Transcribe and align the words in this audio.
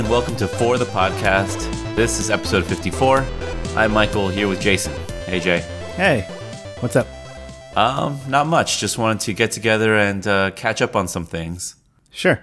And 0.00 0.08
welcome 0.08 0.34
to 0.36 0.48
For 0.48 0.78
the 0.78 0.86
Podcast. 0.86 1.58
This 1.94 2.20
is 2.20 2.30
episode 2.30 2.64
54. 2.64 3.18
I'm 3.76 3.92
Michael 3.92 4.30
here 4.30 4.48
with 4.48 4.58
Jason. 4.58 4.94
Hey, 5.26 5.40
Jay. 5.40 5.58
Hey, 5.94 6.22
what's 6.80 6.96
up? 6.96 7.06
Um, 7.76 8.18
not 8.26 8.46
much. 8.46 8.78
Just 8.80 8.96
wanted 8.96 9.20
to 9.20 9.34
get 9.34 9.50
together 9.50 9.98
and 9.98 10.26
uh, 10.26 10.52
catch 10.52 10.80
up 10.80 10.96
on 10.96 11.06
some 11.06 11.26
things. 11.26 11.74
Sure. 12.10 12.42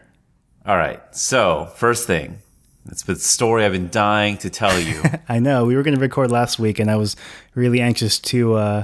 All 0.67 0.77
right. 0.77 1.01
So, 1.15 1.71
first 1.75 2.05
thing, 2.05 2.43
it's 2.91 3.01
the 3.01 3.15
story 3.15 3.65
I've 3.65 3.71
been 3.71 3.89
dying 3.89 4.37
to 4.37 4.51
tell 4.51 4.79
you. 4.79 5.01
I 5.27 5.39
know 5.39 5.65
we 5.65 5.75
were 5.75 5.81
going 5.81 5.95
to 5.95 5.99
record 5.99 6.29
last 6.29 6.59
week, 6.59 6.77
and 6.77 6.91
I 6.91 6.95
was 6.95 7.15
really 7.55 7.81
anxious 7.81 8.19
to 8.19 8.53
uh, 8.53 8.83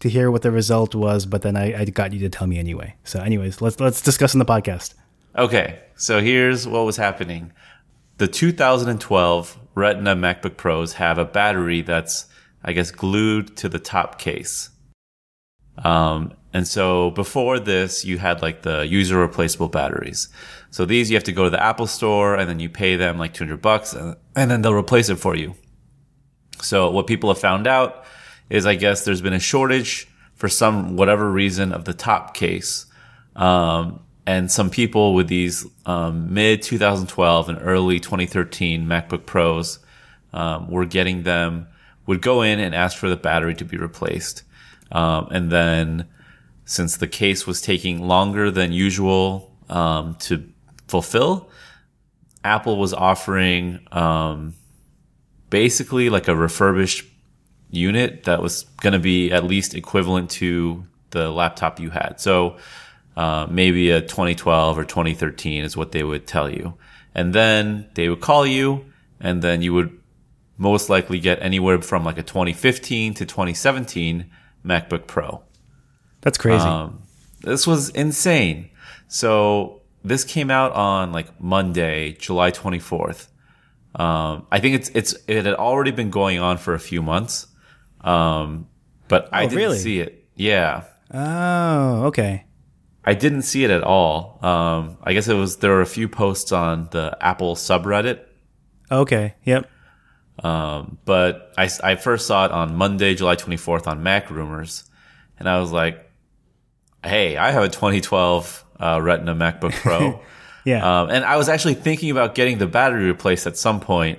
to 0.00 0.08
hear 0.08 0.32
what 0.32 0.42
the 0.42 0.50
result 0.50 0.96
was, 0.96 1.26
but 1.26 1.42
then 1.42 1.56
I, 1.56 1.82
I 1.82 1.84
got 1.84 2.12
you 2.12 2.18
to 2.18 2.28
tell 2.28 2.48
me 2.48 2.58
anyway. 2.58 2.96
So, 3.04 3.20
anyways, 3.20 3.60
let's 3.60 3.78
let's 3.78 4.00
discuss 4.00 4.34
in 4.34 4.40
the 4.40 4.44
podcast. 4.44 4.94
okay. 5.36 5.78
So 5.94 6.22
here's 6.22 6.66
what 6.66 6.86
was 6.86 6.96
happening. 6.96 7.52
The 8.20 8.28
2012 8.28 9.58
Retina 9.74 10.14
MacBook 10.14 10.58
Pros 10.58 10.92
have 10.92 11.16
a 11.16 11.24
battery 11.24 11.80
that's, 11.80 12.26
I 12.62 12.74
guess, 12.74 12.90
glued 12.90 13.56
to 13.56 13.66
the 13.66 13.78
top 13.78 14.18
case. 14.18 14.68
Um, 15.78 16.34
and 16.52 16.68
so 16.68 17.12
before 17.12 17.58
this, 17.58 18.04
you 18.04 18.18
had 18.18 18.42
like 18.42 18.60
the 18.60 18.86
user 18.86 19.18
replaceable 19.18 19.70
batteries. 19.70 20.28
So 20.68 20.84
these 20.84 21.10
you 21.10 21.16
have 21.16 21.24
to 21.24 21.32
go 21.32 21.44
to 21.44 21.50
the 21.50 21.62
Apple 21.62 21.86
store 21.86 22.36
and 22.36 22.46
then 22.46 22.60
you 22.60 22.68
pay 22.68 22.94
them 22.94 23.16
like 23.16 23.32
200 23.32 23.62
bucks 23.62 23.94
and, 23.94 24.14
and 24.36 24.50
then 24.50 24.60
they'll 24.60 24.74
replace 24.74 25.08
it 25.08 25.16
for 25.16 25.34
you. 25.34 25.54
So 26.60 26.90
what 26.90 27.06
people 27.06 27.30
have 27.30 27.40
found 27.40 27.66
out 27.66 28.04
is 28.50 28.66
I 28.66 28.74
guess 28.74 29.06
there's 29.06 29.22
been 29.22 29.32
a 29.32 29.40
shortage 29.40 30.08
for 30.34 30.50
some 30.50 30.94
whatever 30.94 31.32
reason 31.32 31.72
of 31.72 31.86
the 31.86 31.94
top 31.94 32.34
case. 32.34 32.84
Um, 33.34 34.00
and 34.30 34.48
some 34.48 34.70
people 34.70 35.12
with 35.14 35.26
these 35.26 35.66
um, 35.86 36.32
mid 36.32 36.62
2012 36.62 37.48
and 37.48 37.58
early 37.60 37.98
2013 37.98 38.86
MacBook 38.86 39.26
Pros 39.26 39.80
um, 40.32 40.70
were 40.70 40.84
getting 40.84 41.24
them 41.24 41.66
would 42.06 42.22
go 42.22 42.42
in 42.42 42.60
and 42.60 42.72
ask 42.72 42.96
for 42.96 43.08
the 43.08 43.16
battery 43.16 43.56
to 43.56 43.64
be 43.64 43.76
replaced. 43.76 44.44
Um, 44.92 45.26
and 45.32 45.50
then 45.50 46.06
since 46.64 46.96
the 46.96 47.08
case 47.08 47.44
was 47.44 47.60
taking 47.60 48.06
longer 48.06 48.52
than 48.52 48.70
usual 48.70 49.52
um, 49.68 50.14
to 50.20 50.48
fulfill, 50.86 51.50
Apple 52.44 52.78
was 52.78 52.94
offering 52.94 53.80
um, 53.90 54.54
basically 55.50 56.08
like 56.08 56.28
a 56.28 56.36
refurbished 56.36 57.04
unit 57.68 58.22
that 58.24 58.40
was 58.40 58.62
going 58.80 58.92
to 58.92 59.00
be 59.00 59.32
at 59.32 59.42
least 59.42 59.74
equivalent 59.74 60.30
to 60.30 60.84
the 61.10 61.30
laptop 61.30 61.80
you 61.80 61.90
had. 61.90 62.20
So 62.20 62.58
uh, 63.20 63.46
maybe 63.50 63.90
a 63.90 64.00
2012 64.00 64.78
or 64.78 64.84
2013 64.84 65.64
is 65.64 65.76
what 65.76 65.92
they 65.92 66.02
would 66.02 66.26
tell 66.26 66.48
you. 66.48 66.74
And 67.14 67.34
then 67.34 67.88
they 67.94 68.08
would 68.08 68.20
call 68.20 68.46
you, 68.46 68.84
and 69.20 69.42
then 69.42 69.62
you 69.62 69.74
would 69.74 69.90
most 70.56 70.88
likely 70.88 71.18
get 71.20 71.42
anywhere 71.42 71.80
from 71.82 72.04
like 72.04 72.18
a 72.18 72.22
2015 72.22 73.14
to 73.14 73.24
2017 73.26 74.30
MacBook 74.64 75.06
Pro. 75.06 75.42
That's 76.22 76.38
crazy. 76.38 76.64
Um, 76.64 77.02
this 77.42 77.66
was 77.66 77.90
insane. 77.90 78.70
So 79.08 79.80
this 80.04 80.22
came 80.24 80.50
out 80.50 80.72
on 80.72 81.12
like 81.12 81.28
Monday, 81.40 82.12
July 82.12 82.50
24th. 82.52 83.26
Um, 83.94 84.46
I 84.52 84.60
think 84.60 84.76
it's 84.76 84.88
it's 84.94 85.14
it 85.26 85.44
had 85.46 85.54
already 85.54 85.90
been 85.90 86.10
going 86.10 86.38
on 86.38 86.58
for 86.58 86.74
a 86.74 86.78
few 86.78 87.02
months, 87.02 87.48
um, 88.02 88.68
but 89.08 89.28
I 89.32 89.40
Oh, 89.40 89.48
didn't 89.48 89.58
really? 89.58 89.78
see 89.78 89.98
it. 89.98 90.28
Yeah, 90.36 90.84
oh, 91.12 92.04
okay. 92.10 92.44
I 93.04 93.14
didn't 93.14 93.42
see 93.42 93.64
it 93.64 93.70
at 93.70 93.82
all. 93.82 94.38
Um, 94.44 94.98
I 95.02 95.12
guess 95.14 95.26
it 95.28 95.34
was 95.34 95.56
there 95.58 95.70
were 95.72 95.80
a 95.80 95.86
few 95.86 96.08
posts 96.08 96.52
on 96.52 96.88
the 96.90 97.16
Apple 97.20 97.54
subreddit, 97.56 98.20
Okay. 98.90 99.34
Yep. 99.44 99.70
um, 100.44 100.98
but 101.04 101.52
I, 101.56 101.68
I 101.82 101.94
first 101.96 102.26
saw 102.26 102.44
it 102.46 102.52
on 102.52 102.76
Monday, 102.76 103.14
July 103.14 103.36
24th 103.36 103.86
on 103.86 104.02
Mac 104.02 104.30
Rumors, 104.30 104.84
and 105.38 105.48
I 105.48 105.60
was 105.60 105.72
like, 105.72 106.10
"Hey, 107.04 107.36
I 107.36 107.50
have 107.52 107.62
a 107.62 107.68
2012 107.68 108.64
uh, 108.78 109.00
Retina 109.02 109.34
MacBook 109.34 109.72
Pro." 109.72 110.20
Yeah. 110.66 111.00
Um, 111.00 111.08
and 111.08 111.24
I 111.24 111.38
was 111.38 111.48
actually 111.48 111.72
thinking 111.72 112.10
about 112.10 112.34
getting 112.34 112.58
the 112.58 112.66
battery 112.66 113.06
replaced 113.06 113.46
at 113.46 113.56
some 113.56 113.80
point. 113.80 114.18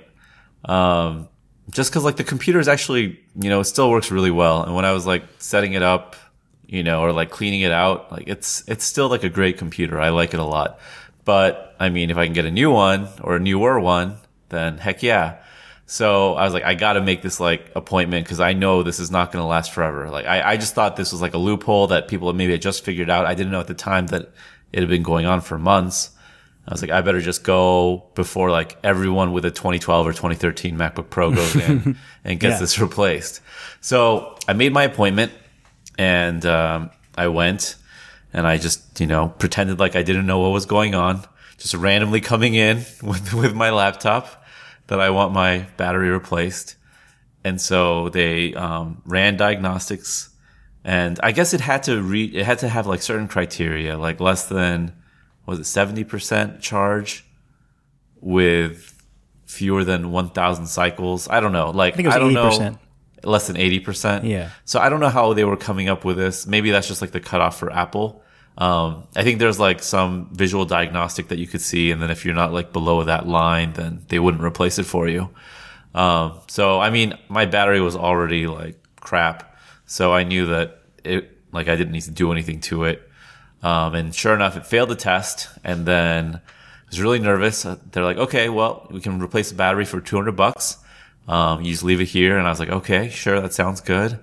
Um, 0.64 1.28
just 1.70 1.92
cause 1.92 2.02
like 2.02 2.16
the 2.16 2.24
computer 2.24 2.58
is 2.58 2.66
actually, 2.66 3.20
you 3.40 3.48
know, 3.48 3.60
it 3.60 3.64
still 3.66 3.88
works 3.92 4.10
really 4.10 4.32
well. 4.32 4.64
And 4.64 4.74
when 4.74 4.84
I 4.84 4.90
was 4.90 5.06
like 5.06 5.22
setting 5.38 5.74
it 5.74 5.84
up, 5.84 6.16
you 6.72 6.82
know, 6.82 7.02
or 7.02 7.12
like 7.12 7.30
cleaning 7.30 7.60
it 7.60 7.70
out, 7.70 8.10
like 8.10 8.24
it's, 8.26 8.64
it's 8.66 8.84
still 8.84 9.08
like 9.08 9.24
a 9.24 9.28
great 9.28 9.58
computer. 9.58 10.00
I 10.00 10.08
like 10.08 10.32
it 10.32 10.40
a 10.40 10.44
lot. 10.44 10.80
But 11.24 11.76
I 11.78 11.90
mean, 11.90 12.10
if 12.10 12.16
I 12.16 12.24
can 12.24 12.32
get 12.32 12.46
a 12.46 12.50
new 12.50 12.70
one 12.70 13.08
or 13.20 13.36
a 13.36 13.40
newer 13.40 13.78
one, 13.78 14.16
then 14.48 14.78
heck 14.78 15.02
yeah. 15.02 15.36
So 15.84 16.34
I 16.34 16.44
was 16.44 16.54
like, 16.54 16.64
I 16.64 16.74
got 16.74 16.94
to 16.94 17.02
make 17.02 17.20
this 17.20 17.38
like 17.40 17.70
appointment 17.76 18.24
because 18.24 18.40
I 18.40 18.54
know 18.54 18.82
this 18.82 18.98
is 18.98 19.10
not 19.10 19.30
going 19.32 19.42
to 19.42 19.46
last 19.46 19.72
forever. 19.72 20.08
Like 20.08 20.24
I, 20.26 20.52
I 20.52 20.56
just 20.56 20.74
thought 20.74 20.96
this 20.96 21.12
was 21.12 21.20
like 21.20 21.34
a 21.34 21.38
loophole 21.38 21.88
that 21.88 22.08
people 22.08 22.32
maybe 22.32 22.52
had 22.52 22.62
just 22.62 22.84
figured 22.84 23.10
out. 23.10 23.26
I 23.26 23.34
didn't 23.34 23.52
know 23.52 23.60
at 23.60 23.66
the 23.66 23.74
time 23.74 24.06
that 24.06 24.30
it 24.72 24.80
had 24.80 24.88
been 24.88 25.02
going 25.02 25.26
on 25.26 25.42
for 25.42 25.58
months. 25.58 26.10
I 26.66 26.72
was 26.72 26.80
like, 26.80 26.92
I 26.92 27.02
better 27.02 27.20
just 27.20 27.44
go 27.44 28.04
before 28.14 28.50
like 28.50 28.78
everyone 28.82 29.32
with 29.32 29.44
a 29.44 29.50
2012 29.50 30.06
or 30.06 30.12
2013 30.12 30.78
MacBook 30.78 31.10
Pro 31.10 31.30
goes 31.34 31.54
in 31.56 31.98
and 32.24 32.40
gets 32.40 32.54
Yeah. 32.54 32.58
this 32.60 32.78
replaced. 32.78 33.40
So 33.82 34.36
I 34.48 34.54
made 34.54 34.72
my 34.72 34.84
appointment 34.84 35.32
and 35.98 36.44
um, 36.46 36.90
I 37.16 37.28
went 37.28 37.76
and 38.32 38.46
I 38.46 38.58
just, 38.58 39.00
you 39.00 39.06
know, 39.06 39.28
pretended 39.28 39.78
like 39.78 39.96
I 39.96 40.02
didn't 40.02 40.26
know 40.26 40.38
what 40.40 40.50
was 40.50 40.66
going 40.66 40.94
on, 40.94 41.22
just 41.58 41.74
randomly 41.74 42.20
coming 42.20 42.54
in 42.54 42.78
with, 43.02 43.34
with 43.34 43.54
my 43.54 43.70
laptop 43.70 44.44
that 44.86 45.00
I 45.00 45.10
want 45.10 45.32
my 45.32 45.66
battery 45.76 46.10
replaced. 46.10 46.76
And 47.44 47.60
so 47.60 48.08
they 48.08 48.54
um, 48.54 49.02
ran 49.04 49.36
diagnostics 49.36 50.30
and 50.84 51.20
I 51.22 51.32
guess 51.32 51.54
it 51.54 51.60
had 51.60 51.84
to 51.84 52.02
read, 52.02 52.34
it 52.34 52.44
had 52.44 52.58
to 52.60 52.68
have 52.68 52.86
like 52.86 53.02
certain 53.02 53.28
criteria, 53.28 53.96
like 53.96 54.20
less 54.20 54.48
than, 54.48 54.94
was 55.46 55.58
it 55.58 55.62
70% 55.62 56.60
charge 56.60 57.24
with 58.20 59.02
fewer 59.46 59.84
than 59.84 60.10
1000 60.10 60.66
cycles? 60.66 61.28
I 61.28 61.40
don't 61.40 61.52
know. 61.52 61.70
Like, 61.70 61.94
I, 61.94 61.94
I 61.94 61.96
think 61.96 62.06
it 62.06 62.08
was 62.08 62.58
don't 62.58 62.72
know. 62.72 62.78
80%. 63.22 63.26
Less 63.26 63.46
than 63.46 63.56
80%. 63.56 64.24
Yeah. 64.24 64.50
So 64.64 64.80
I 64.80 64.88
don't 64.88 65.00
know 65.00 65.08
how 65.08 65.32
they 65.32 65.44
were 65.44 65.56
coming 65.56 65.88
up 65.88 66.04
with 66.04 66.16
this. 66.16 66.46
Maybe 66.46 66.70
that's 66.70 66.88
just 66.88 67.00
like 67.00 67.12
the 67.12 67.20
cutoff 67.20 67.58
for 67.58 67.72
Apple. 67.72 68.22
Um, 68.58 69.04
I 69.16 69.22
think 69.22 69.38
there's 69.38 69.58
like 69.58 69.82
some 69.82 70.28
visual 70.32 70.64
diagnostic 70.64 71.28
that 71.28 71.38
you 71.38 71.46
could 71.46 71.60
see. 71.60 71.90
And 71.90 72.02
then 72.02 72.10
if 72.10 72.24
you're 72.24 72.34
not 72.34 72.52
like 72.52 72.72
below 72.72 73.02
that 73.04 73.26
line, 73.26 73.72
then 73.72 74.04
they 74.08 74.18
wouldn't 74.18 74.42
replace 74.42 74.78
it 74.78 74.84
for 74.84 75.08
you. 75.08 75.30
Um, 75.94 76.40
so 76.48 76.80
I 76.80 76.90
mean, 76.90 77.18
my 77.28 77.46
battery 77.46 77.80
was 77.80 77.96
already 77.96 78.46
like 78.46 78.78
crap. 79.00 79.56
So 79.86 80.12
I 80.12 80.24
knew 80.24 80.46
that 80.46 80.82
it, 81.04 81.36
like 81.52 81.68
I 81.68 81.76
didn't 81.76 81.92
need 81.92 82.02
to 82.02 82.10
do 82.10 82.32
anything 82.32 82.60
to 82.62 82.84
it. 82.84 83.08
Um, 83.62 83.94
and 83.94 84.14
sure 84.14 84.34
enough, 84.34 84.56
it 84.56 84.66
failed 84.66 84.88
the 84.88 84.96
test. 84.96 85.48
And 85.64 85.86
then 85.86 86.36
I 86.36 86.40
was 86.88 87.00
really 87.00 87.20
nervous. 87.20 87.62
They're 87.62 88.04
like, 88.04 88.16
okay, 88.16 88.48
well, 88.48 88.86
we 88.90 89.00
can 89.00 89.20
replace 89.22 89.50
the 89.50 89.56
battery 89.56 89.84
for 89.84 90.00
200 90.00 90.32
bucks. 90.32 90.78
Um, 91.28 91.62
you 91.62 91.70
just 91.72 91.84
leave 91.84 92.00
it 92.00 92.06
here. 92.06 92.36
And 92.38 92.46
I 92.46 92.50
was 92.50 92.58
like, 92.60 92.68
okay, 92.70 93.08
sure. 93.08 93.40
That 93.40 93.52
sounds 93.52 93.80
good. 93.80 94.18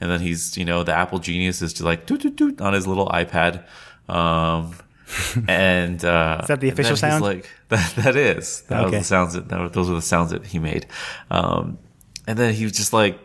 And 0.00 0.10
then 0.10 0.20
he's, 0.20 0.56
you 0.56 0.64
know, 0.64 0.82
the 0.84 0.92
Apple 0.94 1.18
genius 1.18 1.62
is 1.62 1.72
just 1.72 1.82
like 1.84 2.06
doot, 2.06 2.20
doot, 2.22 2.36
doot 2.36 2.60
on 2.60 2.72
his 2.74 2.86
little 2.86 3.08
iPad. 3.08 3.64
Um, 4.08 4.74
and, 5.48 6.04
uh, 6.04 6.38
Is 6.42 6.48
that 6.48 6.60
the 6.60 6.68
official 6.68 6.96
sound? 6.96 7.22
Like 7.22 7.48
that, 7.68 7.94
that 7.96 8.16
is, 8.16 8.62
that 8.62 8.84
Okay. 8.86 8.98
was 8.98 9.00
the 9.00 9.04
sounds 9.04 9.34
that, 9.34 9.48
that 9.48 9.72
those 9.72 9.88
were 9.88 9.96
the 9.96 10.02
sounds 10.02 10.30
that 10.30 10.46
he 10.46 10.58
made. 10.58 10.86
Um, 11.30 11.78
and 12.26 12.38
then 12.38 12.54
he 12.54 12.64
was 12.64 12.72
just 12.72 12.92
like, 12.92 13.18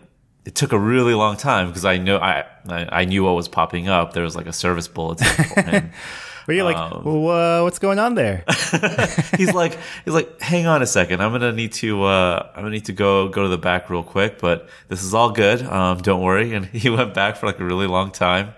it 0.46 0.56
took 0.56 0.72
a 0.72 0.80
really 0.80 1.14
long 1.14 1.38
time 1.38 1.68
because 1.68 1.86
I 1.86 1.98
know 1.98 2.18
I, 2.18 2.46
I 2.68 3.02
I 3.02 3.06
knew 3.06 3.24
what 3.24 3.36
was 3.36 3.48
popping 3.48 3.88
up. 3.88 4.14
There 4.14 4.24
was 4.24 4.36
like 4.36 4.48
a 4.48 4.54
service 4.54 4.88
bulletin. 4.88 5.28
and 5.58 5.92
Were 6.50 6.56
you're 6.56 6.64
like, 6.64 6.78
Um, 6.78 7.04
well, 7.04 7.62
uh, 7.62 7.64
what's 7.64 7.78
going 7.78 8.00
on 8.00 8.16
there? 8.16 8.44
he's 9.38 9.54
like 9.54 9.78
he's 10.04 10.16
like, 10.16 10.42
hang 10.42 10.66
on 10.66 10.82
a 10.82 10.88
second. 10.88 11.22
I'm 11.22 11.32
gonna 11.32 11.52
need 11.52 11.74
to 11.74 12.04
uh 12.06 12.50
I'm 12.56 12.64
gonna 12.64 12.72
need 12.72 12.86
to 12.86 12.92
go 12.92 13.28
go 13.28 13.44
to 13.44 13.50
the 13.50 13.60
back 13.60 13.92
real 13.92 14.02
quick, 14.02 14.40
but 14.40 14.68
this 14.88 15.04
is 15.04 15.14
all 15.14 15.30
good. 15.30 15.62
Um, 15.62 16.00
don't 16.00 16.24
worry. 16.24 16.56
And 16.56 16.66
he 16.84 16.90
went 16.90 17.14
back 17.14 17.38
for 17.38 17.46
like 17.46 17.60
a 17.60 17.64
really 17.64 17.86
long 17.86 18.10
time. 18.10 18.56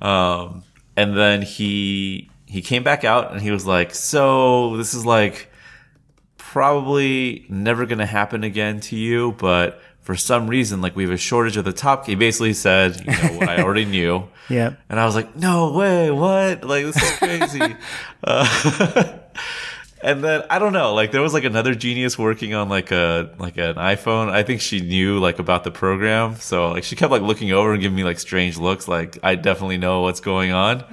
Um, 0.00 0.62
and 0.96 1.16
then 1.16 1.42
he 1.42 2.30
he 2.46 2.62
came 2.62 2.84
back 2.84 3.02
out 3.02 3.32
and 3.32 3.42
he 3.42 3.50
was 3.50 3.66
like, 3.66 3.92
so 3.92 4.76
this 4.76 4.94
is 4.94 5.04
like 5.04 5.50
probably 6.36 7.44
never 7.48 7.86
gonna 7.86 8.06
happen 8.06 8.44
again 8.44 8.78
to 8.82 8.94
you, 8.94 9.32
but 9.32 9.80
for 10.06 10.14
some 10.14 10.46
reason, 10.46 10.80
like 10.80 10.94
we 10.94 11.02
have 11.02 11.10
a 11.10 11.16
shortage 11.16 11.56
of 11.56 11.64
the 11.64 11.72
top. 11.72 12.06
He 12.06 12.14
basically 12.14 12.52
said, 12.52 13.00
you 13.00 13.06
know, 13.10 13.38
what 13.38 13.48
I 13.48 13.60
already 13.62 13.84
knew. 13.84 14.28
Yeah. 14.48 14.74
And 14.88 15.00
I 15.00 15.06
was 15.06 15.16
like, 15.16 15.34
no 15.34 15.72
way, 15.72 16.08
what? 16.12 16.62
Like, 16.62 16.84
this 16.84 17.02
is 17.02 17.18
crazy. 17.18 17.74
uh, 18.22 19.18
and 20.04 20.22
then 20.22 20.44
I 20.48 20.60
don't 20.60 20.72
know, 20.72 20.94
like 20.94 21.10
there 21.10 21.20
was 21.20 21.34
like 21.34 21.42
another 21.42 21.74
genius 21.74 22.16
working 22.16 22.54
on 22.54 22.68
like 22.68 22.92
a, 22.92 23.34
like 23.40 23.56
an 23.56 23.74
iPhone. 23.74 24.30
I 24.30 24.44
think 24.44 24.60
she 24.60 24.78
knew 24.78 25.18
like 25.18 25.40
about 25.40 25.64
the 25.64 25.72
program. 25.72 26.36
So 26.36 26.68
like 26.68 26.84
she 26.84 26.94
kept 26.94 27.10
like 27.10 27.22
looking 27.22 27.50
over 27.50 27.72
and 27.72 27.82
giving 27.82 27.96
me 27.96 28.04
like 28.04 28.20
strange 28.20 28.56
looks. 28.56 28.86
Like 28.86 29.18
I 29.24 29.34
definitely 29.34 29.78
know 29.78 30.02
what's 30.02 30.20
going 30.20 30.52
on. 30.52 30.84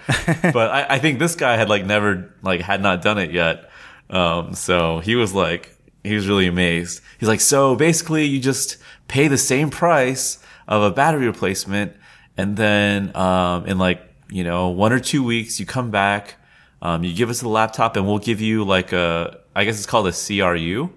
but 0.41 0.71
I, 0.71 0.87
I 0.89 0.97
think 0.97 1.19
this 1.19 1.35
guy 1.35 1.55
had 1.55 1.69
like 1.69 1.85
never, 1.85 2.33
like 2.41 2.61
had 2.61 2.81
not 2.81 3.03
done 3.03 3.19
it 3.19 3.29
yet. 3.29 3.69
Um, 4.09 4.55
so 4.55 4.97
he 4.97 5.13
was 5.15 5.31
like, 5.31 5.77
he 6.03 6.15
was 6.15 6.27
really 6.27 6.47
amazed. 6.47 7.01
He's 7.19 7.29
like, 7.29 7.39
so 7.39 7.75
basically 7.75 8.25
you 8.25 8.39
just 8.39 8.77
pay 9.07 9.27
the 9.27 9.37
same 9.37 9.69
price 9.69 10.39
of 10.67 10.81
a 10.83 10.91
battery 10.91 11.25
replacement. 11.25 11.93
And 12.37 12.57
then, 12.57 13.15
um, 13.15 13.65
in 13.65 13.77
like, 13.77 14.01
you 14.29 14.43
know, 14.43 14.69
one 14.69 14.91
or 14.91 14.99
two 14.99 15.23
weeks, 15.23 15.59
you 15.59 15.65
come 15.65 15.91
back, 15.91 16.35
um, 16.81 17.03
you 17.03 17.13
give 17.13 17.29
us 17.29 17.39
the 17.39 17.49
laptop 17.49 17.95
and 17.95 18.07
we'll 18.07 18.19
give 18.19 18.41
you 18.41 18.63
like 18.63 18.91
a, 18.91 19.39
I 19.55 19.65
guess 19.65 19.77
it's 19.77 19.85
called 19.85 20.07
a 20.07 20.11
CRU. 20.11 20.91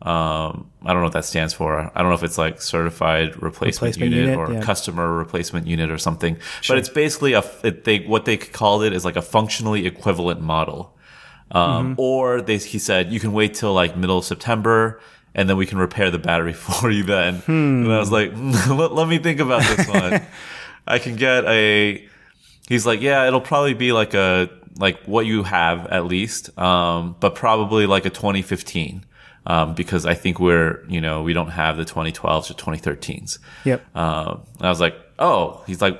Um, 0.00 0.70
I 0.84 0.92
don't 0.92 0.98
know 0.98 1.04
what 1.04 1.14
that 1.14 1.24
stands 1.24 1.52
for. 1.52 1.90
I 1.92 2.00
don't 2.00 2.08
know 2.08 2.14
if 2.14 2.22
it's 2.22 2.38
like 2.38 2.62
certified 2.62 3.42
replacement, 3.42 3.96
Replacement 3.96 4.12
unit, 4.12 4.30
unit, 4.30 4.38
or 4.38 4.52
yeah. 4.52 4.60
customer 4.60 5.12
replacement 5.12 5.66
unit 5.66 5.90
or 5.90 5.98
something. 5.98 6.38
But 6.68 6.78
it's 6.78 6.88
basically 6.88 7.32
a, 7.32 7.42
it, 7.64 7.82
they, 7.82 8.00
what 8.00 8.24
they 8.24 8.36
called 8.36 8.84
it 8.84 8.92
is 8.92 9.04
like 9.04 9.16
a 9.16 9.22
functionally 9.22 9.86
equivalent 9.86 10.40
model. 10.40 10.96
Um, 11.50 11.94
or 11.98 12.42
they, 12.42 12.58
he 12.58 12.78
said, 12.78 13.10
you 13.10 13.18
can 13.18 13.32
wait 13.32 13.54
till 13.54 13.72
like 13.72 13.96
middle 13.96 14.18
of 14.18 14.24
September 14.24 15.00
and 15.34 15.48
then 15.48 15.56
we 15.56 15.66
can 15.66 15.78
repair 15.78 16.10
the 16.10 16.18
battery 16.18 16.52
for 16.54 16.90
you 16.90 17.04
then. 17.04 17.42
And 17.46 17.92
I 17.92 17.98
was 17.98 18.12
like, 18.12 18.32
let, 18.68 18.92
let 18.92 19.08
me 19.08 19.18
think 19.18 19.40
about 19.40 19.62
this 19.62 19.88
one. 19.88 20.22
I 20.86 20.98
can 20.98 21.16
get 21.16 21.44
a, 21.44 22.06
he's 22.66 22.86
like, 22.86 23.00
yeah, 23.00 23.26
it'll 23.26 23.40
probably 23.40 23.74
be 23.74 23.92
like 23.92 24.14
a, 24.14 24.50
like 24.78 25.02
what 25.04 25.26
you 25.26 25.42
have 25.42 25.86
at 25.86 26.06
least, 26.06 26.56
um, 26.58 27.16
but 27.20 27.34
probably 27.34 27.86
like 27.86 28.06
a 28.06 28.10
2015. 28.10 29.04
Um, 29.46 29.74
because 29.74 30.04
I 30.04 30.12
think 30.12 30.38
we're, 30.38 30.84
you 30.88 31.00
know, 31.00 31.22
we 31.22 31.32
don't 31.32 31.48
have 31.48 31.78
the 31.78 31.84
2012s 31.84 32.50
or 32.50 32.54
2013s. 32.54 33.38
Yep. 33.64 33.96
Um, 33.96 34.42
and 34.58 34.66
I 34.66 34.68
was 34.68 34.78
like, 34.78 34.94
oh, 35.18 35.62
he's 35.66 35.80
like, 35.80 35.98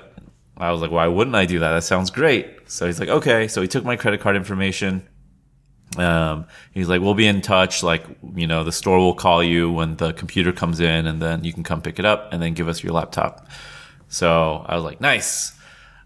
I 0.59 0.71
was 0.71 0.83
like, 0.83 0.91
why 0.91 1.07
wouldn't 1.07 1.37
I 1.37 1.47
do 1.47 1.61
that? 1.61 1.73
That 1.73 1.83
sounds 1.83 2.11
great. 2.11 2.71
So 2.71 2.87
he's 2.87 3.01
like, 3.01 3.09
okay. 3.09 3.49
So 3.49 3.63
he 3.63 3.69
took 3.69 3.85
my 3.85 3.97
credit 3.97 4.21
card 4.21 4.37
information. 4.37 5.09
Um, 5.97 6.47
he's 6.73 6.89
like, 6.89 7.01
we'll 7.01 7.15
be 7.15 7.27
in 7.27 7.41
touch. 7.41 7.83
Like, 7.83 8.05
you 8.35 8.47
know, 8.47 8.65
the 8.65 8.73
store 8.73 8.99
will 8.99 9.15
call 9.15 9.43
you 9.43 9.71
when 9.71 9.97
the 9.97 10.13
computer 10.13 10.53
comes 10.53 10.81
in 10.81 11.07
and 11.07 11.21
then 11.21 11.45
you 11.45 11.53
can 11.53 11.63
come 11.63 11.81
pick 11.81 11.99
it 11.99 12.05
up 12.05 12.33
and 12.33 12.43
then 12.43 12.55
give 12.55 12.69
us 12.69 12.83
your 12.83 12.93
laptop. 12.93 13.49
So 14.09 14.65
I 14.67 14.75
was 14.75 14.85
like, 14.85 15.01
nice. 15.01 15.53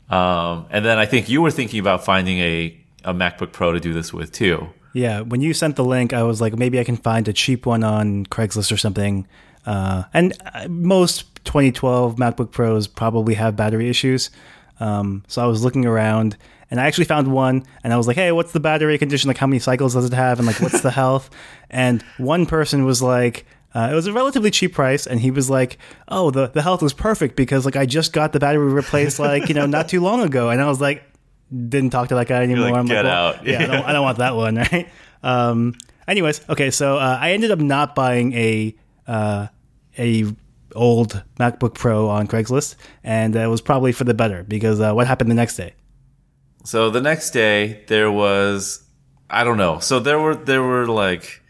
Um, 0.08 0.66
and 0.70 0.84
then 0.84 0.98
I 0.98 1.06
think 1.06 1.28
you 1.28 1.42
were 1.42 1.50
thinking 1.50 1.80
about 1.80 2.04
finding 2.04 2.38
a, 2.38 2.78
a 3.04 3.14
MacBook 3.14 3.52
Pro 3.52 3.72
to 3.72 3.80
do 3.80 3.92
this 3.92 4.12
with 4.12 4.32
too. 4.32 4.68
Yeah, 4.92 5.20
when 5.20 5.40
you 5.40 5.54
sent 5.54 5.76
the 5.76 5.84
link, 5.84 6.12
I 6.12 6.22
was 6.22 6.40
like, 6.40 6.56
maybe 6.56 6.78
I 6.78 6.84
can 6.84 6.96
find 6.96 7.26
a 7.26 7.32
cheap 7.32 7.64
one 7.64 7.82
on 7.82 8.26
Craigslist 8.26 8.70
or 8.70 8.76
something. 8.76 9.26
Uh, 9.64 10.04
and 10.12 10.34
uh, 10.54 10.68
most 10.68 11.44
2012 11.44 12.16
MacBook 12.16 12.50
Pros 12.50 12.86
probably 12.86 13.34
have 13.34 13.56
battery 13.56 13.88
issues. 13.88 14.30
Um, 14.80 15.24
so 15.28 15.42
I 15.42 15.46
was 15.46 15.64
looking 15.64 15.86
around, 15.86 16.36
and 16.72 16.80
I 16.80 16.86
actually 16.86 17.04
found 17.04 17.28
one, 17.28 17.66
and 17.84 17.92
I 17.92 17.98
was 17.98 18.06
like, 18.06 18.16
hey, 18.16 18.32
what's 18.32 18.52
the 18.52 18.58
battery 18.58 18.96
condition? 18.96 19.28
Like, 19.28 19.36
how 19.36 19.46
many 19.46 19.58
cycles 19.58 19.92
does 19.92 20.06
it 20.06 20.14
have? 20.14 20.38
And 20.38 20.46
like, 20.46 20.58
what's 20.58 20.80
the 20.80 20.90
health? 20.90 21.28
And 21.68 22.02
one 22.18 22.44
person 22.44 22.84
was 22.84 23.00
like, 23.00 23.46
uh, 23.74 23.88
it 23.90 23.94
was 23.94 24.06
a 24.06 24.12
relatively 24.12 24.50
cheap 24.50 24.74
price, 24.74 25.06
and 25.06 25.18
he 25.18 25.30
was 25.30 25.48
like, 25.48 25.78
"Oh, 26.06 26.30
the, 26.30 26.48
the 26.48 26.60
health 26.60 26.82
was 26.82 26.92
perfect 26.92 27.34
because 27.34 27.64
like 27.64 27.76
I 27.76 27.86
just 27.86 28.12
got 28.12 28.34
the 28.34 28.38
battery 28.38 28.70
replaced 28.70 29.18
like 29.18 29.48
you 29.48 29.54
know 29.54 29.64
not 29.64 29.88
too 29.88 30.02
long 30.02 30.20
ago." 30.20 30.50
And 30.50 30.60
I 30.60 30.66
was 30.66 30.82
like, 30.82 31.02
didn't 31.50 31.88
talk 31.88 32.08
to 32.08 32.14
that 32.16 32.26
guy 32.26 32.42
anymore. 32.42 32.68
like, 32.68 32.78
I'm 32.78 32.84
"Get 32.86 33.06
well, 33.06 33.28
out." 33.28 33.46
Yeah, 33.46 33.62
I 33.62 33.66
don't, 33.66 33.84
I 33.86 33.92
don't 33.94 34.02
want 34.02 34.18
that 34.18 34.36
one, 34.36 34.56
right? 34.72 34.88
Um, 35.22 35.74
anyways, 36.06 36.46
okay, 36.50 36.70
so 36.70 36.98
uh, 36.98 37.18
I 37.18 37.32
ended 37.32 37.50
up 37.50 37.58
not 37.58 37.94
buying 37.94 38.34
a 38.34 38.76
uh, 39.06 39.46
a 39.98 40.26
old 40.74 41.22
MacBook 41.40 41.72
Pro 41.72 42.10
on 42.10 42.26
Craigslist, 42.26 42.76
and 43.02 43.34
it 43.34 43.46
was 43.46 43.62
probably 43.62 43.92
for 43.92 44.04
the 44.04 44.14
better 44.14 44.42
because 44.42 44.78
uh, 44.78 44.92
what 44.92 45.06
happened 45.06 45.30
the 45.30 45.34
next 45.34 45.56
day? 45.56 45.72
So 46.64 46.90
the 46.90 47.00
next 47.00 47.30
day 47.30 47.84
there 47.88 48.10
was 48.10 48.84
I 49.28 49.44
don't 49.44 49.56
know. 49.56 49.78
So 49.78 49.98
there 49.98 50.20
were 50.20 50.34
there 50.34 50.62
were 50.62 50.86
like 50.86 51.42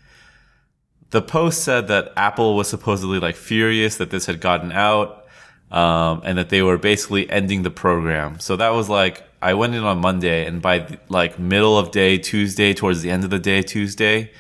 the 1.11 1.23
post 1.23 1.63
said 1.65 1.89
that 1.89 2.13
Apple 2.17 2.57
was 2.57 2.69
supposedly 2.69 3.19
like 3.19 3.37
furious 3.37 3.97
that 3.99 4.11
this 4.11 4.27
had 4.27 4.41
gotten 4.41 4.73
out 4.73 5.27
um, 5.71 6.23
and 6.25 6.39
that 6.39 6.49
they 6.49 6.63
were 6.63 6.79
basically 6.79 7.29
ending 7.31 7.63
the 7.63 7.71
program. 7.71 8.41
So 8.41 8.57
that 8.57 8.71
was 8.71 8.89
like 8.89 9.23
I 9.43 9.55
went 9.55 9.75
in 9.75 9.85
on 9.85 9.99
Monday 9.99 10.47
and 10.47 10.63
by 10.63 10.99
like 11.09 11.39
middle 11.39 11.77
of 11.77 11.91
day 11.91 12.19
Tuesday 12.19 12.73
towards 12.73 13.03
the 13.03 13.11
end 13.11 13.25
of 13.25 13.31
the 13.31 13.39
day 13.39 13.63
Tuesday 13.63 14.31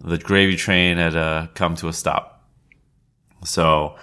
the 0.00 0.18
gravy 0.18 0.56
train 0.56 0.98
had 0.98 1.16
uh, 1.16 1.48
come 1.54 1.74
to 1.76 1.88
a 1.88 1.92
stop. 1.92 2.44
So 3.44 3.96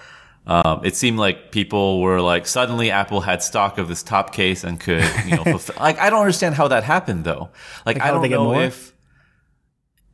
um, 0.45 0.81
it 0.84 0.95
seemed 0.95 1.18
like 1.18 1.51
people 1.51 2.01
were 2.01 2.19
like 2.19 2.48
suddenly 2.48 2.92
Apple 2.92 3.22
had 3.22 3.42
stock 3.42 3.78
of 3.78 3.88
this 3.88 4.04
top 4.04 4.34
case 4.34 4.63
and 4.63 4.80
could 4.80 5.04
you 5.25 5.38
know 5.38 5.44
fulfill. 5.56 5.75
like 5.80 6.00
I 6.00 6.10
don't 6.10 6.19
understand 6.19 6.56
how 6.56 6.68
that 6.68 6.84
happened 6.84 7.24
though. 7.24 7.50
Like, 7.86 7.98
Like, 7.98 8.01
I 8.01 8.12
don't 8.12 8.30
know 8.30 8.60
if 8.60 8.94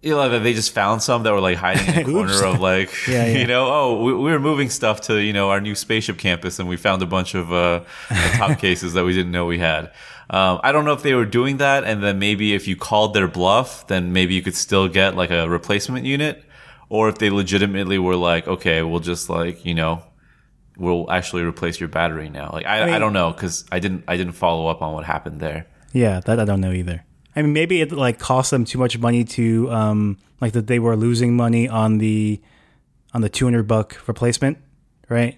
you 0.02 0.12
know 0.12 0.40
they 0.40 0.54
just 0.54 0.72
found 0.72 1.02
some 1.02 1.24
that 1.24 1.34
were 1.34 1.42
like 1.42 1.58
hiding 1.58 1.94
in 1.94 2.02
a 2.02 2.04
corner 2.12 2.46
of 2.46 2.60
like 2.60 2.90
Yeah, 3.08 3.26
yeah. 3.26 3.38
you 3.40 3.48
know 3.48 3.68
oh 3.68 4.04
we, 4.04 4.14
we 4.14 4.32
were 4.32 4.40
moving 4.40 4.70
stuff 4.70 5.02
to 5.02 5.16
you 5.18 5.34
know 5.34 5.50
our 5.50 5.60
new 5.60 5.76
spaceship 5.76 6.18
campus 6.18 6.60
and 6.60 6.70
we 6.70 6.78
found 6.78 7.02
a 7.02 7.08
bunch 7.08 7.34
of 7.34 7.52
uh, 7.52 7.84
top 8.34 8.60
cases 8.60 8.94
that 8.94 9.04
we 9.06 9.14
didn't 9.14 9.32
know 9.32 9.46
we 9.46 9.60
had. 9.60 9.92
Um, 10.32 10.60
I 10.64 10.72
don't 10.72 10.86
know 10.86 10.94
if 10.94 11.02
they 11.02 11.16
were 11.16 11.26
doing 11.26 11.58
that, 11.58 11.84
and 11.84 12.04
then 12.04 12.20
maybe 12.20 12.54
if 12.54 12.68
you 12.68 12.76
called 12.76 13.16
their 13.16 13.28
bluff, 13.28 13.88
then 13.88 14.14
maybe 14.14 14.36
you 14.36 14.44
could 14.44 14.56
still 14.56 14.88
get 14.88 15.16
like 15.16 15.32
a 15.32 15.50
replacement 15.50 16.06
unit, 16.06 16.44
or 16.88 17.10
if 17.10 17.18
they 17.18 17.32
legitimately 17.32 17.98
were 17.98 18.16
like, 18.16 18.48
okay, 18.48 18.84
we'll 18.84 19.00
just 19.00 19.28
like 19.28 19.66
you 19.66 19.74
know, 19.74 20.04
we'll 20.80 21.10
actually 21.12 21.44
replace 21.44 21.80
your 21.80 21.90
battery 21.90 22.30
now. 22.30 22.50
Like 22.54 22.66
I, 22.66 22.82
I, 22.82 22.86
mean- 22.92 23.00
don't 23.00 23.14
know 23.14 23.32
because 23.32 23.66
I 23.72 23.80
didn't 23.80 24.04
I 24.08 24.18
didn't 24.18 24.34
follow 24.34 24.68
up 24.68 24.82
on 24.82 24.94
what 24.94 25.06
happened 25.06 25.40
there. 25.40 25.68
Yeah, 25.94 26.20
that 26.22 26.40
I 26.40 26.46
don't 26.46 26.62
know 26.62 26.72
either. 26.72 27.04
I 27.36 27.42
mean, 27.42 27.54
maybe 27.54 27.82
it 27.82 27.92
like 27.92 28.20
cost 28.20 28.52
them 28.52 28.66
too 28.66 28.78
much 28.80 28.98
money 28.98 29.24
to 29.24 29.72
um 29.72 30.18
like 30.42 30.54
that 30.54 30.68
they 30.68 30.80
were 30.80 30.96
losing 30.96 31.36
money 31.36 31.68
on 31.70 31.98
the 32.00 32.42
on 33.14 33.22
the 33.22 33.30
two 33.30 33.46
hundred 33.46 33.68
buck 33.68 33.98
replacement, 34.08 34.58
right? 35.10 35.38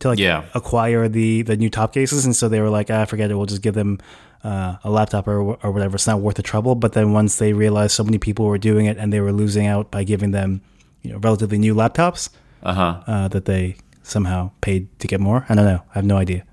To 0.00 0.08
like 0.08 0.18
Yeah. 0.18 0.44
acquire 0.54 1.08
the 1.08 1.42
the 1.42 1.56
new 1.56 1.70
top 1.70 1.92
cases, 1.92 2.24
and 2.24 2.34
so 2.34 2.48
they 2.48 2.60
were 2.60 2.70
like, 2.70 2.90
ah, 2.90 3.04
forget 3.04 3.30
it, 3.30 3.34
we'll 3.34 3.46
just 3.46 3.62
give 3.62 3.74
them 3.74 3.98
uh, 4.44 4.76
a 4.84 4.90
laptop 4.90 5.26
or 5.26 5.40
or 5.62 5.70
whatever. 5.72 5.96
It's 5.96 6.06
not 6.06 6.20
worth 6.20 6.36
the 6.36 6.42
trouble. 6.42 6.74
But 6.76 6.92
then 6.92 7.12
once 7.12 7.36
they 7.36 7.52
realized 7.52 7.92
so 7.92 8.04
many 8.04 8.18
people 8.18 8.46
were 8.46 8.58
doing 8.58 8.86
it 8.86 8.96
and 8.98 9.12
they 9.12 9.20
were 9.20 9.32
losing 9.32 9.66
out 9.66 9.90
by 9.90 10.04
giving 10.04 10.30
them 10.30 10.60
you 11.02 11.12
know 11.12 11.18
relatively 11.18 11.58
new 11.58 11.74
laptops, 11.74 12.30
Uh 12.62 12.74
huh. 12.74 13.00
uh, 13.06 13.28
that 13.28 13.44
they 13.46 13.76
somehow 14.08 14.50
paid 14.60 14.98
to 15.00 15.06
get 15.06 15.20
more. 15.20 15.44
I 15.48 15.54
don't 15.54 15.64
know. 15.64 15.82
I 15.90 15.94
have 15.98 16.04
no 16.04 16.16
idea. 16.16 16.44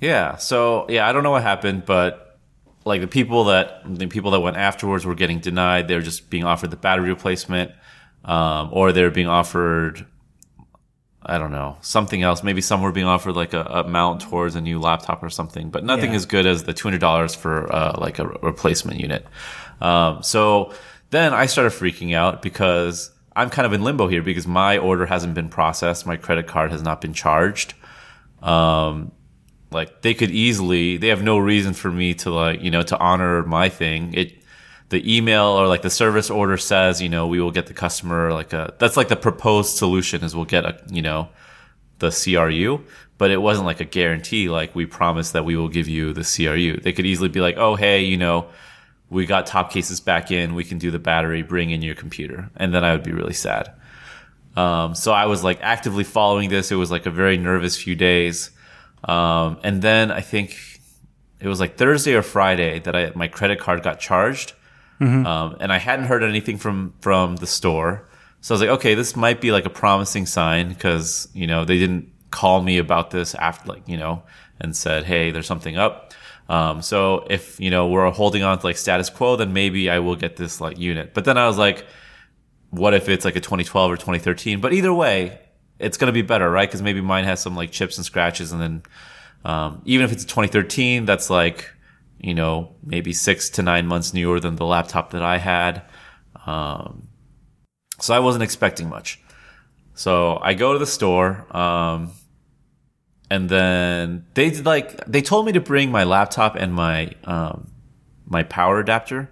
Yeah. 0.00 0.36
So 0.36 0.86
yeah, 0.88 1.08
I 1.08 1.12
don't 1.12 1.22
know 1.22 1.30
what 1.30 1.42
happened, 1.42 1.84
but 1.86 2.38
like 2.84 3.00
the 3.00 3.06
people 3.08 3.44
that 3.44 3.82
the 3.86 4.06
people 4.06 4.30
that 4.32 4.40
went 4.40 4.56
afterwards 4.56 5.04
were 5.06 5.14
getting 5.14 5.40
denied. 5.40 5.88
They 5.88 5.94
were 5.94 6.02
just 6.02 6.30
being 6.30 6.44
offered 6.44 6.70
the 6.70 6.76
battery 6.76 7.08
replacement, 7.08 7.72
um, 8.24 8.68
or 8.72 8.92
they 8.92 9.02
were 9.02 9.10
being 9.10 9.26
offered. 9.28 10.06
I 11.28 11.38
don't 11.38 11.50
know 11.50 11.76
something 11.80 12.22
else. 12.22 12.44
Maybe 12.44 12.60
some 12.60 12.82
were 12.82 12.92
being 12.92 13.06
offered 13.08 13.34
like 13.34 13.52
a, 13.52 13.62
a 13.64 13.88
mount 13.88 14.20
towards 14.20 14.54
a 14.54 14.60
new 14.60 14.78
laptop 14.78 15.22
or 15.24 15.30
something, 15.30 15.70
but 15.70 15.82
nothing 15.82 16.10
Yeah. 16.10 16.16
as 16.16 16.26
good 16.26 16.46
as 16.46 16.62
the 16.64 16.72
two 16.72 16.86
hundred 16.86 17.00
dollars 17.00 17.34
for 17.34 17.72
uh, 17.74 17.98
like 17.98 18.20
a 18.20 18.26
replacement 18.26 19.00
unit. 19.00 19.26
Um, 19.80 20.22
so 20.22 20.72
then 21.10 21.32
I 21.34 21.46
started 21.46 21.70
freaking 21.72 22.14
out 22.14 22.42
because 22.42 23.10
I'm 23.36 23.50
kind 23.50 23.66
of 23.66 23.72
in 23.72 23.84
limbo 23.84 24.08
here 24.08 24.22
because 24.22 24.46
my 24.46 24.78
order 24.78 25.06
hasn't 25.06 25.34
been 25.34 25.50
processed. 25.50 26.06
My 26.06 26.16
credit 26.16 26.46
card 26.46 26.72
has 26.72 26.82
not 26.82 27.00
been 27.00 27.12
charged. 27.12 27.74
Um 28.42 29.12
like 29.70 30.02
they 30.02 30.14
could 30.14 30.30
easily 30.30 30.96
they 30.96 31.08
have 31.08 31.22
no 31.22 31.38
reason 31.38 31.74
for 31.74 31.90
me 31.90 32.14
to 32.14 32.30
like 32.30 32.62
you 32.62 32.70
know 32.70 32.82
to 32.82 32.98
honor 32.98 33.42
my 33.42 33.68
thing. 33.68 34.14
It 34.14 34.38
the 34.88 35.16
email 35.16 35.46
or 35.46 35.66
like 35.66 35.82
the 35.82 35.90
service 35.90 36.30
order 36.30 36.56
says 36.56 37.02
you 37.02 37.08
know 37.08 37.26
we 37.26 37.40
will 37.40 37.50
get 37.50 37.66
the 37.66 37.74
customer 37.74 38.32
like 38.32 38.52
a 38.52 38.74
that's 38.78 38.96
like 38.96 39.08
the 39.08 39.16
proposed 39.16 39.76
solution 39.76 40.22
is 40.22 40.34
we'll 40.34 40.44
get 40.44 40.64
a 40.64 40.80
you 40.88 41.02
know 41.02 41.28
the 41.98 42.10
CRU 42.10 42.84
but 43.18 43.30
it 43.30 43.38
wasn't 43.38 43.66
like 43.66 43.80
a 43.80 43.84
guarantee. 43.84 44.48
Like 44.48 44.74
we 44.74 44.84
promise 44.86 45.32
that 45.32 45.44
we 45.44 45.56
will 45.56 45.68
give 45.68 45.88
you 45.88 46.12
the 46.12 46.22
CRU 46.22 46.80
they 46.80 46.92
could 46.92 47.06
easily 47.06 47.28
be 47.28 47.40
like 47.40 47.56
oh 47.58 47.74
hey 47.74 48.02
you 48.02 48.16
know 48.16 48.46
we 49.08 49.26
got 49.26 49.46
top 49.46 49.72
cases 49.72 50.00
back 50.00 50.30
in 50.30 50.54
we 50.54 50.64
can 50.64 50.78
do 50.78 50.90
the 50.90 50.98
battery 50.98 51.42
bring 51.42 51.70
in 51.70 51.82
your 51.82 51.94
computer 51.94 52.50
and 52.56 52.74
then 52.74 52.84
I 52.84 52.92
would 52.92 53.04
be 53.04 53.12
really 53.12 53.34
sad 53.34 53.72
um, 54.56 54.94
so 54.94 55.12
I 55.12 55.26
was 55.26 55.44
like 55.44 55.58
actively 55.60 56.04
following 56.04 56.48
this. 56.48 56.72
It 56.72 56.76
was 56.76 56.90
like 56.90 57.06
a 57.06 57.10
very 57.10 57.36
nervous 57.36 57.76
few 57.76 57.94
days. 57.94 58.50
Um, 59.04 59.58
and 59.62 59.82
then 59.82 60.10
I 60.10 60.22
think 60.22 60.80
it 61.38 61.46
was 61.46 61.60
like 61.60 61.76
Thursday 61.76 62.14
or 62.14 62.22
Friday 62.22 62.80
that 62.80 62.96
I, 62.96 63.12
my 63.14 63.28
credit 63.28 63.60
card 63.60 63.82
got 63.82 64.00
charged. 64.00 64.54
Um, 65.26 65.56
and 65.60 65.70
I 65.70 65.76
hadn't 65.76 66.06
heard 66.06 66.24
anything 66.24 66.56
from, 66.56 66.94
from 67.00 67.36
the 67.36 67.46
store. 67.46 68.08
So 68.40 68.54
I 68.54 68.56
was 68.56 68.60
like, 68.62 68.70
okay, 68.78 68.94
this 68.94 69.14
might 69.14 69.42
be 69.42 69.52
like 69.52 69.66
a 69.66 69.70
promising 69.70 70.24
sign 70.24 70.70
because, 70.70 71.28
you 71.34 71.46
know, 71.46 71.66
they 71.66 71.78
didn't 71.78 72.10
call 72.30 72.62
me 72.62 72.78
about 72.78 73.10
this 73.10 73.34
after 73.34 73.68
like, 73.72 73.86
you 73.86 73.98
know, 73.98 74.22
and 74.58 74.74
said, 74.74 75.04
Hey, 75.04 75.30
there's 75.30 75.46
something 75.46 75.76
up. 75.76 76.05
Um, 76.48 76.82
so 76.82 77.26
if, 77.28 77.58
you 77.60 77.70
know, 77.70 77.88
we're 77.88 78.10
holding 78.10 78.42
on 78.42 78.58
to 78.58 78.66
like 78.66 78.76
status 78.76 79.10
quo, 79.10 79.36
then 79.36 79.52
maybe 79.52 79.90
I 79.90 79.98
will 79.98 80.16
get 80.16 80.36
this 80.36 80.60
like 80.60 80.78
unit. 80.78 81.12
But 81.12 81.24
then 81.24 81.36
I 81.38 81.46
was 81.46 81.58
like, 81.58 81.84
what 82.70 82.94
if 82.94 83.08
it's 83.08 83.24
like 83.24 83.36
a 83.36 83.40
2012 83.40 83.90
or 83.90 83.96
2013? 83.96 84.60
But 84.60 84.72
either 84.72 84.92
way, 84.92 85.40
it's 85.78 85.96
to 85.98 86.12
be 86.12 86.22
better, 86.22 86.50
right? 86.50 86.68
Because 86.68 86.82
maybe 86.82 87.00
mine 87.00 87.24
has 87.24 87.40
some 87.40 87.54
like 87.54 87.70
chips 87.70 87.96
and 87.96 88.04
scratches, 88.04 88.52
and 88.52 88.60
then 88.60 88.82
um, 89.44 89.82
even 89.84 90.04
if 90.04 90.12
it's 90.12 90.24
a 90.24 90.26
2013, 90.26 91.04
that's 91.04 91.30
like 91.30 91.70
you 92.18 92.34
know 92.34 92.74
maybe 92.82 93.12
six 93.12 93.50
to 93.50 93.62
nine 93.62 93.86
months 93.86 94.14
newer 94.14 94.40
than 94.40 94.56
the 94.56 94.64
laptop 94.64 95.10
that 95.10 95.22
I 95.22 95.38
had. 95.38 95.82
Um, 96.46 97.08
so 98.00 98.14
I 98.14 98.20
wasn't 98.20 98.44
expecting 98.44 98.88
much. 98.88 99.20
So 99.94 100.38
I 100.42 100.54
go 100.54 100.72
to 100.72 100.78
the 100.78 100.86
store, 100.86 101.46
um, 101.56 102.12
and 103.30 103.48
then 103.48 104.26
they 104.34 104.50
did 104.50 104.66
like 104.66 105.04
they 105.06 105.22
told 105.22 105.46
me 105.46 105.52
to 105.52 105.60
bring 105.60 105.90
my 105.90 106.04
laptop 106.04 106.56
and 106.56 106.72
my 106.72 107.12
um, 107.24 107.70
my 108.26 108.42
power 108.42 108.80
adapter. 108.80 109.30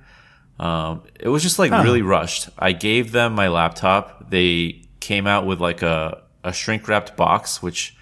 Um, 0.58 1.02
it 1.18 1.28
was 1.28 1.42
just 1.42 1.58
like 1.58 1.70
really 1.70 2.02
rushed. 2.02 2.48
I 2.58 2.72
gave 2.72 3.12
them 3.12 3.34
my 3.34 3.48
laptop. 3.48 4.30
They 4.30 4.82
came 5.00 5.26
out 5.26 5.46
with 5.46 5.60
like 5.60 5.82
a 5.82 6.22
a 6.42 6.52
shrink 6.52 6.86
wrapped 6.88 7.16
box, 7.16 7.62
which 7.62 7.96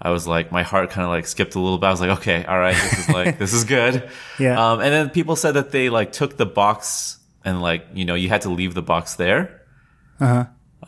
I 0.00 0.10
was 0.10 0.26
like, 0.26 0.50
my 0.50 0.62
heart 0.62 0.90
kind 0.90 1.04
of 1.04 1.10
like 1.10 1.26
skipped 1.26 1.54
a 1.54 1.60
little 1.60 1.78
bit. 1.78 1.86
I 1.86 1.90
was 1.90 2.00
like, 2.00 2.18
okay, 2.18 2.44
all 2.44 2.58
right, 2.58 2.74
this 2.74 2.98
is 2.98 3.08
like 3.08 3.38
this 3.38 3.52
is 3.52 3.64
good. 3.64 4.08
Yeah. 4.38 4.72
Um, 4.72 4.80
and 4.80 4.92
then 4.92 5.10
people 5.10 5.36
said 5.36 5.52
that 5.52 5.70
they 5.70 5.88
like 5.90 6.10
took 6.10 6.36
the 6.36 6.46
box 6.46 7.18
and 7.44 7.62
like 7.62 7.86
you 7.94 8.04
know 8.04 8.14
you 8.14 8.28
had 8.28 8.42
to 8.42 8.50
leave 8.50 8.74
the 8.74 8.82
box 8.82 9.14
there. 9.14 9.62
Uh 10.18 10.26
huh. 10.26 10.46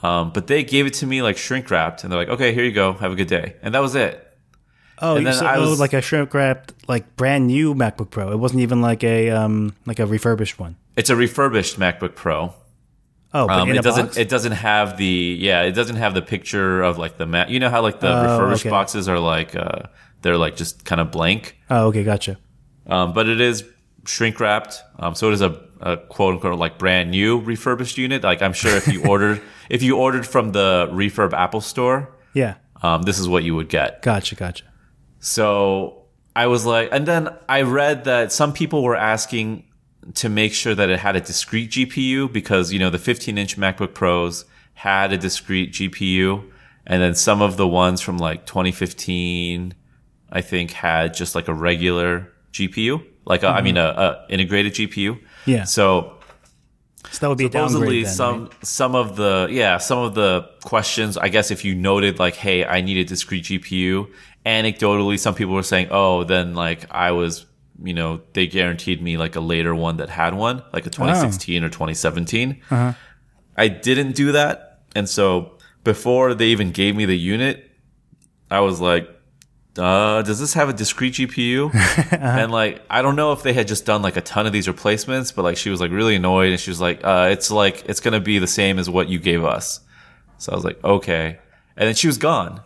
Um, 0.09 0.33
but 0.33 0.49
they 0.49 0.65
gave 0.65 0.87
it 0.87 0.95
to 0.95 1.07
me 1.07 1.23
like 1.23 1.37
shrink 1.37 1.71
wrapped, 1.71 2.03
and 2.03 2.11
they're 2.11 2.19
like, 2.19 2.29
"Okay, 2.29 2.53
here 2.53 2.65
you 2.65 2.73
go. 2.73 2.95
Have 2.95 3.13
a 3.13 3.15
good 3.15 3.29
day." 3.29 3.57
And 3.63 3.75
that 3.75 3.81
was 3.81 3.95
it. 3.95 4.24
Oh, 5.01 5.17
And 5.17 5.21
you 5.21 5.33
then 5.33 5.35
so, 5.41 5.47
I 5.47 5.57
oh, 5.57 5.71
was- 5.71 5.81
like 5.81 5.93
a 5.93 6.01
shrink 6.01 6.33
wrapped, 6.35 6.73
like 6.89 7.17
brand 7.17 7.47
new 7.49 7.75
MacBook 7.75 8.11
Pro. 8.11 8.31
It 8.33 8.39
wasn't 8.39 8.61
even 8.61 8.81
like 8.81 9.03
a 9.05 9.31
um 9.31 9.75
like 9.87 9.99
a 9.99 10.07
refurbished 10.07 10.59
one. 10.59 10.77
It's 10.97 11.11
a 11.11 11.17
refurbished 11.17 11.79
MacBook 11.79 12.15
Pro. 12.15 12.55
Oh, 13.37 13.49
but 13.49 13.59
Um, 13.61 13.71
it 13.71 13.83
doesn't. 13.83 14.07
box? 14.07 14.17
It 14.17 14.29
doesn't 14.29 14.53
have 14.53 14.97
the. 14.97 15.37
Yeah, 15.41 15.63
it 15.63 15.73
doesn't 15.73 15.97
have 15.97 16.15
the 16.15 16.23
picture 16.23 16.83
of 16.83 16.99
like 16.99 17.17
the 17.19 17.27
Mac. 17.27 17.51
You 17.51 17.59
know 17.59 17.69
how 17.71 17.83
like 17.83 17.99
the 17.99 18.09
Oh, 18.17 18.23
refurbished 18.23 18.63
okay. 18.63 18.71
boxes 18.71 19.09
are 19.09 19.19
like 19.19 19.57
uh, 19.57 19.89
they're 20.23 20.37
like 20.39 20.55
just 20.57 20.85
kind 20.85 21.01
of 21.01 21.11
blank. 21.11 21.59
oh, 21.71 21.87
okay, 21.89 22.05
gotcha. 22.05 22.39
Um, 22.87 23.13
but 23.13 23.29
it 23.29 23.41
is 23.41 23.65
shrink 24.07 24.39
wrapped. 24.39 24.81
Um, 25.01 25.17
so 25.17 25.31
it 25.31 25.35
is 25.35 25.41
a, 25.41 25.61
a 25.81 25.97
quote 25.97 26.35
unquote 26.35 26.59
like 26.61 26.79
brand 26.79 27.11
new 27.11 27.41
refurbished 27.41 27.99
unit. 27.99 28.23
Like 28.23 28.41
I'm 28.41 28.53
sure 28.53 28.77
if 28.77 28.87
you 28.87 29.05
ordered 29.09 29.43
if 29.69 29.83
you 29.83 29.97
ordered 29.97 30.27
from 30.29 30.53
the 30.53 30.89
refurb 30.93 31.33
Apple 31.33 31.61
store, 31.61 32.15
Yeah, 32.35 32.55
um, 32.83 33.03
this 33.03 33.19
is 33.19 33.29
what 33.29 33.43
you 33.43 33.57
would 33.57 33.69
get. 33.69 34.01
gotcha, 34.03 34.37
gotcha. 34.37 34.63
So 35.25 36.03
I 36.37 36.49
was 36.49 36.67
like, 36.67 36.91
and 36.93 37.07
then 37.09 37.31
I 37.49 37.63
read 37.63 38.05
that 38.05 38.31
some 38.31 38.53
people 38.53 38.83
were 38.83 38.95
asking 38.95 39.65
to 40.17 40.29
make 40.29 40.53
sure 40.53 40.75
that 40.75 40.91
it 40.91 40.99
had 40.99 41.17
a 41.17 41.21
discrete 41.23 41.71
GPU 41.71 42.31
because, 42.31 42.75
you 42.75 42.79
know, 42.79 42.91
the 42.91 42.99
15 42.99 43.39
inch 43.39 43.57
MacBook 43.57 43.95
Pros 43.95 44.45
had 44.75 45.15
a 45.15 45.17
discrete 45.17 45.73
GPU. 45.73 46.51
And 46.87 47.01
then 47.01 47.15
some 47.15 47.41
of 47.41 47.57
the 47.57 47.67
ones 47.67 48.03
from 48.03 48.19
like 48.19 48.45
2015, 48.45 49.73
I 50.31 50.43
think 50.43 50.73
had 50.73 51.15
just 51.15 51.35
like 51.35 51.49
a 51.49 51.55
regular 51.55 52.31
GPU, 52.53 53.03
like 53.25 53.45
I 53.45 53.63
mean, 53.63 53.77
mm-hmm. 53.77 53.99
a, 53.99 54.03
a 54.03 54.27
integrated 54.29 54.75
GPU. 54.75 55.19
Yeah. 55.47 55.65
So 55.65 56.19
So 57.11 57.21
that 57.21 57.29
would 57.29 57.39
be 57.39 57.45
supposedly. 57.45 58.03
Then, 58.03 58.13
some 58.13 58.45
right? 58.45 58.67
some 58.67 58.95
of 58.95 59.17
the 59.17 59.49
yeah 59.51 59.79
some 59.79 59.99
of 59.99 60.15
the 60.15 60.49
questions 60.65 61.17
i 61.17 61.29
guess 61.29 61.51
if 61.51 61.65
you 61.65 61.75
noted 61.75 62.19
like 62.19 62.35
hey 62.35 62.65
i 62.65 62.81
need 62.81 62.97
a 62.97 63.05
discrete 63.05 63.45
gpu 63.45 64.11
anecdotally 64.47 65.19
some 65.19 65.35
people 65.35 65.55
were 65.55 65.63
saying 65.63 65.89
oh 65.91 66.25
then 66.25 66.55
like 66.55 66.87
i 66.91 67.11
was 67.11 67.47
you 67.83 67.95
know 67.95 68.21
they 68.35 68.47
guaranteed 68.47 69.03
me 69.03 69.17
like 69.17 69.37
a 69.37 69.41
later 69.41 69.75
one 69.75 69.97
that 69.97 70.09
had 70.09 70.35
one 70.35 70.63
like 70.73 70.87
a 70.87 70.91
2016 70.91 71.65
or 71.65 71.69
2017 71.69 72.63
i 73.57 73.69
didn't 73.69 74.13
do 74.13 74.33
that 74.33 74.83
and 74.95 75.09
so 75.09 75.57
before 75.83 76.35
they 76.35 76.47
even 76.47 76.71
gave 76.71 76.95
me 76.95 77.05
the 77.05 77.17
unit 77.17 77.71
i 78.51 78.61
was 78.61 78.81
like 78.81 79.09
uh, 79.77 80.23
does 80.23 80.39
this 80.39 80.55
have 80.55 80.69
a 80.69 80.73
discrete 80.73 81.15
GPU? 81.15 81.73
And 82.21 82.53
like, 82.53 82.83
I 82.89 83.03
don't 83.03 83.17
know 83.17 83.33
if 83.33 83.43
they 83.43 83.53
had 83.53 83.67
just 83.67 83.85
done 83.85 84.03
like 84.03 84.17
a 84.17 84.21
ton 84.21 84.47
of 84.47 84.53
these 84.53 84.69
replacements, 84.69 85.33
but 85.33 85.43
like, 85.43 85.57
she 85.57 85.69
was 85.69 85.81
like 85.81 85.91
really 85.91 86.15
annoyed 86.15 86.53
and 86.53 86.61
she 86.61 86.71
was 86.71 86.81
like, 86.81 87.01
uh, 87.03 87.29
it's 87.33 87.51
like, 87.51 87.85
it's 87.87 88.01
going 88.01 88.15
to 88.15 88.21
be 88.21 88.39
the 88.39 88.47
same 88.47 88.79
as 88.79 88.89
what 88.89 89.09
you 89.09 89.19
gave 89.19 89.45
us. 89.45 89.81
So 90.39 90.53
I 90.53 90.55
was 90.55 90.65
like, 90.65 90.83
okay. 90.85 91.39
And 91.77 91.89
then 91.89 91.95
she 91.95 92.07
was 92.07 92.19
gone. 92.19 92.61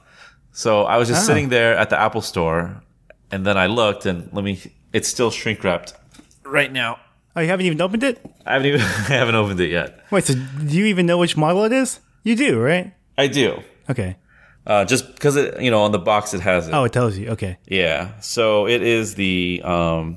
So 0.59 0.83
I 0.83 0.97
was 0.97 1.07
just 1.07 1.25
sitting 1.25 1.51
there 1.51 1.77
at 1.77 1.89
the 1.89 2.01
Apple 2.01 2.21
store 2.21 2.83
and 3.31 3.47
then 3.47 3.57
I 3.57 3.67
looked 3.67 4.07
and 4.07 4.29
let 4.33 4.45
me, 4.45 4.61
it's 4.93 5.07
still 5.07 5.31
shrink 5.31 5.63
wrapped 5.63 5.95
right 6.43 6.73
now. 6.73 6.99
Oh, 7.37 7.41
you 7.41 7.47
haven't 7.47 7.67
even 7.67 7.81
opened 7.81 8.03
it? 8.03 8.19
I 8.45 8.55
haven't 8.55 8.67
even, 8.67 8.81
I 8.83 9.15
haven't 9.21 9.37
opened 9.37 9.61
it 9.61 9.71
yet. 9.71 10.05
Wait, 10.11 10.25
so 10.25 10.35
do 10.35 10.77
you 10.77 10.87
even 10.87 11.07
know 11.07 11.17
which 11.17 11.37
model 11.37 11.63
it 11.63 11.71
is? 11.71 12.01
You 12.25 12.35
do, 12.35 12.59
right? 12.59 12.93
I 13.17 13.29
do. 13.29 13.63
Okay. 13.89 14.17
Uh, 14.67 14.85
just 14.85 15.15
because 15.15 15.37
it, 15.37 15.61
you 15.63 15.71
know, 15.71 15.83
on 15.83 15.93
the 15.93 16.01
box 16.01 16.35
it 16.35 16.41
has 16.41 16.67
it. 16.67 16.75
Oh, 16.75 16.83
it 16.83 16.93
tells 16.93 17.17
you. 17.17 17.29
Okay. 17.29 17.59
Yeah. 17.69 18.19
So 18.21 18.67
it 18.67 18.83
is 18.83 19.15
the 19.15 19.63
um 19.65 20.17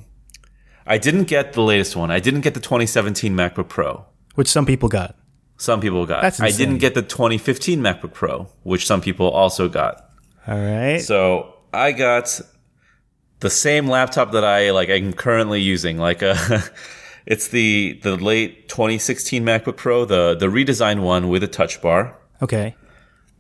I 0.88 0.98
didn't 0.98 1.26
get 1.26 1.54
the 1.54 1.62
latest 1.62 1.96
one. 1.96 2.10
I 2.10 2.20
didn't 2.20 2.42
get 2.42 2.56
the 2.56 2.60
2017 2.60 3.32
MacBook 3.36 3.70
Pro. 3.70 4.06
Which 4.34 4.48
some 4.48 4.66
people 4.66 4.90
got. 4.90 5.16
Some 5.58 5.82
people 5.82 6.08
got. 6.08 6.24
That's 6.24 6.42
I 6.42 6.50
didn't 6.50 6.80
get 6.80 6.96
the 6.96 7.04
2015 7.04 7.80
MacBook 7.80 8.14
Pro, 8.14 8.48
which 8.64 8.88
some 8.88 9.02
people 9.02 9.30
also 9.30 9.70
got. 9.70 10.08
All 10.48 10.58
right. 10.58 11.00
So 11.00 11.54
I 11.74 11.92
got 11.92 12.42
the 13.40 13.50
same 13.50 13.88
laptop 13.88 14.32
that 14.32 14.44
I 14.44 14.72
like 14.72 14.90
I'm 14.90 15.14
currently 15.14 15.62
using. 15.62 15.98
Like 15.98 16.22
a 16.22 16.36
it's 17.26 17.50
the 17.50 18.00
the 18.04 18.16
late 18.16 18.70
2016 18.70 19.44
MacBook 19.44 19.78
Pro, 19.78 20.06
the 20.06 20.36
the 20.36 20.48
redesigned 20.48 21.02
one 21.02 21.30
with 21.30 21.44
a 21.44 21.48
touch 21.48 21.82
bar. 21.82 22.18
okay. 22.42 22.76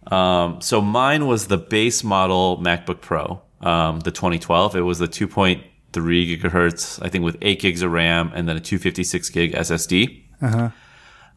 Um, 0.07 0.61
so 0.61 0.81
mine 0.81 1.27
was 1.27 1.45
the 1.47 1.59
base 1.59 2.03
model 2.03 2.57
MacBook 2.57 3.01
Pro, 3.01 3.39
um, 3.61 3.99
the 3.99 4.09
2012. 4.09 4.75
It 4.75 4.81
was 4.81 4.97
the 4.97 5.07
2.3 5.07 5.61
gigahertz, 5.93 6.99
I 7.05 7.07
think, 7.09 7.23
with 7.23 7.37
eight 7.43 7.59
gigs 7.61 7.83
of 7.83 7.91
RAM 7.91 8.31
and 8.33 8.49
then 8.49 8.57
a 8.57 8.59
256 8.59 9.29
gig 9.29 9.53
SSD. 9.53 10.23
Uh 10.41 10.71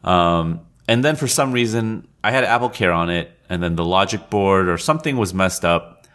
huh. 0.03 0.09
Um, 0.09 0.61
and 0.87 1.05
then 1.05 1.15
for 1.15 1.27
some 1.27 1.51
reason, 1.51 2.07
I 2.25 2.31
had 2.31 2.43
Apple 2.43 2.69
Care 2.69 2.91
on 2.91 3.11
it, 3.11 3.31
and 3.49 3.61
then 3.61 3.75
the 3.75 3.85
logic 3.85 4.31
board 4.31 4.67
or 4.67 4.79
something 4.79 5.15
was 5.15 5.31
messed 5.31 5.63
up. 5.63 6.07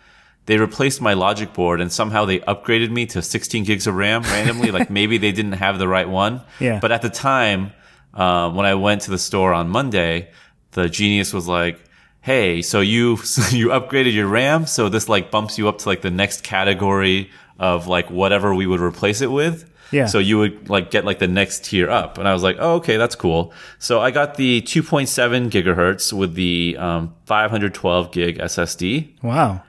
They 0.47 0.59
replaced 0.59 1.01
my 1.01 1.15
logic 1.15 1.53
board, 1.53 1.81
and 1.81 1.93
somehow 1.93 2.25
they 2.25 2.41
upgraded 2.41 2.91
me 2.91 3.07
to 3.07 3.23
16 3.23 3.63
gigs 3.63 3.87
of 3.87 3.95
RAM 3.95 4.23
randomly. 4.23 4.73
like 4.73 4.91
maybe 4.99 5.19
they 5.19 5.31
didn't 5.31 5.53
have 5.53 5.79
the 5.79 5.87
right 5.87 6.09
one. 6.09 6.41
Yeah. 6.59 6.81
But 6.81 6.91
at 6.91 7.03
the 7.03 7.11
time, 7.11 7.73
uh, 8.13 8.51
when 8.51 8.67
I 8.67 8.75
went 8.75 9.03
to 9.03 9.13
the 9.13 9.19
store 9.19 9.53
on 9.53 9.69
Monday, 9.69 10.31
the 10.73 10.89
genius 10.89 11.33
was 11.33 11.47
like, 11.47 11.79
"Hey, 12.23 12.61
so 12.61 12.81
you 12.81 13.11
you 13.53 13.69
upgraded 13.69 14.13
your 14.13 14.27
RAM, 14.27 14.67
so 14.67 14.89
this 14.89 15.09
like 15.09 15.31
bumps 15.31 15.59
you 15.59 15.69
up 15.69 15.79
to 15.79 15.89
like 15.89 16.03
the 16.03 16.11
next 16.11 16.43
category 16.43 17.31
of 17.61 17.87
like 17.87 18.11
whatever 18.11 18.53
we 18.53 18.67
would 18.67 18.81
replace 18.81 19.21
it 19.21 19.31
with." 19.31 19.70
Yeah. 19.93 20.07
So 20.07 20.19
you 20.19 20.39
would 20.39 20.69
like 20.69 20.91
get 20.91 21.05
like 21.05 21.19
the 21.19 21.27
next 21.29 21.65
tier 21.65 21.91
up, 21.91 22.17
and 22.19 22.29
I 22.29 22.33
was 22.33 22.43
like, 22.43 22.57
"Oh, 22.61 22.75
okay, 22.77 22.97
that's 22.97 23.15
cool." 23.17 23.53
So 23.79 24.01
I 24.01 24.11
got 24.11 24.37
the 24.37 24.63
2.7 24.63 25.51
gigahertz 25.51 26.13
with 26.13 26.35
the 26.35 26.77
um, 26.79 27.15
512 27.27 28.13
gig 28.13 28.39
SSD 28.39 29.09
Wow. 29.23 29.63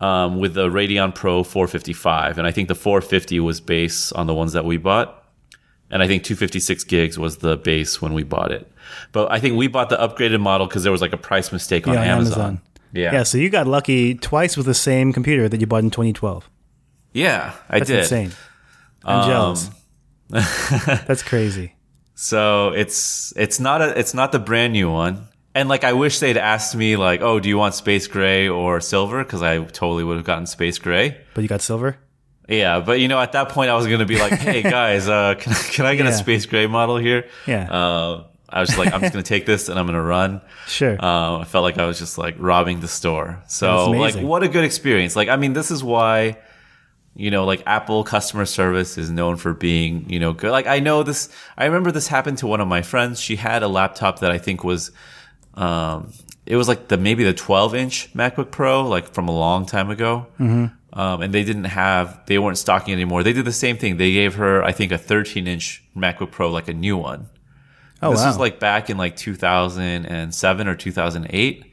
um, 0.00 0.38
with 0.40 0.54
the 0.54 0.68
Radeon 0.68 1.14
Pro 1.14 1.42
455, 1.44 2.38
and 2.38 2.46
I 2.46 2.50
think 2.52 2.68
the 2.68 2.74
450 2.74 3.40
was 3.40 3.60
base 3.60 4.10
on 4.12 4.26
the 4.26 4.34
ones 4.34 4.52
that 4.52 4.64
we 4.64 4.76
bought, 4.78 5.24
and 5.90 6.02
I 6.02 6.06
think 6.08 6.24
256 6.24 6.84
gigs 6.84 7.18
was 7.18 7.38
the 7.38 7.56
base 7.56 8.02
when 8.02 8.14
we 8.14 8.22
bought 8.24 8.50
it. 8.52 8.70
But 9.12 9.30
I 9.30 9.38
think 9.38 9.56
we 9.56 9.68
bought 9.68 9.90
the 9.90 9.96
upgraded 9.96 10.40
model 10.40 10.66
because 10.66 10.82
there 10.82 10.92
was 10.92 11.00
like 11.02 11.12
a 11.12 11.16
price 11.18 11.52
mistake 11.52 11.86
on 11.86 11.94
Yeah, 11.94 12.00
on 12.00 12.06
Amazon. 12.08 12.40
Amazon. 12.40 12.60
Yeah, 12.94 13.12
Yeah, 13.12 13.22
so 13.22 13.36
you 13.38 13.50
got 13.50 13.66
lucky 13.66 14.14
twice 14.14 14.56
with 14.56 14.66
the 14.66 14.74
same 14.74 15.12
computer 15.12 15.48
that 15.48 15.60
you 15.60 15.66
bought 15.66 15.84
in 15.84 15.90
2012. 15.90 16.48
yeah, 17.12 17.52
I 17.68 17.78
That's 17.80 17.88
did. 17.90 17.98
insane. 18.00 18.32
I'm 19.08 19.20
Um, 19.22 19.28
jealous. 19.28 19.70
That's 21.06 21.22
crazy. 21.22 21.74
So 22.14 22.70
it's 22.70 23.32
it's 23.36 23.60
not 23.60 23.80
a 23.80 23.98
it's 23.98 24.12
not 24.14 24.32
the 24.32 24.38
brand 24.38 24.72
new 24.72 24.90
one. 24.90 25.26
And 25.54 25.68
like 25.68 25.84
I 25.84 25.92
wish 25.92 26.18
they'd 26.18 26.36
asked 26.36 26.74
me 26.76 26.96
like, 26.96 27.20
oh, 27.20 27.40
do 27.40 27.48
you 27.48 27.56
want 27.58 27.74
space 27.74 28.06
gray 28.06 28.48
or 28.48 28.80
silver? 28.80 29.24
Because 29.24 29.42
I 29.42 29.58
totally 29.64 30.04
would 30.04 30.16
have 30.16 30.26
gotten 30.26 30.46
space 30.46 30.78
gray. 30.78 31.16
But 31.34 31.42
you 31.42 31.48
got 31.48 31.62
silver? 31.62 31.96
Yeah, 32.48 32.80
but 32.80 32.98
you 33.00 33.08
know, 33.08 33.20
at 33.20 33.32
that 33.32 33.50
point, 33.50 33.70
I 33.70 33.74
was 33.74 33.86
going 33.86 33.98
to 34.00 34.06
be 34.06 34.18
like, 34.18 34.32
"Hey 34.40 34.62
guys, 34.62 35.08
uh, 35.08 35.34
can 35.38 35.52
I, 35.52 35.56
can 35.56 35.86
I 35.86 35.94
get 35.96 36.04
Yeah. 36.06 36.12
a 36.12 36.14
space 36.14 36.46
gray 36.46 36.66
model 36.66 36.96
here?" 36.96 37.26
Yeah. 37.46 37.70
Uh, 37.70 38.24
I 38.48 38.60
was 38.60 38.70
just 38.70 38.78
like, 38.78 38.92
"I'm 38.92 39.00
just 39.00 39.12
going 39.12 39.22
to 39.24 39.28
take 39.28 39.44
this 39.44 39.68
and 39.68 39.78
I'm 39.78 39.84
going 39.86 39.96
to 39.96 40.02
run." 40.02 40.40
Sure. 40.66 40.96
Uh, 40.98 41.38
I 41.40 41.44
felt 41.44 41.62
like 41.62 41.76
I 41.78 41.84
was 41.86 41.98
just 41.98 42.16
like 42.18 42.36
robbing 42.38 42.80
the 42.80 42.88
store. 42.88 43.42
So, 43.48 43.90
like, 43.90 44.14
what 44.16 44.42
a 44.42 44.48
good 44.48 44.64
experience! 44.64 45.14
Like, 45.16 45.28
I 45.28 45.36
mean, 45.36 45.52
this 45.52 45.70
is 45.70 45.84
why, 45.84 46.38
you 47.18 47.32
know, 47.32 47.44
like 47.44 47.64
Apple 47.66 48.04
customer 48.04 48.46
service 48.46 48.96
is 48.96 49.10
known 49.10 49.36
for 49.36 49.52
being, 49.52 50.08
you 50.08 50.20
know, 50.20 50.32
good. 50.32 50.52
Like, 50.52 50.68
I 50.68 50.78
know 50.78 51.02
this. 51.02 51.28
I 51.56 51.64
remember 51.64 51.90
this 51.90 52.06
happened 52.06 52.38
to 52.38 52.46
one 52.46 52.60
of 52.60 52.68
my 52.68 52.80
friends. 52.80 53.20
She 53.20 53.34
had 53.34 53.64
a 53.64 53.68
laptop 53.68 54.20
that 54.20 54.30
I 54.30 54.38
think 54.38 54.62
was, 54.62 54.92
um, 55.54 56.12
it 56.46 56.54
was 56.54 56.68
like 56.68 56.86
the 56.86 56.96
maybe 56.96 57.24
the 57.24 57.34
12 57.34 57.74
inch 57.74 58.14
MacBook 58.14 58.52
Pro, 58.52 58.86
like 58.86 59.12
from 59.12 59.26
a 59.28 59.36
long 59.36 59.66
time 59.66 59.90
ago. 59.90 60.28
Mm-hmm. 60.38 60.66
Um, 60.98 61.20
and 61.22 61.34
they 61.34 61.42
didn't 61.42 61.64
have, 61.64 62.24
they 62.26 62.38
weren't 62.38 62.56
stocking 62.56 62.94
anymore. 62.94 63.24
They 63.24 63.32
did 63.32 63.44
the 63.44 63.52
same 63.52 63.76
thing. 63.76 63.96
They 63.96 64.12
gave 64.12 64.36
her, 64.36 64.62
I 64.62 64.70
think, 64.70 64.92
a 64.92 64.98
13 64.98 65.48
inch 65.48 65.82
MacBook 65.96 66.30
Pro, 66.30 66.52
like 66.52 66.68
a 66.68 66.72
new 66.72 66.96
one. 66.96 67.28
oh, 68.00 68.12
This 68.12 68.20
wow. 68.20 68.28
was 68.28 68.38
like 68.38 68.60
back 68.60 68.90
in 68.90 68.96
like 68.96 69.16
2007 69.16 70.68
or 70.68 70.74
2008. 70.76 71.62
And 71.62 71.70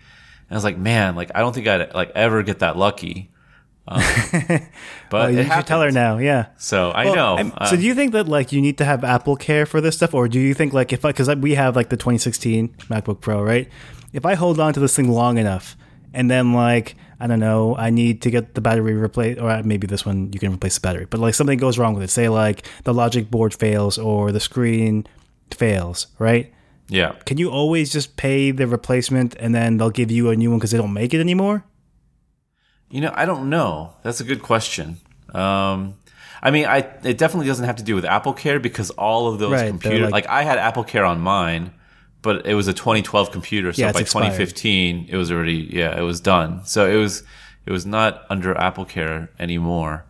I 0.49 0.53
was 0.55 0.63
like, 0.63 0.77
man, 0.79 1.15
like 1.15 1.29
I 1.35 1.39
don't 1.41 1.53
think 1.53 1.67
I'd 1.67 1.93
like 1.93 2.09
ever 2.15 2.41
get 2.41 2.59
that 2.59 2.77
lucky. 2.77 3.29
Um, 3.87 4.01
but 5.09 5.25
Oh, 5.25 5.27
you 5.27 5.43
should 5.43 5.67
tell 5.67 5.81
her 5.81 5.91
now. 5.91 6.17
Yeah. 6.17 6.47
So 6.57 6.89
I 6.91 7.05
Well, 7.05 7.15
know. 7.15 7.51
Uh, 7.57 7.65
so 7.67 7.75
do 7.75 7.83
you 7.83 7.93
think 7.93 8.13
that 8.13 8.27
like 8.27 8.51
you 8.51 8.61
need 8.61 8.77
to 8.79 8.85
have 8.85 9.03
Apple 9.03 9.35
Care 9.35 9.65
for 9.65 9.81
this 9.81 9.95
stuff, 9.95 10.13
or 10.13 10.27
do 10.27 10.39
you 10.39 10.53
think 10.53 10.73
like 10.73 10.91
if 10.93 11.05
I, 11.05 11.09
because 11.11 11.29
we 11.35 11.55
have 11.55 11.75
like 11.75 11.89
the 11.89 11.97
2016 11.97 12.69
MacBook 12.89 13.21
Pro, 13.21 13.41
right? 13.43 13.69
If 14.13 14.25
I 14.25 14.33
hold 14.35 14.59
on 14.59 14.73
to 14.73 14.79
this 14.79 14.95
thing 14.95 15.09
long 15.09 15.37
enough, 15.37 15.75
and 16.13 16.31
then 16.31 16.53
like 16.53 16.95
I 17.19 17.27
don't 17.27 17.39
know, 17.39 17.75
I 17.77 17.91
need 17.91 18.21
to 18.23 18.31
get 18.31 18.55
the 18.55 18.61
battery 18.61 18.93
replaced, 18.93 19.39
or 19.39 19.61
maybe 19.63 19.87
this 19.87 20.05
one 20.05 20.31
you 20.33 20.39
can 20.39 20.53
replace 20.53 20.75
the 20.75 20.81
battery, 20.81 21.05
but 21.09 21.19
like 21.19 21.33
something 21.35 21.57
goes 21.59 21.77
wrong 21.77 21.93
with 21.93 22.03
it, 22.03 22.09
say 22.09 22.27
like 22.29 22.67
the 22.83 22.93
logic 22.93 23.29
board 23.29 23.53
fails 23.53 23.97
or 23.97 24.31
the 24.31 24.39
screen 24.39 25.05
fails, 25.51 26.07
right? 26.19 26.51
yeah. 26.87 27.13
Can 27.25 27.37
you 27.37 27.49
always 27.49 27.91
just 27.91 28.15
pay 28.15 28.51
the 28.51 28.67
replacement 28.67 29.35
and 29.39 29.55
then 29.55 29.77
they'll 29.77 29.89
give 29.89 30.11
you 30.11 30.29
a 30.29 30.35
new 30.35 30.49
one 30.51 30.59
because 30.59 30.71
they 30.71 30.77
don't 30.77 30.93
make 30.93 31.13
it 31.15 31.19
anymore? 31.19 31.63
You 32.95 33.01
know, 33.01 33.11
I 33.13 33.25
don't 33.25 33.49
know. 33.49 33.93
That's 34.03 34.21
a 34.21 34.23
good 34.23 34.41
question. 34.41 34.97
Um, 35.33 35.95
I 36.41 36.49
mean, 36.51 36.65
I 36.65 36.77
it 37.03 37.17
definitely 37.17 37.47
doesn't 37.47 37.65
have 37.65 37.75
to 37.77 37.83
do 37.83 37.93
with 37.95 38.05
Apple 38.05 38.31
Care 38.33 38.59
because 38.59 38.89
all 38.91 39.27
of 39.27 39.39
those 39.39 39.51
Right, 39.51 39.67
computers, 39.67 40.11
like- 40.11 40.25
like, 40.25 40.27
I 40.29 40.43
had 40.43 40.57
Apple 40.57 40.83
Care 40.85 41.03
on 41.03 41.19
mine, 41.19 41.71
but 42.21 42.45
it 42.45 42.55
was 42.55 42.67
a 42.69 42.73
2012 42.73 43.31
computer, 43.31 43.73
so 43.73 43.81
Yeah, 43.81 43.91
by 43.91 43.99
expired. 44.01 44.31
2015 44.31 45.07
it 45.09 45.17
was 45.17 45.29
already 45.31 45.67
yeah, 45.71 45.97
it 45.97 46.03
was 46.03 46.21
done. 46.21 46.61
So 46.65 46.89
it 46.89 46.95
was 46.95 47.23
it 47.65 47.71
was 47.71 47.85
not 47.85 48.23
under 48.29 48.55
Apple 48.57 48.85
Care 48.85 49.29
anymore. 49.39 50.05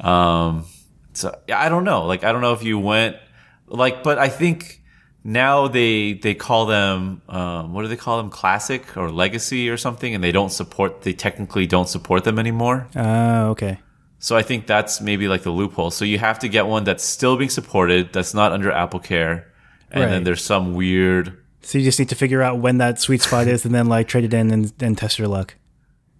Um, 0.00 0.64
so 1.12 1.26
yeah, 1.46 1.60
I 1.60 1.68
don't 1.68 1.84
know. 1.84 2.04
Like 2.04 2.24
I 2.24 2.32
don't 2.32 2.40
know 2.40 2.52
if 2.54 2.62
you 2.64 2.78
went 2.80 3.16
like, 3.68 4.02
but 4.02 4.18
I 4.18 4.28
think 4.28 4.82
now 5.24 5.68
they 5.68 6.12
they 6.12 6.34
call 6.34 6.66
them 6.66 7.22
um, 7.28 7.72
what 7.72 7.82
do 7.82 7.88
they 7.88 7.96
call 7.96 8.18
them 8.18 8.30
classic 8.30 8.96
or 8.96 9.10
legacy 9.10 9.70
or 9.70 9.76
something, 9.78 10.14
and 10.14 10.22
they 10.22 10.32
don't 10.32 10.50
support 10.50 11.02
they 11.02 11.14
technically 11.14 11.66
don't 11.66 11.88
support 11.88 12.24
them 12.24 12.38
anymore. 12.38 12.86
Oh, 12.94 13.48
okay. 13.50 13.78
So 14.18 14.36
I 14.36 14.42
think 14.42 14.66
that's 14.66 15.00
maybe 15.00 15.26
like 15.28 15.42
the 15.42 15.50
loophole. 15.50 15.90
So 15.90 16.04
you 16.04 16.18
have 16.18 16.38
to 16.40 16.48
get 16.48 16.66
one 16.66 16.84
that's 16.84 17.04
still 17.04 17.36
being 17.36 17.50
supported, 17.50 18.12
that's 18.12 18.32
not 18.34 18.52
under 18.52 18.70
Apple 18.70 19.00
Care, 19.00 19.50
and 19.90 20.04
Right. 20.04 20.10
then 20.10 20.24
there's 20.24 20.42
some 20.44 20.74
weird. 20.74 21.36
So 21.62 21.78
you 21.78 21.84
just 21.84 21.98
need 21.98 22.08
to 22.10 22.14
figure 22.14 22.42
out 22.42 22.58
when 22.58 22.78
that 22.78 23.00
sweet 23.00 23.22
spot 23.22 23.46
is, 23.48 23.64
and 23.64 23.74
then 23.74 23.86
like 23.86 24.08
trade 24.08 24.24
it 24.24 24.34
in 24.34 24.50
and, 24.50 24.72
and 24.80 24.96
test 24.96 25.18
your 25.18 25.28
luck. 25.28 25.54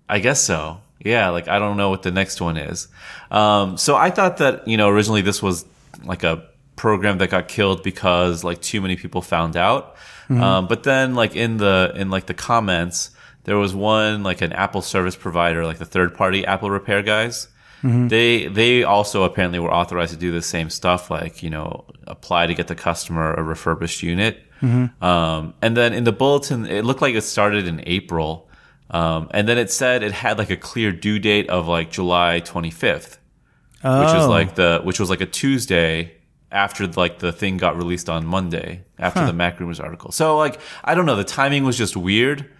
I 0.08 0.18
guess 0.18 0.40
so. 0.42 0.80
Yeah, 1.04 1.28
like 1.30 1.48
I 1.48 1.58
don't 1.58 1.76
know 1.76 1.90
what 1.90 2.02
the 2.02 2.10
next 2.10 2.40
one 2.40 2.56
is. 2.56 2.88
Um, 3.30 3.76
so 3.76 3.96
I 3.96 4.10
thought 4.10 4.38
that 4.38 4.66
you 4.68 4.76
know 4.78 4.88
originally 4.88 5.20
this 5.22 5.42
was 5.42 5.64
like 6.04 6.24
a 6.24 6.46
program 6.76 7.18
that 7.18 7.30
got 7.30 7.48
killed 7.48 7.82
because 7.82 8.42
like 8.44 8.60
too 8.60 8.80
many 8.80 8.96
people 8.96 9.22
found 9.22 9.56
out. 9.56 9.96
Um, 10.30 10.66
but 10.68 10.82
then 10.84 11.14
like 11.14 11.36
in 11.36 11.58
the 11.58 11.92
in 11.94 12.08
like 12.10 12.26
the 12.26 12.34
comments, 12.34 13.10
there 13.44 13.58
was 13.58 13.74
one 13.74 14.22
like 14.22 14.40
an 14.40 14.52
Apple 14.52 14.80
service 14.82 15.16
provider, 15.16 15.64
like 15.66 15.78
the 15.78 15.84
third 15.84 16.14
party 16.14 16.46
Apple 16.46 16.70
repair 16.70 17.02
guys. 17.02 17.48
They 18.08 18.46
they 18.48 18.82
also 18.84 19.24
apparently 19.24 19.58
were 19.58 19.70
authorized 19.70 20.12
to 20.14 20.18
do 20.18 20.32
the 20.32 20.40
same 20.40 20.70
stuff, 20.70 21.10
like 21.10 21.42
you 21.42 21.50
know 21.50 21.84
apply 22.06 22.46
to 22.46 22.54
get 22.54 22.68
the 22.68 22.74
customer 22.74 23.34
a 23.34 23.42
refurbished 23.42 24.02
unit. 24.02 24.40
Um, 25.02 25.52
and 25.60 25.76
then 25.76 25.92
in 25.92 26.04
the 26.04 26.12
bulletin, 26.12 26.64
it 26.64 26.86
looked 26.86 27.02
like 27.02 27.14
it 27.14 27.20
started 27.22 27.68
in 27.68 27.82
April. 27.86 28.48
Um, 28.90 29.28
and 29.32 29.46
then 29.46 29.58
it 29.58 29.70
said 29.70 30.02
it 30.02 30.12
had 30.12 30.38
like 30.38 30.48
a 30.48 30.56
clear 30.56 30.90
due 30.92 31.18
date 31.18 31.50
of 31.50 31.68
like 31.68 31.90
July 31.90 32.40
25th, 32.42 33.18
Oh, 33.82 34.00
which 34.06 34.14
is 34.18 34.26
like 34.26 34.54
the 34.54 34.80
which 34.82 34.98
was 34.98 35.10
like 35.10 35.20
a 35.20 35.26
Tuesday 35.26 36.12
after 36.54 36.86
like 36.86 37.18
the 37.18 37.32
thing 37.32 37.56
got 37.58 37.76
released 37.76 38.08
on 38.08 38.24
Monday 38.24 38.84
after 38.98 39.26
the 39.26 39.32
Mac 39.32 39.60
Rumors 39.60 39.80
article. 39.80 40.12
So 40.12 40.36
like 40.38 40.58
I 40.82 40.94
don't 40.94 41.04
know, 41.06 41.16
the 41.16 41.24
timing 41.24 41.64
was 41.64 41.76
just 41.76 41.96
weird. 41.96 42.50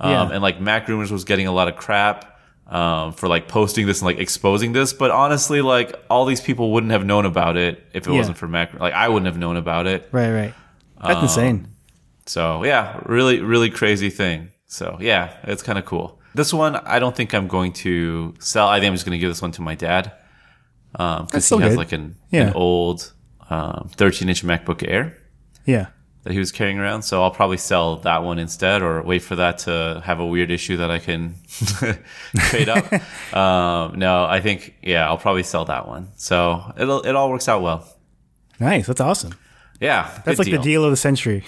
Um, 0.00 0.10
Yeah. 0.12 0.30
and 0.34 0.42
like 0.42 0.60
Mac 0.60 0.86
Rumors 0.86 1.10
was 1.10 1.24
getting 1.24 1.46
a 1.48 1.52
lot 1.52 1.66
of 1.66 1.76
crap 1.76 2.38
um, 2.68 3.12
for 3.14 3.26
like 3.28 3.48
posting 3.48 3.86
this 3.86 4.00
and 4.00 4.06
like 4.06 4.18
exposing 4.18 4.72
this, 4.72 4.92
but 4.92 5.10
honestly, 5.10 5.62
like 5.62 5.96
all 6.10 6.24
these 6.26 6.40
people 6.40 6.70
wouldn't 6.72 6.92
have 6.92 7.04
known 7.04 7.24
about 7.24 7.56
it 7.56 7.82
if 7.94 8.06
it 8.06 8.10
Yeah. 8.12 8.18
wasn't 8.18 8.36
for 8.36 8.46
Mac. 8.46 8.78
Like 8.78 8.92
I 8.94 9.08
wouldn't 9.08 9.26
have 9.26 9.38
known 9.38 9.56
about 9.56 9.86
it. 9.86 10.08
right, 10.12 10.30
right. 10.30 10.54
That's 11.02 11.16
Um, 11.16 11.22
insane. 11.24 11.68
So 12.26 12.62
yeah, 12.64 13.00
really, 13.06 13.40
really 13.40 13.70
crazy 13.70 14.10
thing. 14.10 14.50
So 14.66 14.98
yeah, 15.00 15.30
it's 15.44 15.62
kind 15.62 15.78
of 15.78 15.86
cool. 15.86 16.20
This 16.34 16.52
one, 16.52 16.76
I 16.76 16.98
don't 16.98 17.16
think 17.16 17.32
I'm 17.34 17.48
going 17.48 17.72
to 17.84 18.34
sell. 18.38 18.68
I 18.68 18.78
think 18.78 18.88
I'm 18.88 18.94
just 18.94 19.06
going 19.06 19.16
to 19.18 19.18
give 19.18 19.30
this 19.30 19.40
one 19.42 19.50
to 19.52 19.62
my 19.62 19.74
dad 19.74 20.12
because 20.92 21.44
still 21.44 21.58
he 21.58 21.64
has 21.64 21.72
good. 21.72 21.78
like 21.78 21.92
an, 21.92 22.16
Yeah. 22.30 22.48
an 22.48 22.52
old 22.54 23.12
um, 23.50 23.90
13 23.96 24.28
inch 24.28 24.44
MacBook 24.44 24.86
Air 24.86 25.16
Yeah. 25.66 25.86
that 26.24 26.32
he 26.32 26.38
was 26.38 26.52
carrying 26.52 26.78
around. 26.78 27.02
So 27.02 27.22
I'll 27.22 27.30
probably 27.30 27.56
sell 27.56 27.96
that 27.98 28.22
one 28.22 28.38
instead, 28.38 28.82
or 28.82 29.02
wait 29.02 29.20
for 29.22 29.36
that 29.36 29.58
to 29.60 30.02
have 30.04 30.20
a 30.20 30.26
weird 30.26 30.50
issue 30.50 30.76
that 30.78 30.90
I 30.90 30.98
can 30.98 31.34
trade 32.36 32.68
up. 32.68 32.92
um, 33.34 33.98
no, 33.98 34.24
I 34.24 34.40
think 34.40 34.74
yeah, 34.82 35.06
I'll 35.06 35.18
probably 35.18 35.42
sell 35.42 35.64
that 35.66 35.86
one. 35.88 36.08
So 36.16 36.72
it'll 36.76 37.02
it 37.02 37.14
all 37.14 37.30
works 37.30 37.48
out 37.48 37.62
well. 37.62 37.86
Nice. 38.60 38.86
That's 38.86 39.00
awesome. 39.00 39.34
Yeah, 39.80 40.10
That's 40.24 40.38
like 40.40 40.50
the 40.50 40.58
deal 40.58 40.84
of 40.84 40.90
the 40.90 40.96
century. 40.96 41.44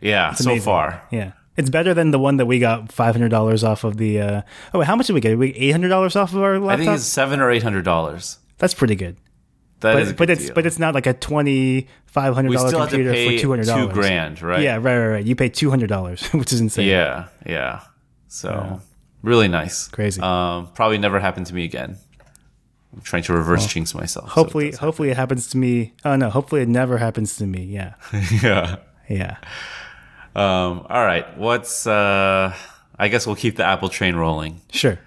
Yeah, 0.00 0.34
so 0.34 0.58
far. 0.60 1.02
Yeah. 1.10 1.32
It's 1.56 1.68
better 1.68 1.92
than 1.94 2.10
the 2.12 2.18
one 2.18 2.36
that 2.36 2.46
we 2.46 2.58
got 2.60 2.92
five 2.92 3.14
hundred 3.14 3.30
dollars 3.30 3.64
off 3.64 3.82
of 3.84 3.96
the. 3.96 4.20
Uh, 4.20 4.42
oh, 4.72 4.78
wait, 4.78 4.86
how 4.86 4.94
much 4.96 5.08
did 5.08 5.14
we 5.14 5.20
get? 5.20 5.36
We 5.36 5.52
eight 5.54 5.72
hundred 5.72 5.88
dollars 5.88 6.14
off 6.16 6.32
of 6.32 6.40
our 6.42 6.58
laptop. 6.60 6.80
I 6.80 6.84
think 6.84 6.94
it's 6.96 7.04
seven 7.04 7.40
or 7.40 7.50
eight 7.50 7.62
hundred 7.64 7.84
dollars. 7.84 8.38
That's 8.58 8.72
pretty 8.72 8.94
good. 8.94 9.16
That 9.80 9.94
But, 10.08 10.16
but 10.16 10.30
it's 10.30 10.46
deal. 10.46 10.54
but 10.54 10.66
it's 10.66 10.78
not 10.78 10.94
like 10.94 11.06
a 11.06 11.14
twenty 11.14 11.88
five 12.06 12.34
hundred 12.34 12.52
dollar 12.52 12.70
dollar 12.70 12.82
have 12.84 12.90
to 12.90 12.96
computer 12.96 13.12
pay 13.14 13.36
for 13.36 13.42
two 13.42 13.50
hundred 13.50 13.66
dollars. 13.66 13.86
two 13.88 13.92
grand, 13.94 14.42
right? 14.42 14.62
Yeah, 14.62 14.74
right, 14.76 14.82
right, 14.98 15.06
right. 15.08 15.24
You 15.24 15.34
pay 15.36 15.48
two 15.48 15.70
hundred 15.70 15.88
dollars, 15.88 16.22
which 16.32 16.52
is 16.52 16.60
insane. 16.60 16.86
yeah, 16.88 17.28
yeah. 17.46 17.80
So 18.28 18.80
really 19.22 19.48
nice, 19.48 19.88
Crazy. 19.88 20.20
Um, 20.20 20.68
probably 20.74 20.98
never 20.98 21.18
happened 21.18 21.46
to 21.46 21.54
me 21.54 21.64
again. 21.64 21.96
I'm 22.92 23.00
trying 23.02 23.22
to 23.24 23.32
reverse 23.32 23.66
jinx 23.68 23.94
myself. 23.94 24.28
so 24.28 24.34
Hopefully, 24.34 24.68
it 24.68 24.70
does 24.72 24.80
hopefully 24.80 25.10
it 25.10 25.16
happens 25.16 25.48
to 25.50 25.56
me. 25.56 25.94
Oh 26.04 26.16
no, 26.16 26.28
hopefully 26.30 26.62
it 26.62 26.68
never 26.68 26.98
happens 26.98 27.36
to 27.36 27.46
me. 27.46 27.62
Yeah, 27.64 27.94
yeah. 28.42 28.76
yeah. 29.08 29.36
Um, 30.34 30.86
all 30.88 31.04
right. 31.04 31.36
What's? 31.38 31.86
Uh, 31.86 32.54
I 32.98 33.08
guess 33.08 33.26
we'll 33.26 33.36
keep 33.36 33.56
the 33.56 33.64
Apple 33.64 33.88
train 33.88 34.14
rolling. 34.16 34.60
Sure. 34.72 34.98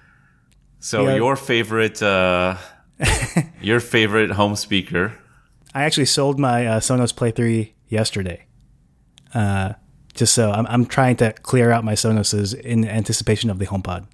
So 0.79 1.07
Yeah. 1.07 1.15
your 1.15 1.36
favorite, 1.36 2.01
uh, 2.01 2.57
your 3.62 3.80
favorite 3.80 4.32
home 4.32 4.56
speaker. 4.56 5.13
I 5.74 5.84
actually 5.84 6.06
sold 6.06 6.39
my 6.39 6.68
uh, 6.68 6.80
Sonos 6.80 7.16
Play 7.16 7.32
3 7.32 7.74
yesterday. 7.88 8.46
Uh, 9.34 9.74
just 10.13 10.34
so 10.34 10.52
I'm, 10.52 10.68
I'm 10.68 10.86
trying 10.86 11.16
to 11.18 11.34
clear 11.34 11.72
out 11.72 11.84
my 11.84 11.94
Sonoses 11.94 12.54
in 12.54 12.86
anticipation 12.88 13.50
of 13.50 13.58
the 13.60 13.66
HomePod. 13.66 14.06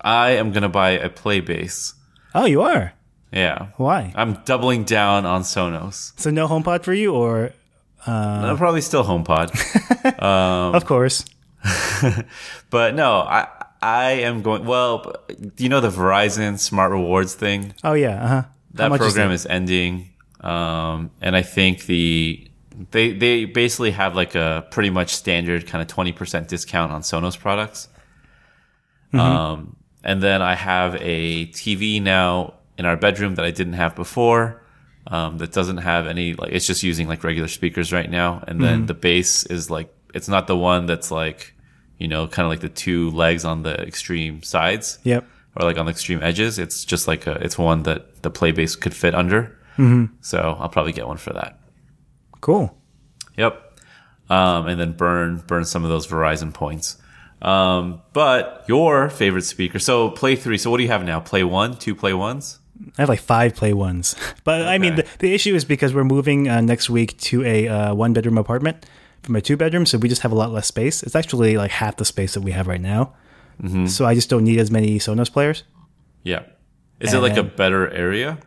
I 0.00 0.30
am 0.30 0.52
gonna 0.52 0.68
buy 0.68 0.90
a 0.90 1.08
Play 1.08 1.40
Base. 1.40 1.94
Oh, 2.34 2.44
you 2.46 2.62
are? 2.62 2.92
Yeah. 3.32 3.68
Why? 3.76 4.12
I'm 4.14 4.34
doubling 4.44 4.84
down 4.84 5.26
on 5.26 5.42
Sonos. 5.42 6.12
So 6.20 6.30
no 6.30 6.46
HomePod 6.48 6.84
for 6.84 6.92
you, 6.92 7.14
or 7.14 7.52
Uh, 8.06 8.56
probably 8.56 8.80
still 8.80 9.04
HomePod. 9.04 9.50
Um, 10.22 10.74
of 10.74 10.84
course? 10.84 11.24
But 12.70 12.94
no, 12.94 13.20
I 13.20 13.46
I 13.82 14.12
am 14.12 14.42
going. 14.42 14.64
Well, 14.64 15.12
do 15.28 15.64
you 15.64 15.68
know 15.68 15.80
the 15.80 15.90
Verizon 15.90 16.58
Smart 16.58 16.92
Rewards 16.92 17.34
thing? 17.34 17.74
Oh 17.82 17.94
yeah, 17.94 18.22
uh 18.22 18.28
huh. 18.28 18.42
That 18.74 18.92
program 18.92 19.32
is, 19.32 19.44
ending, 19.44 20.10
um, 20.40 21.10
and 21.20 21.36
I 21.36 21.42
think 21.42 21.84
the 21.86 22.48
they 22.92 23.12
they 23.12 23.44
basically 23.44 23.90
have 23.90 24.14
like 24.14 24.34
a 24.34 24.66
pretty 24.70 24.90
much 24.90 25.14
standard 25.14 25.66
kind 25.66 25.82
of 25.82 25.88
twenty 25.88 26.12
percent 26.12 26.48
discount 26.48 26.92
on 26.92 27.02
Sonos 27.02 27.38
products. 27.38 27.88
Um, 29.12 29.76
and 30.02 30.22
then 30.22 30.40
I 30.40 30.54
have 30.54 30.96
a 31.00 31.46
TV 31.48 32.00
now 32.00 32.54
in 32.78 32.86
our 32.86 32.96
bedroom 32.96 33.34
that 33.34 33.44
I 33.44 33.50
didn't 33.50 33.74
have 33.74 33.94
before. 33.94 34.62
Um, 35.08 35.36
that 35.38 35.52
doesn't 35.52 35.78
have 35.78 36.06
any 36.06 36.34
like 36.34 36.52
it's 36.52 36.66
just 36.66 36.82
using 36.82 37.08
like 37.08 37.24
regular 37.24 37.48
speakers 37.48 37.92
right 37.92 38.08
now, 38.08 38.42
and 38.46 38.62
then 38.62 38.86
the 38.86 38.94
base 38.94 39.44
is 39.46 39.68
like 39.70 39.92
it's 40.14 40.28
not 40.28 40.46
the 40.46 40.56
one 40.56 40.86
that's 40.86 41.10
like 41.10 41.54
you 42.02 42.08
know 42.08 42.26
kind 42.26 42.44
of 42.46 42.50
like 42.50 42.60
the 42.60 42.68
two 42.84 43.10
legs 43.12 43.44
on 43.44 43.62
the 43.62 43.74
extreme 43.86 44.42
sides 44.42 44.98
Yep. 45.04 45.24
or 45.56 45.60
like 45.68 45.78
on 45.78 45.86
the 45.86 45.90
extreme 45.92 46.20
edges. 46.22 46.58
It's 46.58 46.84
just 46.84 47.06
like 47.06 47.26
a, 47.26 47.34
it's 47.44 47.56
one 47.56 47.84
that 47.84 48.00
the 48.22 48.30
play 48.30 48.52
base 48.52 48.74
could 48.76 48.94
fit 48.94 49.14
under. 49.14 49.40
So 50.20 50.38
I'll 50.60 50.68
probably 50.68 50.92
get 50.92 51.06
one 51.08 51.16
for 51.16 51.32
that. 51.32 51.58
Cool. 52.40 52.76
Yep. 53.36 53.52
Um, 54.30 54.68
and 54.68 54.78
then 54.80 54.92
burn 54.92 55.42
burn 55.46 55.64
some 55.64 55.82
of 55.84 55.90
those 55.90 56.06
Verizon 56.06 56.52
points. 56.52 56.98
Um, 57.40 58.00
but 58.12 58.64
your 58.68 59.08
favorite 59.10 59.42
speaker. 59.44 59.78
So 59.80 60.10
play 60.10 60.36
three. 60.36 60.58
So 60.58 60.70
what 60.70 60.76
do 60.76 60.84
you 60.84 60.90
have 60.90 61.04
now? 61.04 61.18
Play 61.20 61.42
one, 61.42 61.76
two 61.76 61.94
play 61.96 62.14
ones. 62.14 62.60
I 62.98 63.02
have 63.02 63.08
like 63.08 63.20
five 63.20 63.54
play 63.56 63.72
ones, 63.72 64.14
but 64.44 64.62
I 64.68 64.78
mean 64.78 64.96
the, 64.96 65.06
the 65.18 65.34
issue 65.34 65.54
is 65.54 65.64
because 65.64 65.94
we're 65.94 66.04
moving 66.16 66.48
uh, 66.48 66.60
next 66.60 66.90
week 66.90 67.16
to 67.30 67.44
a 67.44 67.68
uh, 67.68 67.94
one 67.94 68.12
bedroom 68.12 68.38
apartment 68.38 68.86
from 69.22 69.36
a 69.36 69.40
two 69.40 69.56
bedroom, 69.56 69.86
so 69.86 69.98
we 69.98 70.08
just 70.08 70.22
have 70.22 70.32
a 70.32 70.34
lot 70.34 70.50
less 70.52 70.66
space. 70.66 71.02
It's 71.02 71.14
actually 71.14 71.56
like 71.56 71.70
half 71.70 71.96
the 71.96 72.04
space 72.04 72.34
that 72.34 72.40
we 72.42 72.52
have 72.52 72.66
right 72.66 72.80
now. 72.80 73.14
Mm-hmm. 73.62 73.86
So 73.86 74.04
I 74.06 74.14
just 74.14 74.28
don't 74.28 74.44
need 74.44 74.58
as 74.58 74.70
many 74.70 74.98
Sonos 74.98 75.30
players. 75.32 75.62
Yeah. 76.24 76.42
Is 77.00 77.12
it 77.14 77.18
like 77.18 77.36
a 77.36 77.42
better 77.42 77.88
area, 77.90 78.38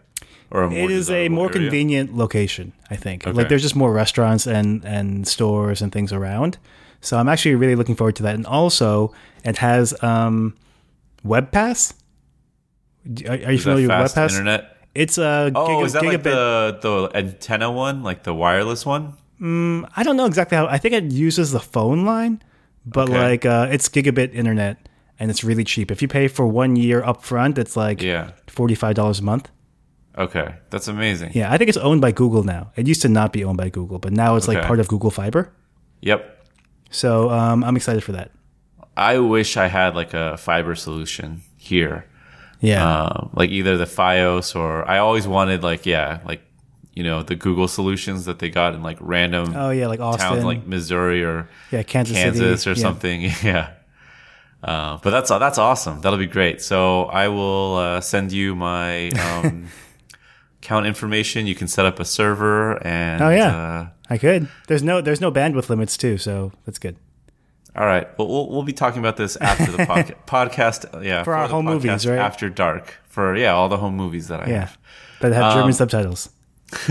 or 0.49 0.63
a 0.63 0.69
more 0.69 0.79
It 0.79 0.91
is 0.91 1.09
a 1.09 1.27
more 1.29 1.47
area? 1.49 1.59
convenient 1.59 2.15
location, 2.15 2.71
I 2.89 2.95
think. 2.95 3.27
Okay. 3.27 3.35
Like 3.35 3.49
there's 3.49 3.61
just 3.61 3.75
more 3.75 3.91
restaurants 3.93 4.47
and 4.47 4.83
and 4.85 5.27
stores 5.27 5.81
and 5.81 5.91
things 5.91 6.11
around. 6.13 6.57
So 7.01 7.17
I'm 7.17 7.27
actually 7.29 7.55
really 7.55 7.75
looking 7.75 7.95
forward 7.95 8.15
to 8.17 8.23
that. 8.23 8.35
And 8.35 8.45
also, 8.47 9.13
it 9.43 9.57
has 9.57 9.93
um, 10.03 10.55
Web 11.23 11.51
Pass, 11.51 11.93
Are, 13.27 13.33
are 13.33 13.51
you 13.51 13.59
familiar 13.59 13.88
with 13.88 14.13
WebPass? 14.13 14.31
internet? 14.31 14.77
It's 14.95 15.17
a 15.17 15.51
Oh, 15.53 15.67
giga- 15.67 15.85
is 15.85 15.93
that 15.93 16.05
like 16.05 16.21
gigabit. 16.21 16.81
the 16.81 17.09
the 17.11 17.17
antenna 17.17 17.71
one, 17.71 18.01
like 18.03 18.23
the 18.23 18.33
wireless 18.33 18.85
one? 18.85 19.13
I 19.41 20.04
don't 20.04 20.17
know 20.17 20.26
exactly 20.26 20.58
how. 20.58 20.65
I 20.67 20.78
think 20.78 20.93
it 20.93 21.12
uses 21.12 21.52
the 21.52 21.60
phone 21.60 22.06
line, 22.06 22.41
but 22.86 23.10
Okay. 23.10 23.17
like 23.19 23.45
uh, 23.45 23.67
it's 23.69 23.89
gigabit 23.89 24.34
internet 24.34 24.78
and 25.19 25.30
it's 25.32 25.43
really 25.43 25.63
cheap. 25.63 25.91
If 25.91 26.02
you 26.02 26.08
pay 26.08 26.28
for 26.28 26.48
one 26.48 26.76
year 26.76 27.04
up 27.04 27.24
front, 27.24 27.58
it's 27.58 27.76
like 27.76 28.02
Yeah. 28.02 28.32
forty 28.48 28.76
five 28.76 28.95
dollars 28.95 29.19
a 29.19 29.24
month. 29.24 29.50
Okay, 30.17 30.56
that's 30.69 30.88
amazing. 30.88 31.32
Yeah, 31.34 31.52
I 31.52 31.58
think 31.58 31.67
it's 31.67 31.78
owned 31.78 32.00
by 32.00 32.12
Google 32.13 32.43
now. 32.43 32.71
It 32.78 32.88
used 32.88 33.02
to 33.02 33.10
not 33.10 33.34
be 33.34 33.43
owned 33.43 33.58
by 33.58 33.67
Google, 33.69 34.00
but 34.00 34.13
now 34.13 34.38
it's 34.38 34.48
like 34.48 34.62
part 34.63 34.80
of 34.80 34.88
Google 34.88 35.12
Fiber. 35.12 35.52
Yep. 36.02 36.45
So 36.89 37.30
um, 37.30 37.63
I'm 37.65 37.76
excited 37.76 38.02
for 38.04 38.13
that. 38.13 38.32
I 38.95 39.19
wish 39.19 39.58
I 39.58 39.67
had 39.67 39.93
like 39.95 40.13
a 40.13 40.38
fiber 40.38 40.74
solution 40.76 41.41
here. 41.58 42.06
Yeah, 42.62 42.86
Um, 43.04 43.30
like 43.34 43.50
either 43.50 43.76
the 43.76 43.86
FiOS 43.86 44.56
or 44.56 44.89
I 44.89 45.00
always 45.00 45.28
wanted 45.28 45.62
like 45.63 45.86
yeah, 45.86 46.19
like 46.26 46.41
you 46.95 47.03
know 47.03 47.21
the 47.23 47.36
Google 47.36 47.67
solutions 47.67 48.25
that 48.25 48.39
they 48.39 48.49
got 48.49 48.73
in 48.73 48.81
like 48.81 48.97
random 49.01 49.53
oh 49.55 49.69
yeah, 49.69 49.88
like 49.88 49.99
Austin, 49.99 50.29
towns 50.29 50.43
like 50.43 50.65
Missouri 50.65 51.23
or 51.23 51.47
yeah, 51.71 51.84
Kansas, 51.84 52.15
Kansas 52.15 52.63
City. 52.63 52.71
or 52.71 52.75
Yeah. 52.79 52.81
something. 52.81 53.21
Yeah. 53.43 53.69
Uh, 54.63 54.97
but 55.03 55.12
that's 55.12 55.29
that's 55.29 55.58
awesome. 55.60 56.01
That'll 56.01 56.17
be 56.17 56.25
great. 56.25 56.62
So 56.62 57.03
I 57.05 57.27
will 57.27 57.75
uh, 57.75 58.01
send 58.01 58.31
you 58.31 58.55
my 58.55 59.10
um, 59.10 59.67
account 60.63 60.88
information. 60.88 61.45
You 61.45 61.53
can 61.53 61.67
set 61.67 61.86
up 61.86 61.99
a 61.99 62.05
server 62.05 62.81
and 62.86 63.21
Oh, 63.21 63.29
yeah. 63.29 63.55
Uh, 63.55 63.88
I 64.10 64.17
could. 64.17 64.47
There's 64.67 64.81
no 64.84 65.01
there's 65.01 65.21
no 65.21 65.31
bandwidth 65.31 65.69
limits 65.69 65.97
too, 65.97 66.17
so 66.17 66.51
that's 66.65 66.79
good. 66.79 66.95
all 67.75 67.86
right. 67.86 68.08
Well, 68.17 68.27
we'll 68.27 68.49
we'll 68.49 68.63
be 68.63 68.73
talking 68.73 68.99
about 68.99 69.17
this 69.17 69.36
after 69.38 69.71
the 69.71 69.79
podca- 69.86 70.15
podcast. 70.27 70.95
uh, 70.95 70.99
Yeah, 71.01 71.23
For 71.23 71.36
our 71.36 71.47
home 71.47 71.65
movies, 71.65 72.08
right? 72.08 72.17
After 72.17 72.49
dark 72.49 72.93
for 73.08 73.36
yeah 73.36 73.53
all 73.53 73.69
the 73.69 73.77
home 73.77 73.95
movies 73.95 74.27
that 74.29 74.41
I 74.47 74.49
Yeah, 74.49 74.60
have. 74.62 74.77
that 75.21 75.34
have 75.34 75.43
Um, 75.51 75.58
German 75.60 75.73
subtitles. 75.73 76.29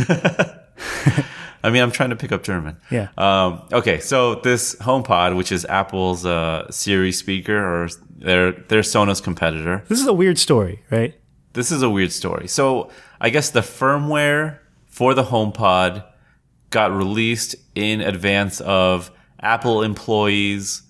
I 1.62 1.70
mean, 1.70 1.82
I'm 1.82 1.90
trying 1.90 2.10
to 2.10 2.16
pick 2.16 2.30
up 2.32 2.42
German. 2.42 2.76
Yeah. 2.90 3.08
Um, 3.16 3.62
okay, 3.72 3.98
so 4.00 4.34
this 4.36 4.74
HomePod, 4.76 5.34
which 5.36 5.50
is 5.50 5.64
Apple's 5.64 6.26
uh, 6.26 6.70
Siri 6.70 7.10
speaker 7.12 7.56
or 7.56 7.88
their 8.16 8.52
their 8.52 8.82
Sonos 8.82 9.22
competitor, 9.22 9.82
This 9.88 10.00
is 10.00 10.06
a 10.06 10.12
weird 10.12 10.38
story, 10.38 10.82
right? 10.90 11.14
this 11.54 11.70
is 11.70 11.82
a 11.82 11.88
weird 11.88 12.10
story. 12.10 12.48
So 12.48 12.90
I 13.20 13.30
guess 13.30 13.50
the 13.50 13.60
firmware 13.60 14.58
for 14.86 15.14
the 15.14 15.22
HomePod 15.22 16.04
got 16.70 16.90
released 16.92 17.54
in 17.76 18.00
advance 18.00 18.60
of 18.60 19.10
Apple 19.40 19.82
employees 19.84 20.82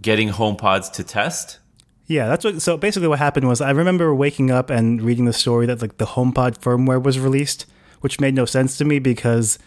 getting 0.00 0.30
HomePods 0.30 0.90
to 0.92 1.04
test. 1.04 1.58
Yeah, 2.06 2.26
that's 2.28 2.44
what. 2.44 2.62
So 2.62 2.76
basically, 2.76 3.08
what 3.08 3.18
happened 3.20 3.46
was 3.46 3.60
I 3.60 3.70
remember 3.70 4.12
waking 4.14 4.50
up 4.50 4.70
and 4.70 5.00
reading 5.02 5.26
the 5.26 5.32
story 5.34 5.66
that 5.66 5.80
like 5.82 5.98
the 5.98 6.06
HomePod 6.06 6.58
firmware 6.58 7.00
was 7.00 7.20
released, 7.20 7.66
which 8.00 8.20
made 8.20 8.34
no 8.34 8.44
sense 8.44 8.76
to 8.78 8.84
me 8.84 8.98
because 8.98 9.58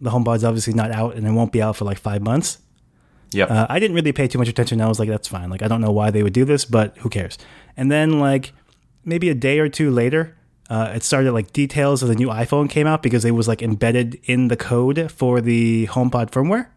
the 0.00 0.10
HomePod's 0.10 0.44
obviously 0.44 0.74
not 0.74 0.90
out 0.90 1.14
and 1.14 1.26
it 1.26 1.30
won't 1.30 1.52
be 1.52 1.62
out 1.62 1.76
for 1.76 1.84
like 1.84 1.98
five 1.98 2.22
months. 2.22 2.58
Yep. 3.32 3.50
Uh, 3.50 3.66
I 3.68 3.78
didn't 3.78 3.94
really 3.94 4.12
pay 4.12 4.28
too 4.28 4.38
much 4.38 4.48
attention. 4.48 4.80
I 4.80 4.88
was 4.88 4.98
like, 4.98 5.08
that's 5.08 5.28
fine. 5.28 5.50
Like, 5.50 5.62
I 5.62 5.68
don't 5.68 5.80
know 5.80 5.90
why 5.90 6.10
they 6.10 6.22
would 6.22 6.32
do 6.32 6.44
this, 6.44 6.64
but 6.64 6.96
who 6.98 7.08
cares? 7.08 7.38
And 7.76 7.90
then, 7.90 8.20
like, 8.20 8.52
maybe 9.04 9.28
a 9.30 9.34
day 9.34 9.58
or 9.58 9.68
two 9.68 9.90
later, 9.90 10.36
uh, 10.68 10.92
it 10.94 11.02
started 11.02 11.32
like 11.32 11.52
details 11.52 12.02
of 12.02 12.08
the 12.08 12.14
new 12.14 12.28
iPhone 12.28 12.68
came 12.68 12.86
out 12.86 13.02
because 13.02 13.24
it 13.24 13.30
was 13.32 13.46
like 13.46 13.62
embedded 13.62 14.20
in 14.24 14.48
the 14.48 14.56
code 14.56 15.10
for 15.12 15.40
the 15.40 15.86
HomePod 15.88 16.30
firmware. 16.30 16.68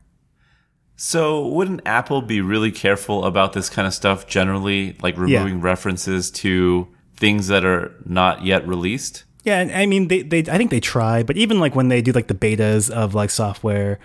so 0.95 1.47
wouldn't 1.47 1.81
Apple 1.85 2.21
be 2.21 2.41
really 2.41 2.71
careful 2.71 3.25
about 3.25 3.53
this 3.53 3.69
kind 3.69 3.87
of 3.87 3.93
stuff 3.93 4.27
generally, 4.27 4.95
like 5.01 5.17
removing 5.17 5.61
references 5.61 6.29
to 6.29 6.87
things 7.15 7.47
that 7.47 7.65
are 7.65 7.95
not 8.05 8.43
yet 8.45 8.67
released? 8.67 9.23
Yeah, 9.43 9.59
and 9.59 9.71
I 9.71 9.85
mean, 9.85 10.09
they, 10.09 10.21
they, 10.21 10.39
I 10.39 10.57
think 10.57 10.69
they 10.69 10.79
try, 10.79 11.23
but 11.23 11.37
even 11.37 11.59
like 11.59 11.75
when 11.75 11.87
they 11.87 12.01
do 12.01 12.11
like 12.11 12.27
the 12.27 12.33
betas 12.33 12.89
of 12.89 13.15
like 13.15 13.29
software, 13.29 13.99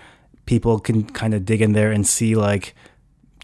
people 0.45 0.79
can 0.79 1.03
kind 1.03 1.33
of 1.33 1.45
dig 1.45 1.61
in 1.61 1.73
there 1.73 1.91
and 1.91 2.07
see 2.07 2.35
like 2.35 2.73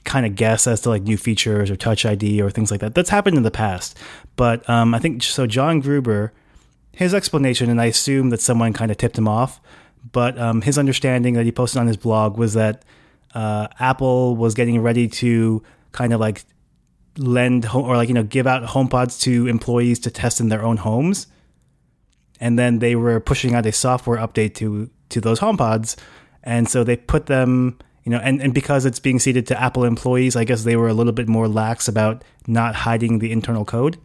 kind 0.03 0.25
of 0.25 0.35
guess 0.35 0.67
as 0.67 0.81
to 0.81 0.89
like 0.89 1.03
new 1.03 1.17
features 1.17 1.69
or 1.69 1.75
Touch 1.75 2.05
ID 2.05 2.41
or 2.41 2.49
things 2.49 2.71
like 2.71 2.79
that. 2.79 2.95
That's 2.95 3.09
happened 3.09 3.37
in 3.37 3.43
the 3.43 3.51
past, 3.51 3.97
but 4.35 4.67
um, 4.69 4.93
I 4.93 4.99
think 4.99 5.21
so. 5.21 5.45
John 5.45 5.79
Gruber, 5.81 6.31
his 6.93 7.13
explanation, 7.13 7.69
and 7.69 7.81
I 7.81 7.85
assume 7.85 8.29
that 8.29 8.39
someone 8.39 8.73
kind 8.73 8.89
of 8.89 8.97
tipped 8.97 9.17
him 9.17 9.27
off, 9.27 9.59
but 10.11 10.39
um, 10.39 10.61
his 10.61 10.77
understanding 10.77 11.33
that 11.33 11.45
he 11.45 11.51
posted 11.51 11.79
on 11.79 11.87
his 11.87 11.97
blog 11.97 12.37
was 12.37 12.53
that 12.53 12.83
uh, 13.35 13.67
Apple 13.79 14.35
was 14.37 14.53
getting 14.53 14.81
ready 14.81 15.07
to 15.07 15.61
kind 15.91 16.13
of 16.13 16.21
like 16.21 16.43
lend 17.17 17.65
home 17.65 17.83
or 17.85 17.97
like 17.97 18.07
you 18.07 18.15
know 18.15 18.23
give 18.23 18.47
out 18.47 18.63
HomePods 18.63 19.19
to 19.21 19.47
employees 19.47 19.99
to 19.99 20.09
test 20.09 20.39
in 20.39 20.47
their 20.47 20.63
own 20.63 20.77
homes 20.77 21.27
and 22.41 22.59
then 22.59 22.79
they 22.79 22.95
were 22.95 23.19
pushing 23.21 23.53
out 23.53 23.65
a 23.65 23.71
software 23.71 24.17
update 24.17 24.55
to 24.55 24.89
to 25.09 25.21
those 25.21 25.39
HomePods, 25.39 25.95
and 26.43 26.67
so 26.67 26.83
they 26.83 26.97
put 26.97 27.27
them, 27.27 27.77
you 28.03 28.11
know, 28.11 28.17
and 28.17 28.41
and 28.41 28.53
because 28.53 28.85
it's 28.85 28.99
being 28.99 29.19
seeded 29.19 29.47
to 29.47 29.61
Apple 29.61 29.85
employees, 29.85 30.35
I 30.35 30.43
guess 30.43 30.63
they 30.63 30.75
were 30.75 30.89
a 30.89 30.93
little 30.93 31.13
bit 31.13 31.29
more 31.29 31.47
lax 31.47 31.87
about 31.87 32.23
not 32.47 32.75
hiding 32.75 33.19
the 33.19 33.31
internal 33.31 33.63
code. 33.63 33.97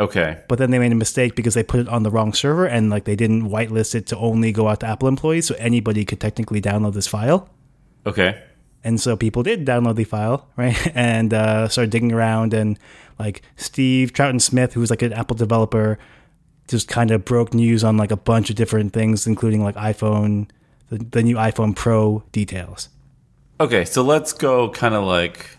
Okay. 0.00 0.40
But 0.46 0.58
then 0.58 0.70
they 0.70 0.78
made 0.78 0.92
a 0.92 0.94
mistake 0.94 1.34
because 1.34 1.54
they 1.54 1.64
put 1.64 1.80
it 1.80 1.88
on 1.88 2.04
the 2.04 2.10
wrong 2.10 2.32
server 2.32 2.66
and 2.66 2.88
like 2.88 3.04
they 3.04 3.16
didn't 3.16 3.50
whitelist 3.50 3.96
it 3.96 4.06
to 4.08 4.16
only 4.16 4.52
go 4.52 4.68
out 4.68 4.80
to 4.80 4.86
Apple 4.86 5.08
employees, 5.08 5.46
so 5.46 5.56
anybody 5.58 6.04
could 6.04 6.20
technically 6.20 6.60
download 6.60 6.94
this 6.94 7.08
file. 7.08 7.48
Okay. 8.06 8.40
And 8.84 9.00
so 9.00 9.16
people 9.16 9.42
did 9.42 9.66
download 9.66 9.96
the 9.96 10.04
file, 10.04 10.46
right? 10.56 10.76
And 10.94 11.32
uh, 11.34 11.68
started 11.68 11.90
digging 11.90 12.12
around. 12.12 12.54
And 12.54 12.78
like 13.18 13.42
Steve 13.56 14.12
Troughton-Smith, 14.12 14.74
who's 14.74 14.90
like 14.90 15.02
an 15.02 15.12
Apple 15.12 15.36
developer, 15.36 15.98
just 16.68 16.86
kind 16.88 17.10
of 17.10 17.24
broke 17.24 17.54
news 17.54 17.82
on 17.82 17.96
like 17.96 18.10
a 18.12 18.16
bunch 18.16 18.50
of 18.50 18.56
different 18.56 18.92
things, 18.92 19.26
including 19.26 19.62
like 19.64 19.74
iPhone, 19.74 20.48
the, 20.90 20.98
the 20.98 21.22
new 21.22 21.36
iPhone 21.36 21.74
Pro 21.74 22.22
details. 22.32 22.88
Okay, 23.60 23.84
so 23.84 24.02
let's 24.02 24.32
go 24.32 24.70
kind 24.70 24.94
of 24.94 25.04
like 25.04 25.56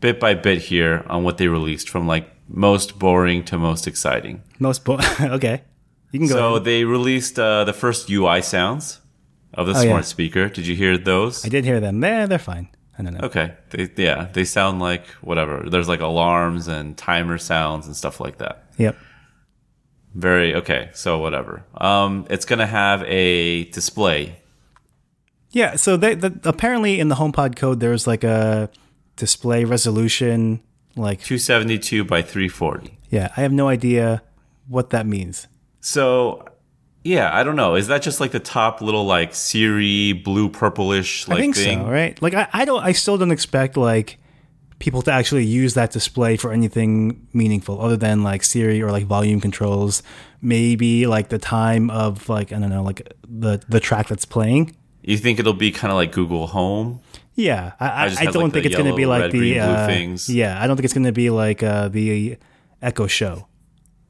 bit 0.00 0.18
by 0.20 0.34
bit 0.34 0.58
here 0.62 1.04
on 1.08 1.22
what 1.24 1.36
they 1.38 1.48
released 1.48 1.88
from 1.90 2.06
like 2.06 2.28
most 2.48 2.98
boring 2.98 3.44
to 3.44 3.58
most 3.58 3.86
exciting. 3.86 4.42
Most 4.58 4.84
bo- 4.84 4.98
okay, 5.20 5.62
you 6.12 6.20
can 6.20 6.28
go. 6.28 6.34
So 6.34 6.50
ahead. 6.52 6.64
they 6.64 6.84
released 6.84 7.38
uh, 7.38 7.64
the 7.64 7.72
first 7.74 8.08
UI 8.08 8.40
sounds 8.40 9.00
of 9.52 9.66
the 9.66 9.72
Oh, 9.72 9.82
smart 9.82 9.96
yeah. 9.98 10.00
speaker. 10.02 10.48
Did 10.48 10.66
you 10.66 10.76
hear 10.76 10.96
those? 10.96 11.44
I 11.44 11.48
did 11.48 11.64
hear 11.64 11.80
them. 11.80 12.00
They're 12.00 12.26
they're 12.26 12.38
fine. 12.38 12.68
I 12.98 13.02
don't 13.02 13.12
know. 13.12 13.26
Okay, 13.26 13.52
they, 13.70 13.90
yeah, 14.02 14.28
they 14.32 14.44
sound 14.44 14.80
like 14.80 15.06
whatever. 15.20 15.64
There's 15.68 15.88
like 15.88 16.00
alarms 16.00 16.66
and 16.68 16.96
timer 16.96 17.36
sounds 17.36 17.86
and 17.86 17.94
stuff 17.94 18.20
like 18.20 18.38
that. 18.38 18.64
Yep. 18.78 18.96
Very 20.16 20.54
okay. 20.54 20.88
So 20.94 21.18
whatever. 21.18 21.62
Um, 21.76 22.26
it's 22.30 22.46
gonna 22.46 22.66
have 22.66 23.02
a 23.02 23.64
display. 23.64 24.40
Yeah. 25.50 25.76
So 25.76 25.98
they 25.98 26.14
the, 26.14 26.40
apparently 26.44 26.98
in 26.98 27.08
the 27.08 27.16
HomePod 27.16 27.54
code 27.56 27.80
there's 27.80 28.06
like 28.06 28.24
a 28.24 28.70
display 29.16 29.64
resolution. 29.64 30.60
Like 30.96 31.20
272 31.20 32.04
by 32.04 32.22
340. 32.22 32.98
yeah, 33.10 33.28
I 33.36 33.42
have 33.42 33.52
no 33.52 33.68
idea 33.68 34.22
what 34.66 34.88
that 34.90 35.06
means. 35.06 35.46
So, 35.80 36.42
yeah, 37.04 37.30
I 37.36 37.44
don't 37.44 37.54
know. 37.56 37.74
Is 37.74 37.88
that 37.88 38.00
just 38.00 38.18
like 38.18 38.30
the 38.30 38.40
top 38.40 38.80
little 38.80 39.04
like 39.04 39.34
Siri 39.34 40.14
blue 40.14 40.48
purplish 40.48 41.28
like 41.28 41.36
I 41.36 41.40
think 41.42 41.56
thing? 41.56 41.80
so, 41.80 41.90
right? 41.90 42.20
Like 42.22 42.32
I, 42.32 42.48
I 42.54 42.64
don't 42.64 42.82
I 42.82 42.92
still 42.92 43.18
don't 43.18 43.30
expect 43.30 43.76
like 43.76 44.18
people 44.78 45.02
to 45.02 45.12
actually 45.12 45.44
use 45.44 45.74
that 45.74 45.90
display 45.90 46.36
for 46.36 46.52
anything 46.52 47.26
meaningful 47.32 47.80
other 47.80 47.96
than 47.96 48.22
like 48.22 48.44
Siri 48.44 48.82
or 48.82 48.90
like 48.90 49.04
volume 49.04 49.40
controls. 49.40 50.02
Maybe 50.42 51.06
like 51.06 51.28
the 51.28 51.38
time 51.38 51.90
of 51.90 52.28
like 52.28 52.52
I 52.52 52.58
don't 52.58 52.70
know, 52.70 52.82
like 52.82 53.12
the 53.26 53.62
the 53.68 53.80
track 53.80 54.08
that's 54.08 54.24
playing. 54.24 54.76
You 55.02 55.16
think 55.16 55.38
it'll 55.38 55.52
be 55.52 55.70
kind 55.70 55.90
of 55.90 55.96
like 55.96 56.12
Google 56.12 56.48
Home? 56.48 57.00
Yeah, 57.36 57.72
I, 57.78 57.86
I, 57.86 58.04
I 58.04 58.24
don't 58.24 58.44
like, 58.44 58.52
think 58.54 58.66
it's 58.66 58.74
going 58.74 58.90
to 58.90 58.96
be 58.96 59.04
like 59.04 59.20
red, 59.22 59.32
the 59.32 59.38
green, 59.38 59.58
uh, 59.58 59.86
things. 59.86 60.28
Yeah, 60.28 60.60
I 60.60 60.66
don't 60.66 60.76
think 60.76 60.84
it's 60.84 60.94
going 60.94 61.04
to 61.04 61.12
be 61.12 61.28
like 61.28 61.62
uh, 61.62 61.88
the 61.88 62.38
Echo 62.80 63.06
Show. 63.06 63.46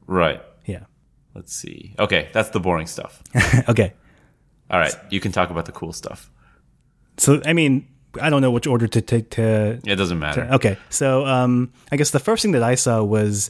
Right. 0.07 0.41
Yeah. 0.65 0.85
Let's 1.35 1.53
see. 1.53 1.93
Okay, 1.99 2.29
that's 2.31 2.49
the 2.49 2.61
boring 2.61 2.87
stuff. 2.87 3.21
okay. 3.69 3.93
All 4.71 4.79
right, 4.79 4.95
you 5.09 5.19
can 5.19 5.31
talk 5.31 5.49
about 5.49 5.65
the 5.65 5.71
cool 5.71 5.93
stuff. 5.93 6.31
So 7.17 7.41
I 7.45 7.53
mean, 7.53 7.87
I 8.19 8.29
don't 8.29 8.41
know 8.41 8.51
which 8.51 8.67
order 8.67 8.87
to 8.87 9.01
take 9.01 9.29
to 9.31 9.79
It 9.85 9.95
doesn't 9.95 10.19
matter. 10.19 10.47
Okay, 10.53 10.77
so 10.89 11.25
um, 11.25 11.71
I 11.91 11.97
guess 11.97 12.11
the 12.11 12.19
first 12.19 12.41
thing 12.41 12.51
that 12.53 12.63
I 12.63 12.75
saw 12.75 13.03
was 13.03 13.49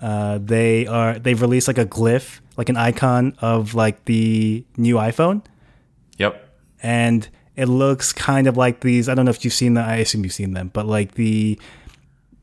uh, 0.00 0.38
they 0.42 0.86
are 0.86 1.18
they've 1.18 1.40
released 1.40 1.68
like 1.68 1.78
a 1.78 1.86
glyph, 1.86 2.40
like 2.56 2.68
an 2.68 2.76
icon 2.76 3.34
of 3.40 3.74
like 3.74 4.04
the 4.04 4.64
new 4.76 4.96
iPhone, 4.96 5.42
Yep. 6.18 6.48
and 6.82 7.28
it 7.56 7.66
looks 7.66 8.12
kind 8.12 8.46
of 8.46 8.56
like 8.56 8.80
these. 8.80 9.08
I 9.08 9.14
don't 9.14 9.24
know 9.24 9.30
if 9.30 9.44
you've 9.44 9.54
seen 9.54 9.74
them. 9.74 9.84
I 9.88 9.96
assume 9.96 10.22
you've 10.24 10.32
seen 10.32 10.52
them, 10.54 10.70
but 10.72 10.86
like 10.86 11.14
the 11.14 11.58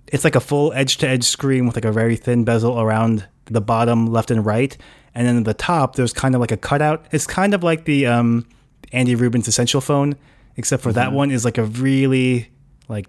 it's 0.07 0.23
like 0.23 0.35
a 0.35 0.39
full 0.41 0.71
edge 0.73 0.97
to 0.97 1.07
edge 1.07 1.23
screen 1.23 1.65
with 1.65 1.75
like 1.75 1.85
a 1.85 1.91
very 1.91 2.15
thin 2.15 2.43
bezel 2.43 2.79
around 2.79 3.25
the 3.45 3.61
bottom 3.61 4.07
left 4.07 4.29
and 4.31 4.45
right, 4.45 4.77
and 5.13 5.25
then 5.27 5.37
at 5.37 5.45
the 5.45 5.53
top 5.53 5.95
there's 5.95 6.11
kind 6.13 6.35
of 6.35 6.41
like 6.41 6.51
a 6.51 6.57
cutout. 6.57 7.05
It's 7.11 7.25
kind 7.27 7.53
of 7.53 7.63
like 7.63 7.85
the 7.85 8.05
um, 8.07 8.45
Andy 8.91 9.15
Rubin's 9.15 9.47
Essential 9.47 9.79
phone, 9.81 10.15
except 10.57 10.83
for 10.83 10.93
that 10.93 11.11
one 11.11 11.31
is 11.31 11.45
like 11.45 11.57
a 11.57 11.65
really 11.65 12.49
like 12.87 13.07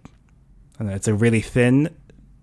I 0.77 0.79
don't 0.81 0.89
know, 0.89 0.95
it's 0.95 1.09
a 1.09 1.15
really 1.15 1.41
thin 1.41 1.89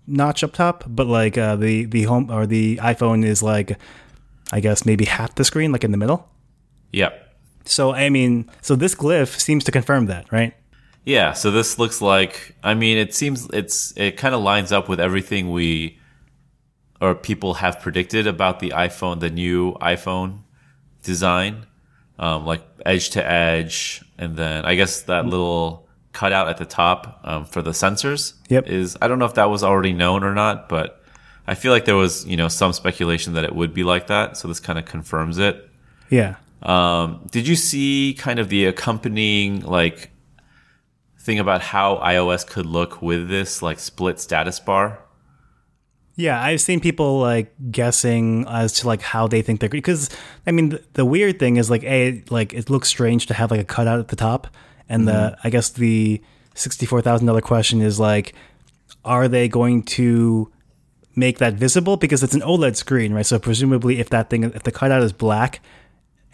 notch 0.06 0.42
up 0.42 0.52
top, 0.52 0.84
but 0.86 1.06
like 1.06 1.38
uh, 1.38 1.56
the 1.56 1.84
the 1.84 2.04
home 2.04 2.30
or 2.30 2.46
the 2.46 2.76
iPhone 2.78 3.24
is 3.24 3.42
like, 3.42 3.78
I 4.52 4.60
guess 4.60 4.84
maybe 4.84 5.04
half 5.04 5.34
the 5.34 5.44
screen, 5.44 5.72
like 5.72 5.84
in 5.84 5.92
the 5.92 5.96
middle. 5.96 6.28
Yep. 6.92 7.20
So 7.64 7.92
I 7.92 8.08
mean, 8.10 8.50
so 8.60 8.76
this 8.76 8.94
glyph 8.94 9.38
seems 9.38 9.64
to 9.64 9.72
confirm 9.72 10.06
that, 10.06 10.30
right? 10.32 10.54
Yeah, 11.04 11.34
so 11.34 11.50
this 11.50 11.78
looks 11.78 12.00
like 12.00 12.56
I 12.62 12.74
mean 12.74 12.98
it 12.98 13.14
seems 13.14 13.48
it's 13.52 13.92
it 13.96 14.16
kind 14.16 14.34
of 14.34 14.42
lines 14.42 14.72
up 14.72 14.88
with 14.88 15.00
everything 15.00 15.50
we 15.50 15.98
or 17.00 17.14
people 17.14 17.54
have 17.54 17.80
predicted 17.80 18.26
about 18.26 18.60
the 18.60 18.70
iPhone, 18.70 19.20
the 19.20 19.30
new 19.30 19.74
iPhone 19.74 20.40
design. 21.02 21.66
Um, 22.18 22.46
like 22.46 22.62
edge 22.86 23.10
to 23.10 23.28
edge 23.28 24.04
and 24.18 24.36
then 24.36 24.64
I 24.64 24.76
guess 24.76 25.02
that 25.02 25.26
little 25.26 25.88
cutout 26.12 26.48
at 26.48 26.58
the 26.58 26.64
top 26.64 27.20
um, 27.24 27.44
for 27.44 27.60
the 27.60 27.72
sensors 27.72 28.34
Yep. 28.48 28.68
is 28.68 28.96
I 29.02 29.08
don't 29.08 29.18
know 29.18 29.24
if 29.24 29.34
that 29.34 29.50
was 29.50 29.64
already 29.64 29.92
known 29.92 30.22
or 30.22 30.32
not, 30.32 30.68
but 30.68 31.02
I 31.46 31.54
feel 31.54 31.72
like 31.72 31.84
there 31.84 31.96
was, 31.96 32.24
you 32.24 32.36
know, 32.36 32.48
some 32.48 32.72
speculation 32.72 33.34
that 33.34 33.44
it 33.44 33.54
would 33.54 33.74
be 33.74 33.82
like 33.84 34.06
that, 34.06 34.36
so 34.36 34.48
this 34.48 34.60
kind 34.60 34.78
of 34.78 34.84
confirms 34.84 35.38
it. 35.38 35.68
Yeah. 36.08 36.36
Um, 36.62 37.26
did 37.30 37.46
you 37.46 37.56
see 37.56 38.14
kind 38.16 38.38
of 38.38 38.48
the 38.48 38.64
accompanying 38.66 39.60
like 39.60 40.10
thing 41.18 41.38
about 41.38 41.60
how 41.60 41.96
iOS 41.96 42.46
could 42.46 42.64
look 42.66 43.02
with 43.02 43.28
this 43.28 43.60
like 43.60 43.78
split 43.78 44.20
status 44.20 44.60
bar? 44.60 45.00
Yeah, 46.16 46.40
I've 46.40 46.60
seen 46.60 46.78
people 46.78 47.18
like 47.18 47.52
guessing 47.70 48.46
as 48.48 48.72
to 48.74 48.86
like 48.86 49.02
how 49.02 49.26
they 49.26 49.42
think 49.42 49.60
they're 49.60 49.68
because 49.68 50.10
I 50.46 50.52
mean 50.52 50.68
the, 50.70 50.82
the 50.92 51.04
weird 51.04 51.38
thing 51.40 51.56
is 51.56 51.70
like 51.70 51.82
a 51.84 52.22
like 52.30 52.54
it 52.54 52.70
looks 52.70 52.88
strange 52.88 53.26
to 53.26 53.34
have 53.34 53.50
like 53.50 53.60
a 53.60 53.64
cutout 53.64 53.98
at 53.98 54.08
the 54.08 54.16
top, 54.16 54.46
and 54.88 55.08
the 55.08 55.12
mm-hmm. 55.12 55.46
I 55.46 55.50
guess 55.50 55.70
the 55.70 56.22
sixty 56.54 56.86
four 56.86 57.00
thousand 57.00 57.26
dollar 57.26 57.40
question 57.40 57.80
is 57.80 57.98
like, 57.98 58.34
are 59.04 59.26
they 59.26 59.48
going 59.48 59.82
to 59.82 60.52
make 61.16 61.38
that 61.38 61.54
visible 61.54 61.96
because 61.96 62.22
it's 62.22 62.34
an 62.34 62.42
OLED 62.42 62.76
screen, 62.76 63.12
right? 63.12 63.26
So 63.26 63.38
presumably, 63.38 63.98
if 63.98 64.10
that 64.10 64.30
thing 64.30 64.44
if 64.44 64.62
the 64.62 64.72
cutout 64.72 65.02
is 65.02 65.12
black, 65.12 65.60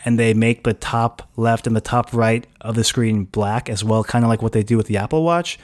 and 0.04 0.18
they 0.18 0.34
make 0.34 0.64
the 0.64 0.74
top 0.74 1.28
left 1.36 1.66
and 1.66 1.74
the 1.74 1.80
top 1.80 2.12
right 2.12 2.46
of 2.60 2.74
the 2.74 2.84
screen 2.84 3.24
black 3.24 3.70
as 3.70 3.82
well, 3.82 4.04
kind 4.04 4.26
of 4.26 4.28
like 4.28 4.42
what 4.42 4.52
they 4.52 4.62
do 4.62 4.76
with 4.76 4.88
the 4.88 4.98
Apple 4.98 5.24
Watch, 5.24 5.58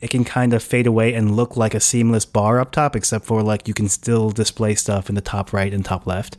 it 0.00 0.08
can 0.10 0.24
kind 0.24 0.54
of 0.54 0.62
fade 0.62 0.86
away 0.86 1.14
and 1.14 1.36
look 1.36 1.56
like 1.56 1.74
a 1.74 1.80
seamless 1.80 2.24
bar 2.24 2.58
up 2.60 2.72
top, 2.72 2.96
except 2.96 3.24
for 3.24 3.42
like 3.42 3.68
you 3.68 3.74
can 3.74 3.88
still 3.88 4.30
display 4.30 4.74
stuff 4.74 5.08
in 5.08 5.14
the 5.14 5.20
top 5.20 5.52
right 5.52 5.72
and 5.72 5.84
top 5.84 6.06
left. 6.06 6.38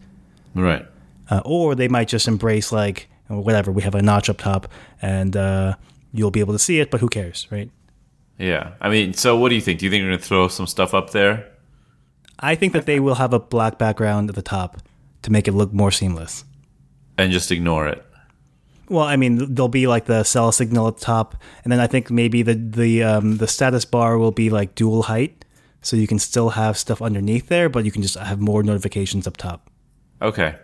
Right. 0.55 0.85
Uh, 1.29 1.41
or 1.45 1.75
they 1.75 1.87
might 1.87 2.07
just 2.07 2.27
embrace 2.27 2.71
like 2.71 3.07
whatever 3.27 3.71
we 3.71 3.83
have 3.83 3.95
a 3.95 4.01
notch 4.01 4.29
up 4.29 4.39
top 4.39 4.67
and 5.01 5.37
uh, 5.37 5.75
you'll 6.11 6.31
be 6.31 6.39
able 6.39 6.53
to 6.53 6.59
see 6.59 6.79
it, 6.79 6.91
but 6.91 6.99
who 6.99 7.07
cares, 7.07 7.47
right? 7.51 7.69
Yeah. 8.37 8.73
I 8.81 8.89
mean, 8.89 9.13
so 9.13 9.37
what 9.37 9.49
do 9.49 9.55
you 9.55 9.61
think? 9.61 9.79
Do 9.79 9.85
you 9.85 9.91
think 9.91 10.01
they're 10.01 10.09
going 10.09 10.19
to 10.19 10.25
throw 10.25 10.47
some 10.47 10.67
stuff 10.67 10.93
up 10.93 11.11
there? 11.11 11.47
I 12.39 12.55
think 12.55 12.73
that 12.73 12.87
they 12.87 12.99
will 12.99 13.15
have 13.15 13.33
a 13.33 13.39
black 13.39 13.77
background 13.77 14.29
at 14.29 14.35
the 14.35 14.41
top 14.41 14.81
to 15.21 15.31
make 15.31 15.47
it 15.47 15.53
look 15.53 15.71
more 15.71 15.91
seamless. 15.91 16.43
And 17.17 17.31
just 17.31 17.51
ignore 17.51 17.87
it. 17.87 18.03
Well, 18.91 19.05
I 19.05 19.15
mean, 19.15 19.55
there'll 19.55 19.69
be 19.69 19.87
like 19.87 20.05
the 20.05 20.23
cell 20.23 20.51
signal 20.51 20.87
at 20.89 20.97
the 20.97 21.05
top, 21.05 21.41
and 21.63 21.71
then 21.71 21.79
I 21.79 21.87
think 21.87 22.11
maybe 22.11 22.43
the 22.43 22.55
the 22.55 23.03
um, 23.03 23.37
the 23.37 23.47
status 23.47 23.85
bar 23.85 24.17
will 24.17 24.33
be 24.33 24.49
like 24.49 24.75
dual 24.75 25.03
height, 25.03 25.45
so 25.81 25.95
you 25.95 26.07
can 26.07 26.19
still 26.19 26.49
have 26.49 26.77
stuff 26.77 27.01
underneath 27.01 27.47
there, 27.47 27.69
but 27.69 27.85
you 27.85 27.91
can 27.91 28.01
just 28.01 28.17
have 28.17 28.41
more 28.41 28.63
notifications 28.63 29.27
up 29.27 29.37
top. 29.37 29.69
Okay. 30.21 30.55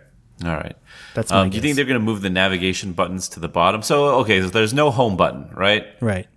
All 0.44 0.54
right. 0.54 0.76
That's 1.14 1.32
my 1.32 1.40
Um, 1.40 1.50
do 1.50 1.56
you 1.56 1.62
think 1.62 1.76
they're 1.76 1.86
going 1.86 1.98
to 1.98 2.04
move 2.04 2.20
the 2.20 2.30
navigation 2.30 2.92
buttons 2.92 3.28
to 3.30 3.40
the 3.40 3.48
bottom? 3.48 3.82
So, 3.82 4.20
okay, 4.20 4.40
so 4.40 4.48
there's 4.50 4.74
no 4.74 4.90
home 4.90 5.16
button, 5.16 5.50
right? 5.54 5.86
right? 6.00 6.28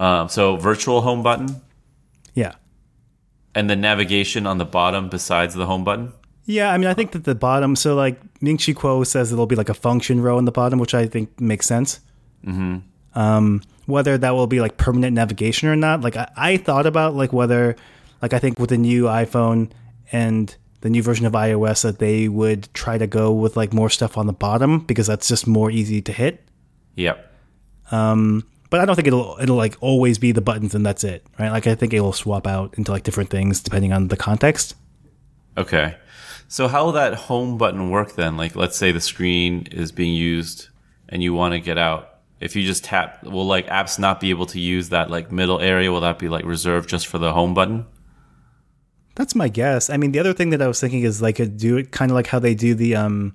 Um, 0.00 0.28
so 0.28 0.56
virtual 0.56 1.02
home 1.02 1.22
button 1.22 1.60
Yeah, 2.34 2.54
and 3.54 3.70
the 3.70 3.76
navigation 3.76 4.46
on 4.46 4.58
the 4.58 4.64
bottom 4.64 5.08
besides 5.08 5.54
the 5.54 5.66
home 5.66 5.84
button. 5.84 6.12
Yeah. 6.44 6.72
I 6.72 6.78
mean, 6.78 6.88
I 6.88 6.94
think 6.94 7.12
that 7.12 7.24
the 7.24 7.34
bottom. 7.34 7.76
So 7.76 7.94
like 7.94 8.20
Ming 8.40 8.58
Chi 8.58 8.72
Kuo 8.72 9.06
says, 9.06 9.32
it'll 9.32 9.46
be 9.46 9.56
like 9.56 9.68
a 9.68 9.74
function 9.74 10.20
row 10.20 10.38
in 10.38 10.44
the 10.44 10.52
bottom, 10.52 10.78
which 10.78 10.94
I 10.94 11.06
think 11.06 11.40
makes 11.40 11.66
sense. 11.66 12.00
Mm-hmm. 12.46 12.78
Um, 13.18 13.62
whether 13.86 14.18
that 14.18 14.30
will 14.30 14.46
be 14.46 14.60
like 14.60 14.76
permanent 14.76 15.14
navigation 15.14 15.68
or 15.68 15.76
not, 15.76 16.00
like 16.00 16.16
I, 16.16 16.30
I 16.36 16.56
thought 16.56 16.86
about 16.86 17.14
like 17.14 17.32
whether, 17.32 17.76
like 18.22 18.32
I 18.32 18.38
think 18.38 18.58
with 18.58 18.70
the 18.70 18.78
new 18.78 19.04
iPhone 19.04 19.70
and 20.10 20.54
the 20.80 20.90
new 20.90 21.02
version 21.02 21.24
of 21.26 21.32
iOS 21.32 21.82
that 21.82 21.98
they 21.98 22.28
would 22.28 22.72
try 22.74 22.98
to 22.98 23.06
go 23.06 23.32
with 23.32 23.56
like 23.56 23.72
more 23.72 23.88
stuff 23.88 24.18
on 24.18 24.26
the 24.26 24.32
bottom 24.32 24.80
because 24.80 25.06
that's 25.06 25.28
just 25.28 25.46
more 25.46 25.70
easy 25.70 26.02
to 26.02 26.12
hit. 26.12 26.46
Yep. 26.96 27.32
but 28.70 28.80
I 28.80 28.84
don't 28.86 28.96
think 28.96 29.08
it'll 29.08 29.36
it'll 29.40 29.56
like 29.56 29.76
always 29.80 30.18
be 30.18 30.32
the 30.32 30.40
buttons 30.40 30.74
and 30.74 30.84
that's 30.84 31.04
it, 31.04 31.24
right? 31.38 31.50
Like 31.50 31.66
I 31.66 31.74
think 31.74 31.94
it'll 31.94 32.12
swap 32.12 32.46
out 32.46 32.74
into 32.76 32.90
like 32.90 33.02
different 33.04 33.30
things 33.30 33.62
depending 33.62 33.92
on 33.92 34.08
the 34.08 34.16
context. 34.16 34.74
Okay. 35.56 35.96
So 36.54 36.68
how 36.68 36.84
will 36.84 36.92
that 36.92 37.14
home 37.14 37.58
button 37.58 37.90
work 37.90 38.14
then? 38.14 38.36
Like 38.36 38.54
let's 38.54 38.76
say 38.76 38.92
the 38.92 39.00
screen 39.00 39.66
is 39.72 39.90
being 39.90 40.14
used 40.14 40.68
and 41.08 41.20
you 41.20 41.34
want 41.34 41.52
to 41.52 41.58
get 41.58 41.78
out. 41.78 42.20
If 42.38 42.54
you 42.54 42.64
just 42.64 42.84
tap 42.84 43.24
will 43.24 43.44
like 43.44 43.66
apps 43.66 43.98
not 43.98 44.20
be 44.20 44.30
able 44.30 44.46
to 44.46 44.60
use 44.60 44.90
that 44.90 45.10
like 45.10 45.32
middle 45.32 45.58
area? 45.58 45.90
Will 45.90 46.02
that 46.02 46.20
be 46.20 46.28
like 46.28 46.44
reserved 46.44 46.88
just 46.88 47.08
for 47.08 47.18
the 47.18 47.32
home 47.32 47.54
button? 47.54 47.86
That's 49.16 49.34
my 49.34 49.48
guess. 49.48 49.90
I 49.90 49.96
mean, 49.96 50.12
the 50.12 50.20
other 50.20 50.32
thing 50.32 50.50
that 50.50 50.62
I 50.62 50.68
was 50.68 50.78
thinking 50.78 51.02
is 51.02 51.20
like 51.20 51.40
do 51.56 51.76
it 51.76 51.90
kind 51.90 52.12
of 52.12 52.14
like 52.14 52.28
how 52.28 52.38
they 52.38 52.54
do 52.54 52.76
the 52.76 52.94
um 52.94 53.34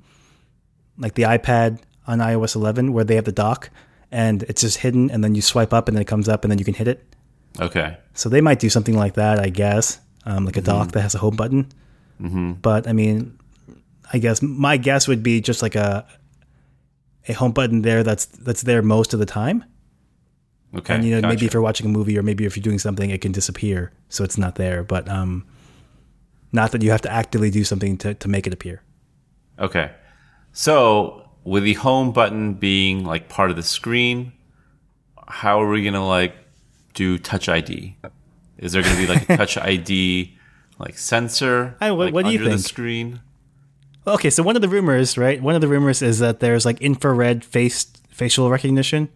like 0.97 1.15
the 1.15 1.23
iPad 1.23 1.81
on 2.07 2.19
iOS 2.19 2.55
11 2.55 2.93
where 2.93 3.03
they 3.03 3.15
have 3.15 3.25
the 3.25 3.33
dock 3.33 3.69
and 4.13 4.43
it's 4.43 4.61
just 4.61 4.77
hidden 4.77 5.11
and 5.11 5.25
then 5.25 5.35
you 5.35 5.41
swipe 5.41 5.73
up 5.73 5.89
and 5.89 5.97
then 5.97 6.03
it 6.03 6.07
comes 6.07 6.29
up 6.29 6.45
and 6.45 6.51
then 6.51 6.57
you 6.57 6.63
can 6.63 6.73
hit 6.73 6.87
it. 6.87 7.03
Okay. 7.59 7.97
So 8.13 8.29
they 8.29 8.39
might 8.39 8.59
do 8.59 8.69
something 8.69 8.95
like 8.95 9.15
that, 9.15 9.39
I 9.39 9.49
guess, 9.49 9.99
um, 10.25 10.45
like 10.45 10.55
a 10.55 10.61
dock 10.61 10.93
that 10.93 11.01
has 11.01 11.15
a 11.15 11.17
home 11.17 11.35
button. 11.35 11.69
Mm-hmm. 12.21 12.53
But 12.53 12.87
I 12.87 12.93
mean, 12.93 13.37
I 14.11 14.17
guess 14.17 14.41
my 14.41 14.77
guess 14.77 15.07
would 15.07 15.23
be 15.23 15.41
just 15.41 15.61
like 15.61 15.75
a 15.75 16.05
a 17.27 17.33
home 17.33 17.51
button 17.51 17.81
there 17.81 18.03
that's 18.03 18.25
that's 18.25 18.63
there 18.63 18.81
most 18.81 19.13
of 19.13 19.19
the 19.19 19.25
time. 19.25 19.63
Okay. 20.75 20.93
and 20.93 21.03
you 21.03 21.19
know 21.19 21.27
maybe 21.27 21.47
if 21.47 21.53
you're 21.53 21.63
watching 21.63 21.87
a 21.87 21.89
movie 21.89 22.15
or 22.15 22.21
maybe 22.21 22.45
if 22.45 22.55
you're 22.55 22.63
doing 22.63 22.79
something, 22.79 23.09
it 23.09 23.21
can 23.21 23.31
disappear, 23.31 23.91
so 24.09 24.23
it's 24.23 24.37
not 24.37 24.55
there. 24.55 24.83
But 24.83 25.09
um, 25.09 25.45
not 26.51 26.71
that 26.71 26.83
you 26.83 26.91
have 26.91 27.01
to 27.01 27.11
actively 27.11 27.49
do 27.49 27.63
something 27.63 27.97
to 27.99 28.13
to 28.13 28.27
make 28.27 28.45
it 28.45 28.53
appear. 28.53 28.81
Okay. 29.57 29.91
So 30.51 31.29
with 31.43 31.63
the 31.63 31.73
home 31.73 32.11
button 32.11 32.53
being 32.53 33.03
like 33.03 33.29
part 33.29 33.49
of 33.49 33.55
the 33.55 33.63
screen, 33.63 34.33
how 35.27 35.61
are 35.61 35.69
we 35.69 35.83
gonna 35.83 36.05
like 36.05 36.35
do 36.93 37.17
Touch 37.17 37.49
ID? 37.49 37.95
Is 38.57 38.73
there 38.73 38.83
gonna 38.83 38.97
be 38.97 39.07
like 39.07 39.29
a 39.29 39.37
Touch 39.37 39.57
ID 39.57 40.37
like 40.79 40.97
sensor 40.97 41.75
Hey, 41.79 41.91
what- 41.91 42.05
like, 42.05 42.13
what 42.13 42.25
do 42.25 42.31
you 42.31 42.39
under 42.39 42.49
the 42.51 42.57
think? 42.57 42.67
screen? 42.67 43.19
Okay, 44.07 44.29
so 44.29 44.41
one 44.41 44.55
of 44.55 44.61
the 44.61 44.69
rumors, 44.69 45.17
right? 45.17 45.41
One 45.41 45.53
of 45.55 45.61
the 45.61 45.67
rumors 45.67 46.01
is 46.01 46.19
that 46.19 46.39
there's 46.39 46.65
like 46.65 46.81
infrared 46.81 47.43
face 47.45 47.85
facial 48.09 48.49
recognition. 48.49 49.09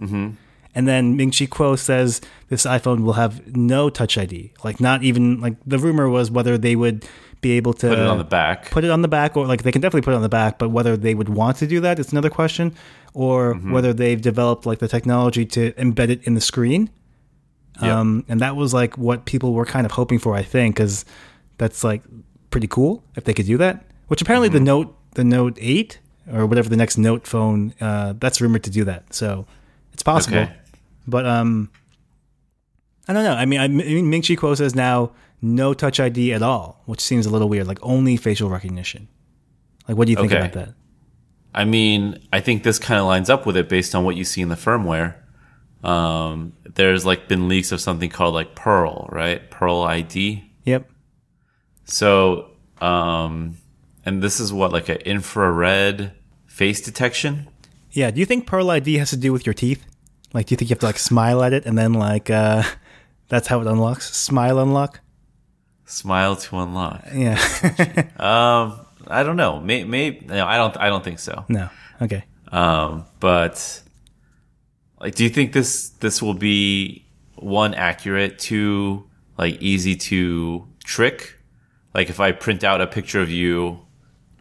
Mm-hmm. 0.00 0.30
And 0.74 0.86
then 0.88 1.16
Ming 1.16 1.30
Chi 1.32 1.46
Kuo 1.46 1.78
says 1.78 2.20
this 2.48 2.64
iPhone 2.64 3.02
will 3.02 3.14
have 3.14 3.56
no 3.56 3.90
Touch 3.90 4.16
ID. 4.16 4.52
Like 4.64 4.80
not 4.80 5.02
even 5.02 5.40
like 5.40 5.56
the 5.66 5.78
rumor 5.78 6.08
was 6.08 6.30
whether 6.30 6.56
they 6.56 6.76
would 6.76 7.04
be 7.40 7.52
able 7.52 7.72
to 7.74 7.88
Put 7.88 7.98
it 7.98 8.06
on 8.06 8.18
the 8.18 8.24
back. 8.24 8.70
put 8.70 8.84
it 8.84 8.90
on 8.90 9.02
the 9.02 9.08
back 9.08 9.36
or 9.36 9.46
like 9.46 9.62
they 9.64 9.70
can 9.72 9.80
definitely 9.80 10.02
put 10.02 10.12
it 10.12 10.16
on 10.16 10.22
the 10.22 10.28
back 10.28 10.58
but 10.58 10.70
whether 10.70 10.96
they 10.96 11.14
would 11.14 11.28
want 11.28 11.56
to 11.58 11.68
do 11.68 11.78
that 11.80 11.98
is 12.00 12.10
another 12.10 12.30
question 12.30 12.74
or 13.14 13.54
Mm-hmm. 13.54 13.70
whether 13.72 13.92
they've 13.92 14.20
developed 14.20 14.66
like 14.66 14.80
the 14.80 14.88
technology 14.88 15.44
to 15.46 15.70
embed 15.72 16.08
it 16.08 16.24
in 16.24 16.34
the 16.34 16.40
screen 16.40 16.90
Yep. 17.82 17.90
um, 17.92 18.24
and 18.28 18.40
that 18.40 18.56
was 18.56 18.74
like 18.74 18.98
what 18.98 19.24
people 19.24 19.52
were 19.54 19.64
kind 19.66 19.84
of 19.86 19.92
hoping 19.92 20.18
for 20.18 20.34
i 20.34 20.42
think 20.42 20.74
because 20.76 21.04
that's 21.58 21.84
like 21.84 22.02
pretty 22.50 22.66
cool 22.66 23.02
if 23.16 23.24
they 23.24 23.34
could 23.34 23.46
do 23.46 23.56
that 23.58 23.84
which 24.08 24.20
apparently 24.22 24.48
Mm-hmm. 24.48 24.58
the 24.64 24.64
note 24.64 24.96
the 25.14 25.24
note 25.24 25.56
8 25.60 25.98
or 26.32 26.46
whatever 26.46 26.68
the 26.68 26.76
next 26.76 26.98
note 26.98 27.26
phone 27.26 27.72
uh, 27.80 28.14
that's 28.18 28.40
rumored 28.40 28.64
to 28.64 28.70
do 28.70 28.84
that 28.84 29.12
so 29.14 29.46
it's 29.92 30.02
possible 30.02 30.38
Okay. 30.38 30.52
but 31.06 31.24
um 31.26 31.70
i 33.08 33.12
don't 33.12 33.24
know 33.24 33.34
i 33.34 33.44
mean, 33.44 33.60
I, 33.60 33.64
I 33.64 33.68
mean 33.68 34.10
ming 34.10 34.22
chi 34.22 34.34
kuo 34.34 34.56
says 34.56 34.74
now 34.74 35.12
no 35.40 35.72
touch 35.74 36.00
id 36.00 36.32
at 36.32 36.42
all 36.42 36.82
which 36.86 37.00
seems 37.00 37.26
a 37.26 37.30
little 37.30 37.48
weird 37.48 37.66
like 37.66 37.78
only 37.82 38.16
facial 38.16 38.48
recognition 38.50 39.08
like 39.86 39.96
what 39.96 40.06
do 40.06 40.12
you 40.12 40.16
think 40.16 40.32
Okay. 40.32 40.40
about 40.40 40.52
that 40.54 40.74
I 41.54 41.64
mean, 41.64 42.20
I 42.32 42.40
think 42.40 42.62
this 42.62 42.78
kind 42.78 43.00
of 43.00 43.06
lines 43.06 43.30
up 43.30 43.46
with 43.46 43.56
it 43.56 43.68
based 43.70 43.94
on 43.94 44.04
what 44.04 44.14
you 44.16 44.22
see 44.22 44.42
in 44.42 44.48
the 44.50 44.54
firmware. 44.54 45.14
Um, 45.84 46.52
there's 46.74 47.06
like 47.06 47.28
been 47.28 47.48
leaks 47.48 47.70
of 47.72 47.80
something 47.80 48.10
called 48.10 48.34
like 48.34 48.54
Pearl, 48.54 49.08
right? 49.12 49.48
Pearl 49.50 49.82
ID. 49.82 50.44
yep 50.64 50.90
So, 51.84 52.50
um, 52.80 53.56
and 54.04 54.22
this 54.22 54.40
is 54.40 54.52
what 54.52 54.72
like 54.72 54.88
an 54.88 54.98
infrared 54.98 56.12
face 56.46 56.80
detection. 56.80 57.48
yeah 57.92 58.10
do 58.10 58.18
you 58.20 58.26
think 58.26 58.46
pearl 58.46 58.70
id 58.70 58.92
has 58.98 59.10
to 59.10 59.16
do 59.16 59.32
with 59.32 59.46
your 59.46 59.54
teeth 59.54 59.84
like 60.34 60.46
do 60.46 60.52
you 60.52 60.56
think 60.56 60.68
you 60.68 60.74
have 60.74 60.80
to 60.80 60.86
like 60.86 60.98
smile 60.98 61.42
at 61.42 61.52
it 61.52 61.64
and 61.66 61.78
then 61.78 61.94
like 61.94 62.28
uh 62.30 62.62
that's 63.28 63.46
how 63.48 63.60
it 63.60 63.66
unlocks 63.66 64.12
smile 64.14 64.58
unlock 64.58 65.00
Smile 65.86 66.36
to 66.36 66.58
unlock. 66.58 67.02
yeah 67.14 67.38
Um, 68.20 68.84
I 69.06 69.22
don't 69.22 69.36
know. 69.36 69.58
Maybe, 69.58 69.88
may, 69.88 70.20
no, 70.26 70.44
I 70.46 70.58
don't. 70.58 70.76
I 70.76 70.88
don't 70.90 71.02
think 71.02 71.18
so. 71.18 71.46
no 71.48 71.70
okay 72.02 72.24
Um, 72.52 73.06
but 73.20 73.56
like, 75.00 75.14
do 75.14 75.24
you 75.24 75.30
think 75.30 75.52
this 75.52 75.88
this 76.00 76.20
will 76.22 76.34
be 76.34 77.04
one 77.36 77.74
accurate, 77.74 78.38
two 78.38 79.04
like 79.36 79.60
easy 79.62 79.94
to 79.94 80.66
trick. 80.84 81.36
Like 81.94 82.10
if 82.10 82.18
I 82.20 82.32
print 82.32 82.64
out 82.64 82.80
a 82.80 82.86
picture 82.86 83.20
of 83.20 83.30
you 83.30 83.80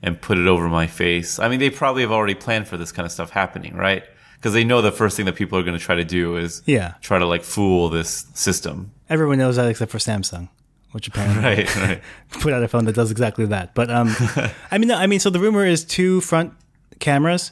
and 0.01 0.19
put 0.19 0.37
it 0.37 0.47
over 0.47 0.67
my 0.67 0.87
face. 0.87 1.39
I 1.39 1.47
mean, 1.49 1.59
they 1.59 1.69
probably 1.69 2.01
have 2.01 2.11
already 2.11 2.35
planned 2.35 2.67
for 2.67 2.77
this 2.77 2.91
kind 2.91 3.05
of 3.05 3.11
stuff 3.11 3.29
happening, 3.31 3.75
right? 3.75 4.03
Because 4.35 4.53
they 4.53 4.63
know 4.63 4.81
the 4.81 4.91
first 4.91 5.15
thing 5.17 5.25
that 5.25 5.35
people 5.35 5.57
are 5.57 5.63
going 5.63 5.77
to 5.77 5.83
try 5.83 5.95
to 5.95 6.03
do 6.05 6.37
is 6.37 6.61
Yeah. 6.65 6.93
try 7.01 7.17
to 7.19 7.25
like 7.25 7.43
fool 7.43 7.89
this 7.89 8.25
system. 8.33 8.91
Everyone 9.09 9.37
knows 9.37 9.55
that 9.55 9.67
except 9.67 9.91
for 9.91 9.97
Samsung, 9.99 10.49
which 10.91 11.07
apparently 11.07 11.43
Right, 11.43 11.75
right. 11.77 12.01
put 12.31 12.53
out 12.53 12.61
a 12.63 12.67
phone 12.67 12.85
that 12.85 12.93
does 12.95 13.09
exactly 13.11 13.45
that. 13.47 13.73
But 13.75 13.89
um, 13.89 14.09
I 14.71 14.77
mean, 14.77 14.87
no, 14.89 14.95
I 14.95 15.07
mean, 15.07 15.19
so 15.19 15.29
the 15.29 15.39
rumor 15.39 15.65
is 15.65 15.83
two 15.83 16.21
front 16.21 16.53
cameras, 16.99 17.51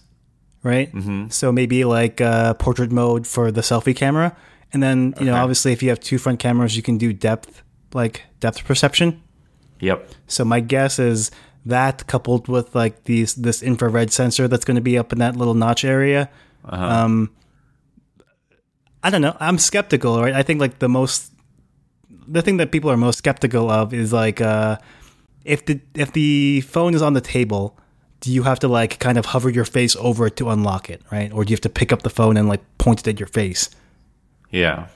right? 0.65 0.91
Mm-hmm. 0.91 1.29
So 1.29 1.51
maybe 1.51 1.85
like 1.85 2.19
uh, 2.19 2.55
portrait 2.55 2.91
mode 2.91 3.27
for 3.27 3.51
the 3.51 3.61
selfie 3.61 3.95
camera, 3.95 4.35
and 4.73 4.83
then 4.83 5.13
you 5.19 5.27
know, 5.27 5.35
obviously, 5.35 5.71
if 5.71 5.81
you 5.81 5.89
have 5.89 5.99
two 5.99 6.17
front 6.17 6.39
cameras, 6.39 6.75
you 6.75 6.81
can 6.81 6.97
do 6.97 7.13
depth, 7.13 7.63
like 7.93 8.23
depth 8.41 8.65
perception. 8.65 9.21
Yep. 9.79 10.09
So 10.27 10.43
my 10.43 10.59
guess 10.59 10.99
is 10.99 11.31
that 11.65 12.07
coupled 12.07 12.47
with 12.47 12.75
like 12.75 13.05
these 13.05 13.35
this 13.35 13.61
infrared 13.61 14.11
sensor 14.11 14.47
that's 14.47 14.65
going 14.65 14.75
to 14.75 14.81
be 14.81 14.97
up 14.97 15.13
in 15.13 15.19
that 15.19 15.35
little 15.35 15.53
notch 15.53 15.85
area. 15.85 16.29
Um, 16.65 17.31
I 19.03 19.11
don't 19.11 19.21
know. 19.21 19.37
I'm 19.39 19.59
skeptical, 19.59 20.19
right? 20.19 20.33
I 20.33 20.41
think 20.41 20.59
like 20.59 20.79
the 20.79 20.89
most 20.89 21.31
the 22.27 22.41
thing 22.41 22.57
that 22.57 22.71
people 22.71 22.89
are 22.89 22.97
most 22.97 23.19
skeptical 23.19 23.69
of 23.69 23.93
is 23.93 24.11
like 24.11 24.41
uh, 24.41 24.77
if 25.43 25.65
the 25.65 25.79
if 25.93 26.11
the 26.11 26.61
phone 26.61 26.95
is 26.95 27.03
on 27.03 27.13
the 27.13 27.21
table, 27.21 27.77
do 28.25 28.33
you 28.33 28.41
have 28.41 28.57
to 28.57 28.67
like 28.67 28.97
kind 28.97 29.19
of 29.19 29.27
hover 29.27 29.51
your 29.51 29.65
face 29.65 29.95
over 29.97 30.25
it 30.25 30.35
to 30.37 30.49
unlock 30.49 30.89
it, 30.89 30.99
right? 31.11 31.31
Or 31.31 31.45
do 31.45 31.51
you 31.51 31.53
have 31.53 31.61
to 31.61 31.69
pick 31.69 31.93
up 31.93 32.01
the 32.01 32.09
phone 32.09 32.37
and 32.37 32.49
like 32.49 32.61
point 32.79 33.01
it 33.01 33.07
at 33.07 33.19
your 33.19 33.27
face? 33.27 33.69
Yeah. 34.49 34.87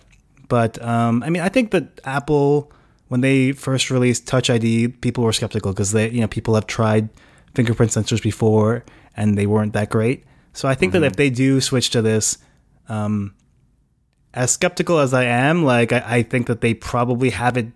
But 0.47 0.83
um, 0.83 1.21
I 1.21 1.29
mean, 1.29 1.43
I 1.43 1.49
think 1.49 1.69
that 1.69 2.01
Apple, 2.05 2.71
when 3.09 3.21
they 3.21 3.51
first 3.51 3.91
released 3.91 4.25
Touch 4.25 4.49
ID, 4.49 4.87
people 4.87 5.23
were 5.23 5.31
skeptical 5.31 5.71
because 5.71 5.91
they, 5.91 6.09
you 6.09 6.21
know, 6.21 6.27
people 6.27 6.55
have 6.55 6.65
tried 6.65 7.09
fingerprint 7.53 7.91
sensors 7.91 8.19
before 8.19 8.83
and 9.15 9.37
they 9.37 9.45
weren't 9.45 9.73
that 9.73 9.91
great. 9.91 10.23
So 10.53 10.67
I 10.67 10.73
think 10.73 10.93
that 10.93 11.03
if 11.03 11.15
they 11.15 11.29
do 11.29 11.61
switch 11.61 11.91
to 11.91 12.01
this, 12.01 12.39
um, 12.87 13.35
as 14.33 14.49
skeptical 14.49 14.97
as 14.97 15.13
I 15.13 15.25
am, 15.25 15.63
like 15.63 15.93
I, 15.93 16.03
I 16.03 16.23
think 16.23 16.47
that 16.47 16.61
they 16.61 16.73
probably 16.73 17.29
have 17.29 17.57
it 17.57 17.67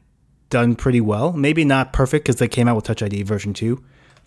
done 0.49 0.75
pretty 0.75 0.99
well. 0.99 1.31
Maybe 1.31 1.63
not 1.63 1.93
perfect 1.93 2.25
because 2.25 2.37
they 2.37 2.47
came 2.47 2.67
out 2.67 2.75
with 2.75 2.85
Touch 2.85 3.03
ID 3.03 3.21
version 3.21 3.53
two, 3.53 3.83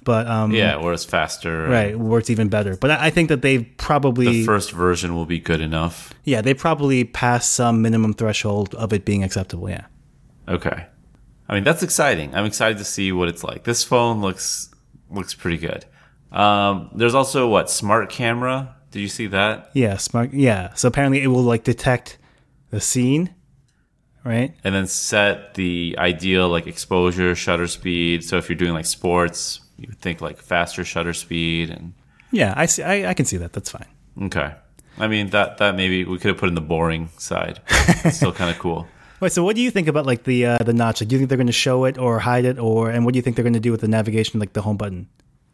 but 0.06 0.26
um, 0.26 0.52
Yeah, 0.52 0.76
where 0.76 0.94
it's 0.94 1.04
faster. 1.04 1.68
right, 1.68 1.98
where 1.98 2.18
it's 2.18 2.30
even 2.30 2.48
better. 2.48 2.76
But 2.76 2.92
I, 2.92 3.06
I 3.06 3.10
think 3.10 3.28
that 3.28 3.42
they've 3.42 3.66
probably 3.76 4.26
The 4.26 4.44
first 4.46 4.72
version 4.72 5.14
will 5.14 5.26
be 5.26 5.38
good 5.38 5.60
enough. 5.60 6.14
yeah 6.24 6.40
they 6.40 6.54
probably 6.54 7.04
pass 7.04 7.46
some 7.46 7.82
minimum 7.82 8.14
threshold 8.14 8.74
of 8.76 8.92
it 8.94 9.04
being 9.04 9.22
acceptable. 9.22 9.68
Yeah. 9.68 9.84
Okay. 10.48 10.86
I 11.48 11.54
mean, 11.54 11.64
that's 11.64 11.82
exciting. 11.82 12.34
I'm 12.34 12.46
excited 12.46 12.78
to 12.78 12.84
see 12.84 13.12
what 13.12 13.28
it's 13.28 13.44
like. 13.44 13.64
This 13.64 13.84
phone 13.84 14.20
looks 14.22 14.70
looks 15.10 15.34
pretty 15.34 15.58
good. 15.58 15.84
Um, 16.32 16.90
there's 16.94 17.14
also 17.14 17.46
what 17.48 17.68
smart 17.70 18.10
camera. 18.10 18.74
Did 18.90 19.00
you 19.02 19.08
see 19.08 19.26
that? 19.28 19.70
Yeah, 19.74 19.96
smart. 19.98 20.32
Yeah. 20.32 20.72
So 20.74 20.88
apparently 20.88 21.20
it 21.22 21.28
will 21.28 21.42
like 21.52 21.62
detect 21.64 22.18
the 22.70 22.80
scene, 22.80 23.34
right? 24.24 24.54
And 24.64 24.74
then 24.74 24.86
set 24.86 25.54
the 25.54 25.94
ideal 25.98 26.48
like 26.48 26.66
exposure, 26.66 27.34
shutter 27.34 27.66
speed. 27.68 28.24
So 28.24 28.38
if 28.38 28.48
you're 28.48 28.56
doing 28.58 28.72
like 28.74 28.86
sports, 28.86 29.60
you 29.78 29.88
would 29.88 29.98
think 30.00 30.20
like 30.20 30.38
faster 30.38 30.84
shutter 30.84 31.12
speed 31.12 31.70
and 31.70 31.92
Yeah, 32.32 32.54
I 32.56 32.66
see. 32.66 32.82
I, 32.82 33.10
I 33.10 33.14
can 33.14 33.26
see 33.26 33.36
that. 33.38 33.52
That's 33.52 33.70
fine. 33.70 33.86
okay. 34.22 34.54
I 34.98 35.08
mean 35.08 35.28
that 35.30 35.58
that 35.58 35.76
maybe 35.76 36.04
we 36.04 36.18
could 36.18 36.28
have 36.28 36.38
put 36.38 36.48
in 36.48 36.54
the 36.54 36.60
boring 36.62 37.10
side. 37.18 37.60
It's 38.04 38.16
still 38.16 38.32
kind 38.32 38.50
of 38.50 38.58
cool. 38.58 38.86
Wait. 39.20 39.32
So 39.32 39.44
what 39.44 39.54
do 39.56 39.62
you 39.62 39.70
think 39.70 39.88
about 39.88 40.06
like 40.06 40.24
the 40.24 40.46
uh, 40.46 40.58
the 40.58 40.72
notch? 40.72 41.00
Like, 41.00 41.08
do 41.08 41.14
you 41.14 41.18
think 41.18 41.28
they're 41.28 41.36
going 41.38 41.46
to 41.46 41.52
show 41.52 41.84
it 41.84 41.98
or 41.98 42.18
hide 42.18 42.44
it, 42.46 42.58
or 42.58 42.90
and 42.90 43.04
what 43.04 43.12
do 43.12 43.18
you 43.18 43.22
think 43.22 43.36
they're 43.36 43.42
going 43.50 43.52
to 43.54 43.60
do 43.60 43.72
with 43.72 43.82
the 43.82 43.88
navigation, 43.88 44.40
like 44.40 44.52
the 44.54 44.62
home 44.62 44.76
button? 44.78 45.08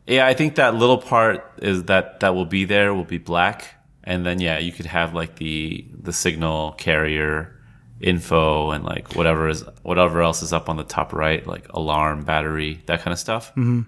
Yeah, 0.07 0.27
I 0.27 0.35
think 0.35 0.57
that 0.57 0.75
little 0.75 0.99
part 0.99 1.45
is 1.59 1.85
that 1.85 2.21
that 2.21 2.35
will 2.35 2.45
be 2.47 2.65
there 2.65 2.93
will 2.95 3.05
be 3.05 3.19
black, 3.19 3.75
and 4.05 4.25
then 4.27 4.41
yeah, 4.41 4.59
you 4.59 4.73
could 4.73 4.87
have 4.87 5.15
like 5.15 5.37
the 5.37 5.85
the 6.01 6.13
signal 6.13 6.73
carrier 6.73 7.57
info 8.01 8.71
and 8.71 8.85
like 8.85 9.15
whatever 9.15 9.49
is 9.49 9.65
whatever 9.83 10.23
else 10.23 10.43
is 10.43 10.53
up 10.53 10.69
on 10.69 10.77
the 10.77 10.85
top 10.85 11.13
right, 11.13 11.47
like 11.47 11.69
alarm, 11.71 12.25
battery, 12.25 12.83
that 12.87 13.01
kind 13.01 13.13
of 13.13 13.19
stuff. 13.19 13.51
Mm-hmm. 13.51 13.83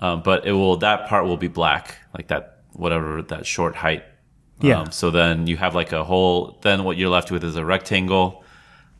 Um, 0.00 0.22
but 0.22 0.46
it 0.46 0.52
will 0.52 0.76
that 0.78 1.08
part 1.08 1.24
will 1.24 1.36
be 1.36 1.48
black, 1.48 1.96
like 2.14 2.28
that 2.28 2.60
whatever 2.72 3.22
that 3.22 3.46
short 3.46 3.74
height. 3.74 4.04
Yeah. 4.60 4.80
Um, 4.80 4.92
so 4.92 5.10
then 5.10 5.46
you 5.46 5.56
have 5.56 5.74
like 5.74 5.92
a 5.92 6.04
whole. 6.04 6.58
Then 6.62 6.84
what 6.84 6.96
you're 6.96 7.10
left 7.10 7.30
with 7.30 7.44
is 7.44 7.56
a 7.56 7.64
rectangle 7.64 8.44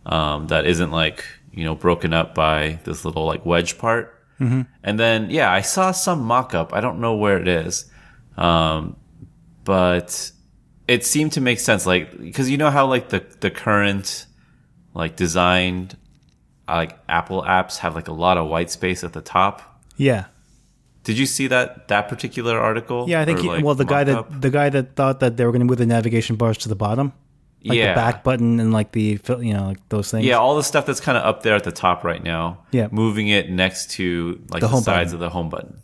um, 0.05 0.47
that 0.49 0.67
isn't 0.67 0.91
like 0.91 1.25
you 1.53 1.65
know 1.65 1.75
broken 1.75 2.13
up 2.13 2.35
by 2.35 2.79
this 2.85 3.05
little 3.05 3.27
like 3.27 3.45
wedge 3.45 3.79
part. 3.79 4.13
Mm-hmm. 4.41 4.63
And 4.83 5.01
then 5.01 5.31
yeah, 5.31 5.51
I 5.51 5.63
saw 5.63 5.93
some 5.93 6.23
mock-up. 6.23 6.75
I 6.75 6.81
don't 6.81 7.01
know 7.01 7.17
where 7.17 7.39
it 7.39 7.49
is, 7.49 7.91
um, 8.37 8.97
but 9.65 10.31
it 10.87 11.05
seemed 11.05 11.33
to 11.33 11.41
make 11.41 11.59
sense. 11.59 11.87
Like 11.87 12.19
because 12.19 12.51
you 12.51 12.59
know 12.59 12.71
how 12.71 12.87
like 12.87 13.09
the 13.09 13.25
the 13.41 13.51
current 13.51 14.27
like 14.95 15.17
designed 15.17 15.97
like 16.69 16.99
Apple 17.09 17.43
apps 17.43 17.79
have 17.79 17.95
like 17.95 18.09
a 18.09 18.13
lot 18.13 18.39
of 18.39 18.49
white 18.49 18.71
space 18.71 19.05
at 19.05 19.13
the 19.13 19.21
top. 19.21 19.83
Yeah. 19.97 20.27
Did 21.07 21.19
you 21.19 21.27
see 21.27 21.47
that 21.47 21.87
that 21.87 22.09
particular 22.09 22.59
article? 22.59 23.09
Yeah, 23.09 23.21
I 23.21 23.25
think. 23.25 23.39
He, 23.39 23.47
like, 23.47 23.65
well, 23.65 23.77
the 23.77 23.85
guy 23.85 24.03
that 24.03 24.41
the 24.41 24.51
guy 24.51 24.71
that 24.71 24.97
thought 24.97 25.21
that 25.21 25.37
they 25.37 25.45
were 25.45 25.53
going 25.53 25.61
to 25.61 25.65
move 25.65 25.79
the 25.79 25.87
navigation 25.87 26.35
bars 26.35 26.59
to 26.59 26.69
the 26.69 26.75
bottom, 26.75 27.13
like 27.63 27.79
yeah. 27.79 27.91
the 27.91 27.95
back 27.95 28.25
button 28.25 28.59
and 28.59 28.73
like 28.73 28.91
the 28.91 29.21
you 29.39 29.55
know 29.55 29.69
like 29.69 29.89
those 29.89 30.11
things. 30.11 30.27
Yeah, 30.27 30.39
all 30.39 30.57
the 30.57 30.65
stuff 30.65 30.85
that's 30.85 30.99
kind 30.99 31.17
of 31.17 31.25
up 31.25 31.45
there 31.45 31.55
at 31.55 31.63
the 31.63 31.71
top 31.71 32.03
right 32.03 32.21
now. 32.21 32.65
Yeah. 32.73 32.89
moving 32.91 33.29
it 33.29 33.49
next 33.49 33.93
to 33.93 34.43
like 34.51 34.63
The 34.63 34.67
the, 34.67 34.81
sides 34.81 35.13
button. 35.13 35.15
of 35.15 35.21
the 35.21 35.31
home 35.31 35.49
button. 35.49 35.79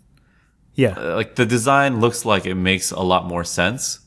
Yeah. 0.75 0.99
Uh, 0.99 1.15
Like 1.15 1.37
the 1.37 1.47
design 1.47 2.01
looks 2.01 2.25
like 2.25 2.45
it 2.45 2.57
makes 2.57 2.91
a 2.91 3.01
lot 3.01 3.25
more 3.27 3.45
sense. 3.45 4.01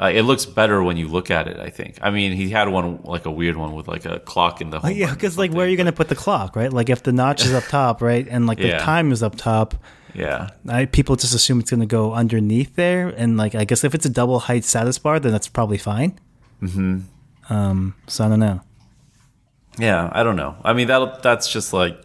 Uh, 0.00 0.06
it 0.14 0.22
looks 0.22 0.46
better 0.46 0.80
when 0.82 0.96
you 0.96 1.08
look 1.08 1.28
at 1.30 1.48
it. 1.48 1.58
I 1.58 1.70
think. 1.70 1.98
I 2.00 2.10
mean, 2.10 2.32
he 2.32 2.50
had 2.50 2.68
one 2.68 3.00
like 3.02 3.26
a 3.26 3.30
weird 3.30 3.56
one 3.56 3.74
with 3.74 3.88
like 3.88 4.04
a 4.04 4.20
clock 4.20 4.60
in 4.60 4.70
the. 4.70 4.80
Oh, 4.84 4.88
yeah, 4.88 5.12
because 5.12 5.36
like 5.36 5.50
where 5.52 5.66
are 5.66 5.68
you 5.68 5.76
going 5.76 5.86
to 5.86 5.92
put 5.92 6.08
the 6.08 6.14
clock, 6.14 6.54
right? 6.54 6.72
Like 6.72 6.88
if 6.88 7.02
the 7.02 7.12
notch 7.12 7.44
is 7.44 7.52
up 7.52 7.64
top, 7.68 8.00
right, 8.00 8.26
and 8.30 8.46
like 8.46 8.58
the 8.58 8.68
Yeah. 8.68 8.78
time 8.78 9.10
is 9.10 9.22
up 9.24 9.34
top, 9.36 9.74
Yeah, 10.14 10.50
I, 10.68 10.84
people 10.86 11.16
just 11.16 11.34
assume 11.34 11.58
it's 11.60 11.70
going 11.70 11.80
to 11.80 11.86
go 11.86 12.12
underneath 12.14 12.76
there, 12.76 13.08
and 13.08 13.36
like 13.36 13.54
I 13.56 13.64
guess 13.64 13.82
if 13.82 13.92
it's 13.94 14.06
a 14.06 14.10
double 14.10 14.38
height 14.38 14.64
status 14.64 14.98
bar, 14.98 15.18
then 15.18 15.32
that's 15.32 15.48
probably 15.48 15.78
fine. 15.78 16.18
Mm-hmm. 16.62 17.00
Um. 17.52 17.94
So 18.06 18.24
I 18.24 18.28
don't 18.28 18.40
know. 18.40 18.60
yeah. 19.78 20.08
I 20.12 20.22
don't 20.22 20.36
know. 20.36 20.56
I 20.64 20.72
mean, 20.74 20.86
that 20.88 21.22
that's 21.22 21.50
just 21.50 21.72
like 21.72 21.98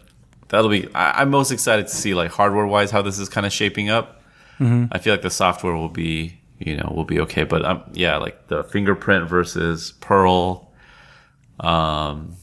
that'll 0.48 0.70
be. 0.70 0.88
I, 0.94 1.20
I'm 1.22 1.30
most 1.30 1.50
excited 1.52 1.86
to 1.86 1.94
see 1.94 2.14
like 2.14 2.30
hardware 2.32 2.66
wise 2.66 2.90
how 2.90 3.02
this 3.02 3.18
is 3.18 3.28
kind 3.28 3.46
of 3.46 3.52
shaping 3.52 3.88
up. 3.88 4.20
Mm-hmm. 4.58 4.86
I 4.92 4.98
feel 4.98 5.12
like 5.12 5.22
the 5.22 5.30
software 5.30 5.74
will 5.74 5.88
be 5.88 6.38
you 6.58 6.76
know 6.76 6.92
we'll 6.94 7.04
be 7.04 7.20
okay, 7.20 7.44
but 7.44 7.64
um 7.64 7.82
yeah, 7.92 8.16
like 8.16 8.48
the 8.48 8.64
fingerprint 8.64 9.28
versus 9.28 9.92
Pearl. 10.00 10.72
Um, 11.60 12.36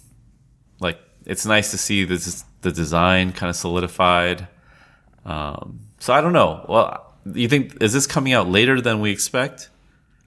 like 0.80 1.00
it's 1.26 1.46
nice 1.46 1.72
to 1.72 1.78
see 1.78 2.06
this 2.06 2.44
the 2.62 2.72
design 2.72 3.32
kind 3.32 3.50
of 3.50 3.56
solidified. 3.56 4.48
Um, 5.26 5.80
so 6.00 6.14
I 6.14 6.22
don't 6.22 6.34
know. 6.34 6.66
Well, 6.68 7.14
you 7.34 7.48
think 7.48 7.82
is 7.82 7.94
this 7.94 8.08
coming 8.08 8.34
out 8.34 8.50
later 8.50 8.82
than 8.82 9.02
we 9.02 9.12
expect? 9.12 9.70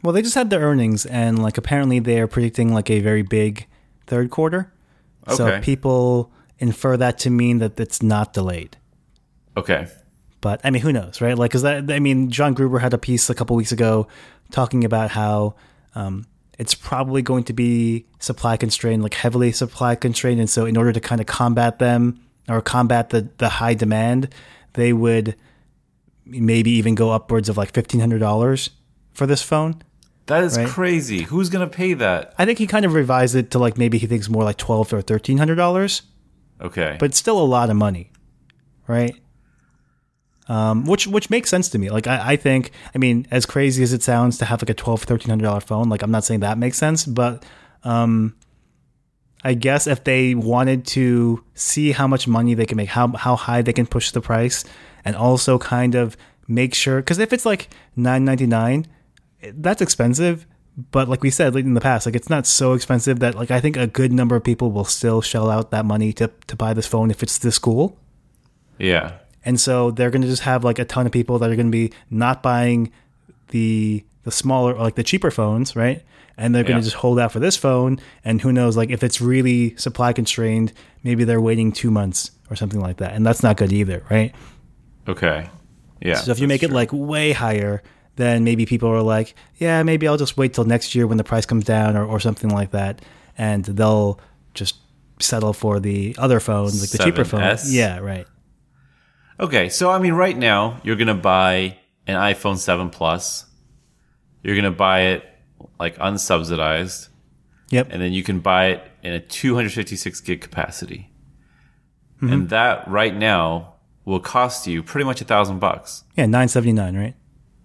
Well, 0.03 0.13
they 0.13 0.23
just 0.23 0.35
had 0.35 0.51
their 0.51 0.61
earnings, 0.61 1.07
and 1.07 1.43
like 1.43 1.57
apparently 1.57 1.99
they're 1.99 2.29
predicting 2.29 2.75
like 2.75 2.91
a 2.91 3.01
very 3.01 3.23
big 3.23 3.67
third 4.07 4.31
quarter. 4.31 4.73
Okay. 5.27 5.37
So 5.37 5.61
people 5.61 6.31
infer 6.59 6.97
that 6.99 7.19
to 7.21 7.31
mean 7.31 7.59
that 7.59 7.81
it's 7.81 8.03
not 8.03 8.33
delayed. 8.35 8.77
Okay. 9.57 9.89
But 10.45 10.61
I 10.63 10.69
mean, 10.71 10.83
who 10.83 10.93
knows, 10.93 11.23
right? 11.23 11.39
Like, 11.39 11.51
because 11.53 11.63
that 11.63 11.91
I 11.91 11.99
mean, 12.01 12.31
John 12.31 12.53
Gruber 12.53 12.79
had 12.79 12.93
a 12.93 12.99
piece 12.99 13.31
a 13.31 13.35
couple 13.35 13.57
weeks 13.57 13.73
ago 13.73 14.07
talking 14.51 14.85
about 14.85 15.11
how 15.11 15.55
um, 15.95 16.27
it's 16.59 16.75
probably 16.75 17.23
going 17.23 17.45
to 17.45 17.55
be 17.55 18.05
supply 18.19 18.59
constrained, 18.59 19.03
like 19.03 19.15
heavily 19.15 19.53
supply 19.53 19.95
constrained, 19.95 20.41
and 20.41 20.51
so 20.51 20.67
in 20.67 20.77
order 20.77 20.93
to 20.93 21.01
kind 21.01 21.21
of 21.23 21.27
combat 21.27 21.79
them 21.79 22.21
or 22.47 22.61
combat 22.61 23.09
the 23.09 23.27
the 23.39 23.49
high 23.49 23.73
demand, 23.73 24.29
they 24.75 24.93
would 24.93 25.35
maybe 26.27 26.71
even 26.73 26.95
go 26.95 27.11
upwards 27.11 27.49
of 27.49 27.57
like 27.57 27.73
fifteen 27.73 28.01
hundred 28.01 28.19
dollars 28.19 28.69
for 29.13 29.27
this 29.27 29.41
phone. 29.43 29.81
That 30.27 30.45
is 30.45 30.59
Right. 30.59 30.69
crazy. 30.69 31.23
Who's 31.23 31.49
gonna 31.49 31.67
pay 31.83 31.95
that? 31.95 32.35
I 32.39 32.45
think 32.45 32.59
he 32.59 32.67
kind 32.67 32.85
of 32.85 32.93
revised 32.93 33.35
it 33.35 33.51
to 33.53 33.59
like 33.59 33.79
maybe 33.79 33.97
he 33.97 34.07
thinks 34.07 34.29
more 34.29 34.45
like 34.45 34.59
twelve 34.59 34.93
or 34.93 35.01
thirteen 35.01 35.39
hundred 35.39 35.55
dollars, 35.57 36.03
Okay. 36.61 36.97
but 37.01 37.15
still 37.15 37.41
a 37.41 37.49
lot 37.57 37.71
of 37.71 37.77
money, 37.77 38.11
right? 38.87 39.17
Um, 40.47 40.85
which 40.85 41.07
which 41.07 41.31
makes 41.31 41.49
sense 41.49 41.71
to 41.71 41.79
me. 41.79 41.89
Like 41.89 42.07
I, 42.07 42.33
I 42.33 42.37
think, 42.37 42.71
I 42.95 42.99
mean, 42.99 43.27
as 43.31 43.47
crazy 43.47 43.83
as 43.83 43.95
it 43.95 44.03
sounds 44.03 44.37
to 44.39 44.45
have 44.45 44.61
like 44.61 44.69
a 44.69 44.75
twelve, 44.75 45.03
thirteen 45.03 45.31
hundred 45.31 45.45
dollar 45.45 45.61
phone, 45.61 45.89
like 45.89 46.03
I'm 46.03 46.11
not 46.11 46.25
saying 46.25 46.41
that 46.41 46.59
makes 46.59 46.77
sense, 46.77 47.07
but 47.07 47.45
um, 47.83 48.37
I 49.43 49.55
guess 49.55 49.87
if 49.87 50.05
they 50.05 50.35
wanted 50.35 50.87
to 50.89 51.43
see 51.55 51.93
how 51.93 52.07
much 52.07 52.29
money 52.29 52.53
they 52.53 52.67
can 52.67 52.77
make, 52.77 52.91
how 52.91 53.09
how 53.09 53.37
high 53.37 53.63
they 53.63 53.73
can 53.73 53.87
push 53.87 54.11
the 54.11 54.21
price, 54.21 54.65
and 55.03 55.17
also 55.17 55.59
kind 55.59 55.95
of 55.95 56.15
make 56.47 56.75
sure, 56.75 56.99
because 57.01 57.19
if 57.19 57.33
it's 57.33 57.47
like 57.47 57.71
nine 57.97 58.27
ninety 58.27 58.47
nine, 58.47 58.87
that's 59.43 59.81
expensive, 59.81 60.47
but 60.91 61.09
like 61.09 61.23
we 61.23 61.31
said 61.31 61.57
in 61.57 61.73
the 61.73 61.81
past, 61.81 62.05
like 62.05 62.17
it's 62.17 62.29
not 62.29 62.47
so 62.47 62.75
expensive 62.75 63.21
that 63.21 63.35
like 63.35 63.51
I 63.51 63.61
think 63.61 63.79
a 63.79 63.87
good 63.87 64.13
number 64.13 64.37
of 64.37 64.45
people 64.45 64.73
will 64.73 64.85
still 64.85 65.23
shell 65.23 65.49
out 65.49 65.71
that 65.71 65.87
money 65.87 66.13
to 66.15 66.31
to 66.49 66.55
buy 66.55 66.75
this 66.75 66.87
phone 66.87 67.11
if 67.11 67.23
it's 67.23 67.39
this 67.39 67.59
cool. 67.59 67.99
Yeah. 68.79 69.19
And 69.45 69.61
so 69.61 69.91
they're 69.91 70.11
going 70.11 70.23
to 70.23 70.29
just 70.29 70.43
have 70.43 70.65
like 70.65 70.79
a 70.79 70.85
ton 70.85 71.07
of 71.07 71.13
people 71.13 71.39
that 71.39 71.51
are 71.51 71.57
going 71.57 71.69
to 71.69 71.73
be 71.73 71.93
not 72.11 72.43
buying 72.43 72.93
the 73.49 74.05
the 74.23 74.31
smaller 74.31 74.75
like 74.75 74.95
the 74.95 75.03
cheaper 75.03 75.31
phones, 75.31 75.77
right? 75.77 76.03
And 76.37 76.55
they're 76.55 76.65
going 76.65 76.79
to 76.79 76.83
just 76.83 76.97
hold 76.97 77.21
out 77.21 77.31
for 77.31 77.39
this 77.39 77.57
phone 77.57 78.01
and 78.25 78.41
who 78.41 78.53
knows 78.53 78.77
like 78.77 78.91
if 78.91 79.05
it's 79.05 79.21
really 79.21 79.77
supply 79.77 80.13
constrained, 80.13 80.73
maybe 81.05 81.23
they're 81.23 81.41
waiting 81.41 81.71
2 81.71 81.93
months 81.93 82.33
or 82.51 82.57
something 82.57 82.81
like 82.81 82.97
that. 82.97 83.13
And 83.13 83.25
that's 83.25 83.43
not 83.43 83.57
good 83.57 83.73
either, 83.73 84.03
right? 84.11 84.35
Okay. 85.07 85.49
Yeah. 86.01 86.17
So 86.17 86.33
if 86.33 86.41
you 86.41 86.49
make 86.49 86.65
it 86.65 86.73
like 86.73 86.91
way 86.93 87.33
higher, 87.33 87.83
then 88.17 88.43
maybe 88.43 88.67
people 88.67 88.89
are 88.89 89.03
like, 89.03 89.35
yeah, 89.59 89.83
maybe 89.85 90.09
I'll 90.09 90.17
just 90.17 90.37
wait 90.37 90.55
till 90.55 90.65
next 90.65 90.95
year 90.95 91.07
when 91.07 91.19
the 91.19 91.25
price 91.25 91.47
comes 91.47 91.65
down 91.65 91.97
or, 91.97 92.05
or 92.05 92.19
something 92.19 92.51
like 92.51 92.73
that. 92.73 93.01
And 93.39 93.65
they'll 93.65 94.19
just 94.55 94.77
settle 95.21 95.53
for 95.53 95.79
the 95.79 96.17
other 96.19 96.41
phones, 96.41 96.81
like 96.81 96.91
the 96.91 96.99
cheaper 96.99 97.23
7S? 97.23 97.29
phones. 97.29 97.75
Yeah, 97.75 97.99
right. 97.99 98.27
Okay, 99.39 99.69
so 99.69 99.91
I 99.91 99.99
mean, 99.99 100.13
right 100.15 100.37
now 100.37 100.81
you're 100.85 100.97
gonna 100.97 101.15
buy 101.15 101.79
an 102.07 102.17
iPhone 102.17 102.57
7 102.59 102.91
Plus. 102.91 103.47
You're 104.43 104.57
gonna 104.57 104.71
buy 104.71 105.01
it 105.03 105.25
like 105.81 105.97
unsubsidized, 105.99 107.09
Yep. 107.71 107.89
and 107.91 108.01
then 108.01 108.13
you 108.13 108.23
can 108.23 108.41
buy 108.41 108.67
it 108.67 108.83
in 109.03 109.13
a 109.13 109.21
256 109.21 110.21
gig 110.21 110.41
capacity. 110.41 111.11
Mm-hmm. 112.17 112.33
And 112.33 112.49
that 112.51 112.87
right 112.89 113.15
now 113.15 113.75
will 114.05 114.21
cost 114.21 114.67
you 114.67 114.83
pretty 114.83 115.05
much 115.05 115.21
a 115.21 115.25
thousand 115.25 115.59
bucks. 115.59 116.05
Yeah, 116.17 116.27
979, 116.27 116.97
right? 116.97 117.15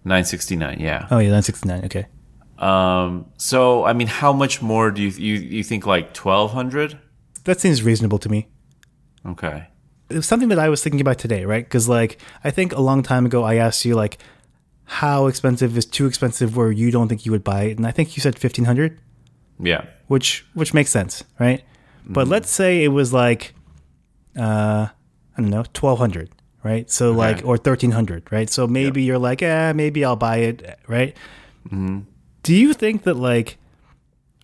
969, 0.06 0.80
yeah. 0.80 1.08
Oh, 1.12 1.20
yeah, 1.20 1.30
969. 1.30 1.86
Okay. 1.86 2.08
Um, 2.58 3.26
so 3.38 3.86
I 3.86 3.94
mean, 3.94 4.08
how 4.08 4.34
much 4.34 4.62
more 4.62 4.92
do 4.92 5.02
you 5.02 5.10
you 5.10 5.36
you 5.36 5.64
think 5.64 5.86
like 5.86 6.16
1200? 6.16 6.98
That 7.46 7.60
seems 7.62 7.84
reasonable 7.84 8.20
to 8.20 8.30
me. 8.30 8.48
Okay. 9.26 9.68
It 10.10 10.16
was 10.16 10.26
something 10.28 10.50
that 10.50 10.60
I 10.60 10.70
was 10.70 10.82
thinking 10.84 11.02
about 11.02 11.18
today, 11.20 11.46
right? 11.46 11.64
Because, 11.64 11.88
like, 11.88 12.20
I 12.44 12.52
think 12.52 12.74
a 12.74 12.82
long 12.82 13.04
time 13.04 13.26
ago 13.26 13.44
I 13.44 13.56
asked 13.56 13.86
you, 13.86 13.96
like, 13.96 14.18
how 14.86 15.28
expensive 15.28 15.78
is 15.78 15.86
too 15.86 16.08
expensive 16.08 16.58
where 16.58 16.72
you 16.72 16.90
don't 16.92 17.08
think 17.10 17.26
you 17.26 17.32
would 17.32 17.44
buy 17.44 17.64
it? 17.64 17.78
And 17.78 17.86
I 17.86 17.92
think 17.92 18.18
you 18.18 18.22
said 18.22 18.34
1500 18.34 19.00
Yeah. 19.60 19.86
which 20.08 20.46
which 20.56 20.74
makes 20.74 20.90
sense, 20.90 21.24
right? 21.40 21.62
But 22.06 22.28
let's 22.28 22.50
say 22.50 22.84
it 22.84 22.88
was 22.88 23.14
like, 23.14 23.54
uh, 24.36 24.88
I 25.38 25.42
don't 25.42 25.52
know, 25.52 25.64
twelve 25.74 26.00
hundred, 26.00 26.30
right? 26.64 26.90
So 26.90 27.12
like, 27.12 27.46
or 27.46 27.56
thirteen 27.58 27.92
hundred, 27.92 28.32
right? 28.32 28.50
So 28.50 28.66
maybe 28.68 29.04
you're 29.04 29.20
like, 29.20 29.44
eh, 29.44 29.74
maybe 29.74 30.04
I'll 30.04 30.16
buy 30.16 30.38
it, 30.38 30.80
right? 30.88 31.16
Do 31.70 32.56
you 32.56 32.74
think 32.74 33.04
that 33.04 33.14
like 33.16 33.58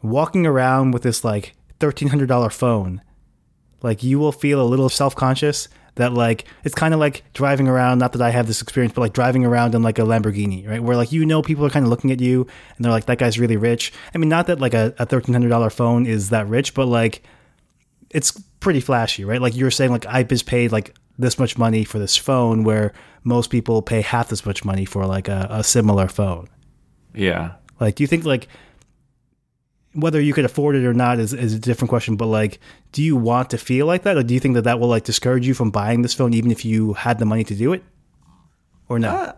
walking 0.03 0.45
around 0.45 0.91
with 0.91 1.01
this 1.03 1.23
like 1.23 1.53
thirteen 1.79 2.09
hundred 2.09 2.27
dollar 2.29 2.51
phone, 2.51 3.01
like 3.81 4.03
you 4.03 4.19
will 4.19 4.31
feel 4.31 4.61
a 4.61 4.63
little 4.63 4.89
self 4.89 5.15
conscious 5.15 5.67
that 5.95 6.13
like 6.13 6.45
it's 6.63 6.75
kind 6.75 6.93
of 6.93 6.99
like 6.99 7.23
driving 7.33 7.67
around. 7.67 7.99
Not 7.99 8.13
that 8.13 8.21
I 8.21 8.29
have 8.29 8.47
this 8.47 8.61
experience, 8.61 8.93
but 8.93 9.01
like 9.01 9.13
driving 9.13 9.45
around 9.45 9.75
in 9.75 9.81
like 9.81 9.99
a 9.99 10.03
Lamborghini, 10.03 10.67
right? 10.67 10.81
Where 10.83 10.95
like 10.95 11.11
you 11.11 11.25
know 11.25 11.41
people 11.41 11.65
are 11.65 11.69
kind 11.69 11.85
of 11.85 11.89
looking 11.89 12.11
at 12.11 12.19
you 12.19 12.47
and 12.75 12.85
they're 12.85 12.91
like, 12.91 13.05
that 13.05 13.17
guy's 13.17 13.39
really 13.39 13.57
rich. 13.57 13.93
I 14.13 14.17
mean, 14.17 14.29
not 14.29 14.47
that 14.47 14.59
like 14.59 14.73
a, 14.73 14.93
a 14.99 15.05
thirteen 15.05 15.33
hundred 15.33 15.49
dollar 15.49 15.69
phone 15.69 16.05
is 16.05 16.29
that 16.29 16.47
rich, 16.47 16.73
but 16.73 16.87
like 16.87 17.23
it's 18.11 18.31
pretty 18.59 18.79
flashy, 18.79 19.25
right? 19.25 19.41
Like 19.41 19.55
you 19.55 19.65
were 19.65 19.71
saying, 19.71 19.91
like 19.91 20.05
I 20.05 20.23
just 20.23 20.45
paid 20.45 20.71
like 20.71 20.95
this 21.17 21.39
much 21.39 21.57
money 21.57 21.83
for 21.83 21.99
this 21.99 22.17
phone, 22.17 22.63
where 22.63 22.93
most 23.23 23.49
people 23.49 23.81
pay 23.81 24.01
half 24.01 24.31
as 24.31 24.45
much 24.45 24.65
money 24.65 24.85
for 24.85 25.05
like 25.05 25.27
a, 25.27 25.47
a 25.49 25.63
similar 25.63 26.07
phone. 26.07 26.47
Yeah. 27.13 27.53
Like, 27.79 27.95
do 27.95 28.03
you 28.03 28.07
think 28.07 28.25
like 28.25 28.47
whether 29.95 30.19
you 30.21 30.33
could 30.33 30.45
afford 30.45 30.75
it 30.75 30.85
or 30.85 30.93
not 30.93 31.19
is, 31.19 31.33
is 31.33 31.53
a 31.53 31.59
different 31.59 31.89
question, 31.89 32.15
but 32.17 32.27
like, 32.27 32.59
do 32.91 33.01
you 33.01 33.15
want 33.15 33.49
to 33.51 33.57
feel 33.57 33.85
like 33.87 34.03
that, 34.03 34.17
or 34.17 34.23
do 34.23 34.33
you 34.33 34.39
think 34.39 34.55
that 34.55 34.63
that 34.65 34.79
will 34.79 34.87
like 34.89 35.03
discourage 35.03 35.47
you 35.47 35.53
from 35.53 35.71
buying 35.71 36.01
this 36.01 36.13
phone, 36.13 36.33
even 36.33 36.51
if 36.51 36.65
you 36.65 36.93
had 36.93 37.17
the 37.17 37.25
money 37.25 37.43
to 37.45 37.55
do 37.55 37.73
it, 37.73 37.83
or 38.89 38.99
no? 38.99 39.09
Uh, 39.09 39.33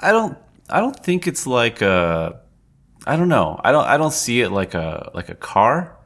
I 0.00 0.12
don't 0.12 0.36
I 0.68 0.80
don't 0.80 0.98
think 0.98 1.26
it's 1.26 1.46
like 1.46 1.80
a 1.82 2.40
I 3.06 3.16
don't 3.16 3.28
know. 3.28 3.60
I 3.62 3.72
don't 3.72 3.84
I 3.86 3.96
don't 3.96 4.12
see 4.12 4.40
it 4.40 4.50
like 4.50 4.74
a 4.74 5.10
like 5.14 5.28
a 5.28 5.34
car. 5.34 5.96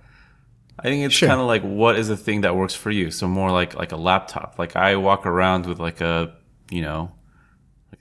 I 0.78 0.82
think 0.82 1.05
it's 1.07 1.14
Sure. 1.14 1.28
kind 1.28 1.40
of 1.40 1.47
like 1.47 1.62
what 1.62 1.97
is 1.97 2.09
the 2.09 2.16
thing 2.18 2.42
that 2.42 2.55
works 2.55 2.74
for 2.74 2.90
you. 2.90 3.11
So 3.11 3.26
more 3.26 3.51
like 3.51 3.74
like 3.74 3.92
a 3.92 3.97
laptop. 3.97 4.57
Like 4.59 4.76
I 4.76 4.97
walk 4.97 5.24
around 5.26 5.66
with 5.66 5.78
like 5.80 6.01
a 6.03 6.34
you 6.70 6.82
know 6.82 7.12
like 7.90 8.01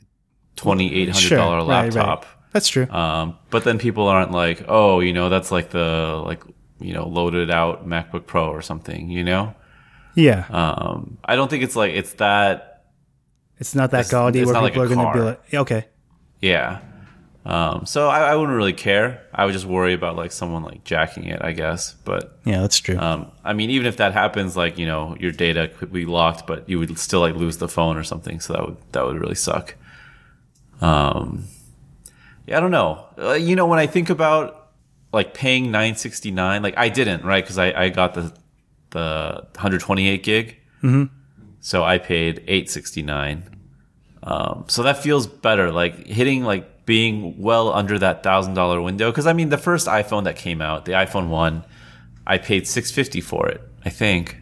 twenty 0.58 0.94
eight 0.94 1.10
hundred 1.10 1.36
dollar 1.38 1.66
right, 1.66 1.94
right. 1.94 2.26
That's 2.56 2.70
true. 2.70 2.88
Um, 2.90 3.38
but 3.50 3.66
then 3.66 3.80
people 3.80 4.08
aren't 4.08 4.32
like, 4.32 4.64
oh, 4.70 5.02
you 5.02 5.12
know, 5.12 5.28
that's 5.28 5.52
like 5.52 5.72
the 5.72 6.24
like 6.26 6.42
you 6.80 6.94
know 6.94 7.06
loaded 7.06 7.52
out 7.52 7.86
MacBook 7.86 8.28
Pro 8.28 8.48
or 8.48 8.62
something. 8.62 9.10
You 9.10 9.26
know. 9.26 9.54
yeah, 10.16 10.46
Um, 10.50 11.18
I 11.26 11.36
don't 11.36 11.50
think 11.50 11.64
it's 11.66 11.76
like 11.76 11.92
it's 11.94 12.14
that 12.14 12.86
it's 13.58 13.76
not 13.76 13.92
that 13.92 14.06
it's- 14.08 14.12
gaudy 14.12 14.40
it's 14.40 14.46
where 14.46 14.54
not 14.54 14.64
like 14.64 14.72
people 14.72 14.84
are 14.84 14.88
going 14.96 15.06
to 15.06 15.14
be 15.14 15.20
like, 15.20 15.54
okay, 15.54 15.86
Yeah. 16.42 16.80
Um, 17.46 17.86
so 17.86 18.08
I, 18.08 18.32
I 18.32 18.36
wouldn't 18.36 18.56
really 18.58 18.74
care. 18.74 19.22
I 19.34 19.44
would 19.46 19.52
just 19.54 19.66
worry 19.66 19.94
about 19.94 20.16
like 20.16 20.32
someone 20.32 20.64
like 20.64 20.84
jacking 20.86 21.26
it, 21.26 21.42
I 21.44 21.52
guess. 21.52 21.94
But 22.06 22.40
yeah, 22.46 22.62
that's 22.62 22.80
true. 22.80 22.98
um, 22.98 23.32
I 23.44 23.52
mean, 23.52 23.70
even 23.70 23.86
if 23.86 23.98
that 23.98 24.14
happens, 24.14 24.56
like 24.56 24.78
you 24.78 24.86
know, 24.86 25.18
your 25.20 25.34
data 25.34 25.68
could 25.78 25.92
be 25.92 26.06
locked, 26.06 26.48
but 26.48 26.70
you 26.70 26.80
would 26.80 26.98
still 26.98 27.20
like 27.20 27.36
lose 27.36 27.58
the 27.58 27.68
phone 27.68 27.98
or 27.98 28.04
something. 28.06 28.40
So 28.40 28.54
that 28.54 28.64
would 28.66 28.78
that 28.94 29.06
would 29.06 29.20
really 29.20 29.36
suck. 29.36 29.76
Um, 30.82 31.46
yeah, 32.46 32.58
I 32.58 32.60
don't 32.60 32.72
know. 32.72 33.06
Uh, 33.18 33.34
you 33.34 33.56
know, 33.56 33.66
when 33.66 33.80
I 33.80 33.88
think 33.88 34.10
about 34.10 34.72
like 35.12 35.34
paying 35.34 35.72
nine 35.72 35.96
sixty 35.96 36.32
nine, 36.32 36.62
like 36.62 36.78
I 36.78 36.90
didn't 36.90 37.24
right 37.24 37.44
because 37.44 37.58
I 37.58 37.72
I 37.72 37.90
got 37.90 38.14
the 38.14 38.34
the 38.92 39.48
one 39.54 39.62
hundred 39.62 39.82
twenty 39.82 40.08
eight 40.08 40.24
gig, 40.24 40.58
mm-hmm. 40.84 41.06
so 41.60 41.84
I 41.84 41.98
paid 41.98 42.44
eight 42.48 42.70
sixty 42.70 43.02
nine. 43.02 43.50
Um, 44.24 44.66
so 44.68 44.84
that 44.84 45.02
feels 45.02 45.28
better, 45.28 45.72
like 45.72 46.08
hitting 46.08 46.44
like 46.44 46.86
being 46.86 47.42
well 47.42 47.74
under 47.74 47.98
that 48.00 48.24
thousand 48.24 48.54
dollar 48.54 48.82
window. 48.82 49.12
Because 49.12 49.28
I 49.28 49.34
mean, 49.34 49.50
the 49.50 49.58
first 49.58 49.88
iPhone 49.88 50.24
that 50.26 50.36
came 50.36 50.62
out, 50.62 50.86
the 50.86 50.94
iPhone 50.94 51.30
one, 51.30 51.64
I 52.28 52.38
paid 52.38 52.68
six 52.68 52.92
fifty 52.92 53.22
for 53.22 53.48
it, 53.48 53.62
I 53.84 53.90
think, 53.90 54.38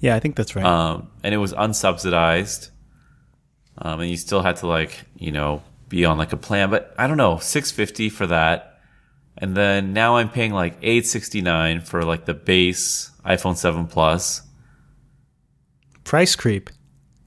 yeah, 0.00 0.14
I 0.14 0.20
think 0.20 0.36
that's 0.36 0.54
right. 0.54 0.64
um, 0.64 1.10
and 1.22 1.34
it 1.34 1.38
was 1.38 1.52
unsubsidized, 1.52 2.70
um, 3.78 4.00
and 4.00 4.10
you 4.10 4.16
still 4.16 4.42
had 4.42 4.56
to 4.56 4.66
like 4.66 5.04
you 5.16 5.32
know 5.32 5.62
be 5.88 6.04
on 6.04 6.18
like 6.18 6.32
a 6.32 6.36
plan. 6.36 6.70
But 6.70 6.94
I 6.98 7.06
don't 7.06 7.16
know, 7.16 7.38
six 7.38 7.70
fifty 7.70 8.08
for 8.08 8.26
that, 8.26 8.78
and 9.36 9.56
then 9.56 9.92
now 9.92 10.16
I'm 10.16 10.28
paying 10.30 10.52
like 10.52 10.76
eight 10.82 11.06
sixty 11.06 11.40
nine 11.40 11.80
for 11.80 12.02
like 12.04 12.24
the 12.24 12.34
base 12.34 13.10
iPhone 13.24 13.56
seven 13.56 13.86
Plus. 13.86 14.42
Price 16.04 16.34
creep. 16.36 16.70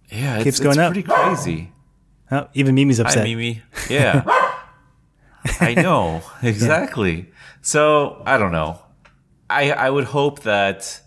Yeah, 0.09 0.35
it's, 0.37 0.43
Keeps 0.43 0.59
going 0.59 0.79
up. 0.79 0.91
pretty 0.93 1.07
crazy. 1.07 1.71
Oh, 2.31 2.47
even 2.53 2.75
Mimi's 2.75 2.99
upset. 2.99 3.19
Hi. 3.19 3.23
Mimi. 3.25 3.61
Yeah. 3.89 4.23
I 5.59 5.73
know. 5.73 6.21
Exactly. 6.43 7.29
So, 7.61 8.21
I 8.25 8.37
don't 8.37 8.51
know. 8.51 8.81
I 9.49 9.71
I 9.71 9.89
would 9.89 10.05
hope 10.05 10.41
that 10.41 11.01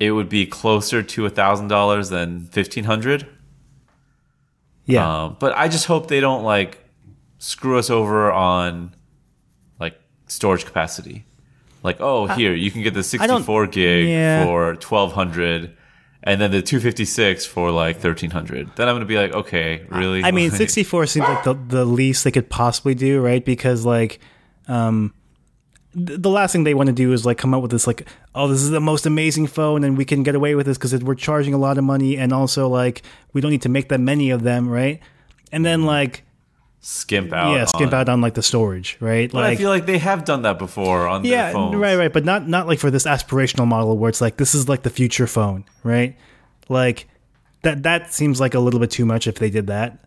it 0.00 0.12
would 0.12 0.28
be 0.28 0.46
closer 0.46 1.02
to 1.02 1.26
a 1.26 1.30
thousand 1.30 1.68
dollars 1.68 2.08
than 2.08 2.46
fifteen 2.46 2.84
hundred. 2.84 3.26
Yeah, 4.86 5.24
Um, 5.24 5.36
but 5.40 5.56
I 5.56 5.68
just 5.68 5.86
hope 5.86 6.08
they 6.08 6.20
don't 6.20 6.44
like 6.44 6.78
screw 7.38 7.78
us 7.78 7.90
over 7.90 8.30
on 8.30 8.94
like 9.78 9.98
storage 10.26 10.64
capacity. 10.64 11.24
Like, 11.82 12.00
oh, 12.00 12.26
here 12.26 12.54
you 12.54 12.70
can 12.70 12.82
get 12.82 12.94
the 12.94 13.02
sixty-four 13.02 13.66
gig 13.66 14.08
yeah. 14.08 14.44
for 14.44 14.74
twelve 14.76 15.12
hundred, 15.12 15.76
and 16.22 16.40
then 16.40 16.50
the 16.50 16.62
two 16.62 16.80
fifty-six 16.80 17.44
for 17.44 17.70
like 17.70 17.98
thirteen 17.98 18.30
hundred. 18.30 18.74
Then 18.76 18.88
I'm 18.88 18.94
gonna 18.94 19.04
be 19.04 19.16
like, 19.16 19.32
okay, 19.32 19.86
really? 19.90 20.24
I 20.24 20.30
mean, 20.30 20.50
64 20.52 21.06
seems 21.06 21.28
like 21.28 21.44
the, 21.44 21.54
the 21.54 21.84
least 21.84 22.24
they 22.24 22.30
could 22.30 22.48
possibly 22.48 22.94
do, 22.94 23.20
right? 23.20 23.44
Because 23.44 23.84
like, 23.84 24.18
um, 24.66 25.12
the 25.94 26.30
last 26.30 26.52
thing 26.52 26.64
they 26.64 26.74
want 26.74 26.88
to 26.88 26.92
do 26.92 27.12
is 27.12 27.24
like 27.24 27.38
come 27.38 27.54
up 27.54 27.62
with 27.62 27.70
this 27.70 27.86
like, 27.86 28.06
oh, 28.34 28.48
this 28.48 28.60
is 28.60 28.70
the 28.70 28.80
most 28.80 29.06
amazing 29.06 29.46
phone, 29.46 29.84
and 29.84 29.96
we 29.96 30.04
can 30.04 30.22
get 30.22 30.34
away 30.34 30.54
with 30.54 30.66
this 30.66 30.76
because 30.76 30.94
we're 31.02 31.14
charging 31.14 31.54
a 31.54 31.58
lot 31.58 31.78
of 31.78 31.84
money, 31.84 32.16
and 32.16 32.32
also 32.32 32.68
like 32.68 33.02
we 33.32 33.40
don't 33.40 33.50
need 33.50 33.62
to 33.62 33.68
make 33.68 33.88
that 33.88 34.00
many 34.00 34.30
of 34.30 34.42
them, 34.42 34.68
right? 34.68 35.00
And 35.52 35.64
then 35.64 35.80
mm-hmm. 35.80 35.88
like, 35.88 36.24
skimp 36.80 37.32
out. 37.32 37.54
yeah, 37.54 37.64
skimp 37.64 37.92
on- 37.92 38.00
out 38.00 38.08
on 38.08 38.20
like 38.20 38.34
the 38.34 38.42
storage, 38.42 38.96
right? 39.00 39.30
But 39.30 39.44
I 39.44 39.56
feel 39.56 39.70
like 39.70 39.86
they 39.86 39.98
have 39.98 40.24
done 40.24 40.42
that 40.42 40.58
before 40.58 41.06
on 41.06 41.24
yeah, 41.24 41.52
right, 41.52 41.96
right, 41.96 42.12
but 42.12 42.24
not 42.24 42.48
not 42.48 42.66
like 42.66 42.80
for 42.80 42.90
this 42.90 43.06
aspirational 43.06 43.66
model 43.66 43.96
where 43.96 44.08
it's 44.08 44.20
like 44.20 44.36
this 44.36 44.54
is 44.54 44.68
like 44.68 44.82
the 44.82 44.90
future 44.90 45.28
phone, 45.28 45.64
right? 45.84 46.16
Like 46.68 47.06
that 47.62 47.84
that 47.84 48.12
seems 48.12 48.40
like 48.40 48.54
a 48.54 48.60
little 48.60 48.80
bit 48.80 48.90
too 48.90 49.06
much 49.06 49.26
if 49.26 49.36
they 49.36 49.50
did 49.50 49.68
that. 49.68 50.04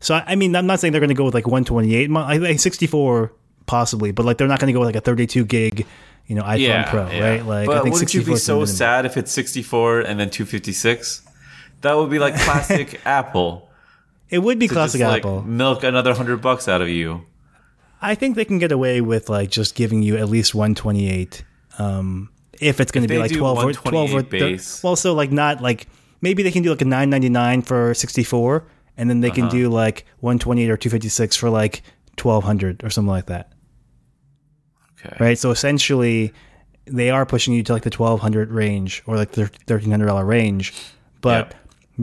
So 0.00 0.16
I 0.16 0.24
I 0.28 0.34
mean, 0.34 0.56
I'm 0.56 0.66
not 0.66 0.80
saying 0.80 0.92
they're 0.92 1.00
going 1.00 1.08
to 1.08 1.14
go 1.14 1.24
with 1.24 1.34
like 1.34 1.46
128, 1.46 2.10
mo- 2.10 2.24
I 2.24 2.56
64 2.56 3.32
possibly, 3.70 4.10
but 4.12 4.26
like 4.26 4.36
they're 4.38 4.48
not 4.48 4.58
going 4.60 4.66
to 4.66 4.72
go 4.72 4.80
with 4.80 4.88
like 4.88 4.96
a 4.96 5.00
32 5.00 5.44
gig, 5.44 5.86
you 6.26 6.34
know, 6.34 6.42
iPhone 6.42 6.58
Yeah, 6.60 6.90
Pro, 6.90 7.08
yeah. 7.08 7.28
right? 7.28 7.46
Like 7.46 7.66
but 7.66 7.76
I 7.78 7.82
think 7.82 7.94
wouldn't 7.94 8.12
you 8.14 8.20
64 8.20 8.34
be 8.34 8.38
so 8.38 8.52
minimum. 8.54 8.66
sad 8.74 9.06
if 9.06 9.16
it's 9.16 9.30
64 9.32 10.00
and 10.00 10.18
then 10.18 10.28
256? 10.30 11.22
That 11.82 11.94
would 11.96 12.10
be 12.10 12.18
like 12.18 12.34
classic 12.34 13.00
Apple. 13.06 13.68
It 14.28 14.38
would 14.40 14.58
be 14.58 14.68
To 14.68 14.74
classic 14.74 14.98
just, 15.00 15.08
like, 15.10 15.20
Apple. 15.22 15.42
milk 15.42 15.82
another 15.84 16.14
hundred 16.14 16.38
bucks 16.42 16.68
out 16.68 16.82
of 16.82 16.88
you. 16.88 17.26
I 18.02 18.14
think 18.14 18.34
they 18.36 18.44
can 18.44 18.58
get 18.58 18.72
away 18.72 19.00
with 19.00 19.28
like 19.28 19.50
just 19.50 19.74
giving 19.74 20.02
you 20.02 20.16
at 20.16 20.28
least 20.28 20.54
128. 20.54 21.44
Um, 21.78 22.30
if 22.60 22.80
it's 22.80 22.92
going 22.92 23.02
to 23.02 23.08
be 23.08 23.18
like 23.18 23.30
do 23.32 23.38
12 23.38 23.58
or 23.58 23.72
12 23.72 23.94
or 23.94 24.14
128 24.16 24.30
base. 24.30 24.82
well, 24.82 24.96
so 24.96 25.14
like 25.14 25.30
not 25.32 25.62
like 25.62 25.86
maybe 26.20 26.42
they 26.42 26.50
can 26.50 26.62
do 26.62 26.70
like 26.70 26.82
a 26.82 26.84
999 26.84 27.62
for 27.62 27.94
64, 27.94 28.64
and 28.98 29.08
then 29.08 29.20
they 29.20 29.30
can 29.30 29.44
Uh-huh. 29.44 29.52
do 29.52 29.68
like 29.70 30.04
128 30.20 30.70
or 30.70 30.76
256 30.76 31.36
for 31.36 31.48
like 31.50 31.82
1200 32.20 32.84
or 32.84 32.90
something 32.90 33.08
like 33.10 33.26
that, 33.26 33.52
Okay. 35.04 35.16
right? 35.18 35.38
So 35.38 35.50
essentially, 35.50 36.32
they 36.86 37.10
are 37.10 37.24
pushing 37.26 37.54
you 37.54 37.62
to 37.64 37.72
like 37.72 37.82
the 37.82 37.90
1200 37.96 38.50
range 38.50 39.02
or 39.06 39.16
like 39.16 39.32
the 39.32 39.42
1300 39.42 40.06
dollar 40.06 40.24
range, 40.24 40.72
but 41.20 41.48
Yep. 41.48 41.54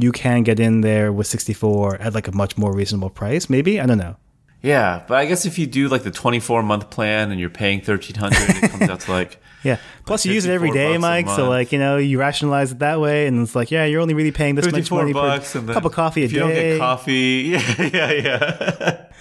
you 0.03 0.11
can 0.11 0.43
get 0.43 0.59
in 0.59 0.81
there 0.81 1.11
with 1.11 1.27
64 1.27 1.95
at 2.01 2.13
like 2.13 2.27
a 2.27 2.31
much 2.31 2.57
more 2.57 2.73
reasonable 2.73 3.09
price. 3.09 3.49
Maybe 3.49 3.79
I 3.79 3.85
don't 3.85 3.97
know. 3.97 4.15
Yeah, 4.63 5.03
but 5.07 5.17
I 5.19 5.25
guess 5.25 5.45
if 5.45 5.59
you 5.59 5.67
do 5.67 5.87
like 5.87 6.01
the 6.03 6.11
24 6.11 6.63
month 6.63 6.89
plan 6.89 7.29
and 7.31 7.39
you're 7.39 7.49
paying 7.49 7.79
1300 7.79 8.63
it 8.63 8.71
comes 8.71 8.89
out 8.89 8.99
to 9.01 9.11
like 9.11 9.39
Yeah. 9.63 9.77
Plus, 10.05 10.25
you 10.25 10.33
use 10.33 10.45
it 10.45 10.51
every 10.51 10.69
54 10.69 10.93
day, 10.93 10.97
Mike. 10.97 11.27
So, 11.27 11.49
like, 11.49 11.71
you 11.71 11.79
know, 11.79 11.97
you 11.97 12.19
rationalize 12.19 12.71
it 12.71 12.79
that 12.79 13.01
way, 13.01 13.27
and 13.27 13.41
it's 13.41 13.55
like, 13.55 13.69
yeah, 13.71 13.85
you're 13.85 13.99
only 14.01 14.13
really 14.13 14.31
paying 14.31 14.55
this 14.55 14.65
much 14.65 14.89
money 14.91 15.11
for 15.13 15.25
and 15.27 15.69
a 15.69 15.73
cup 15.73 15.83
of 15.83 15.91
coffee 15.91 16.21
a 16.21 16.25
if 16.25 16.31
you 16.31 16.39
don't 16.39 16.49
day. 16.49 16.73
get 16.73 16.79
coffee 16.79 17.49
yeah 17.51 17.89
yeah 17.91 18.11
yeah 18.11 19.05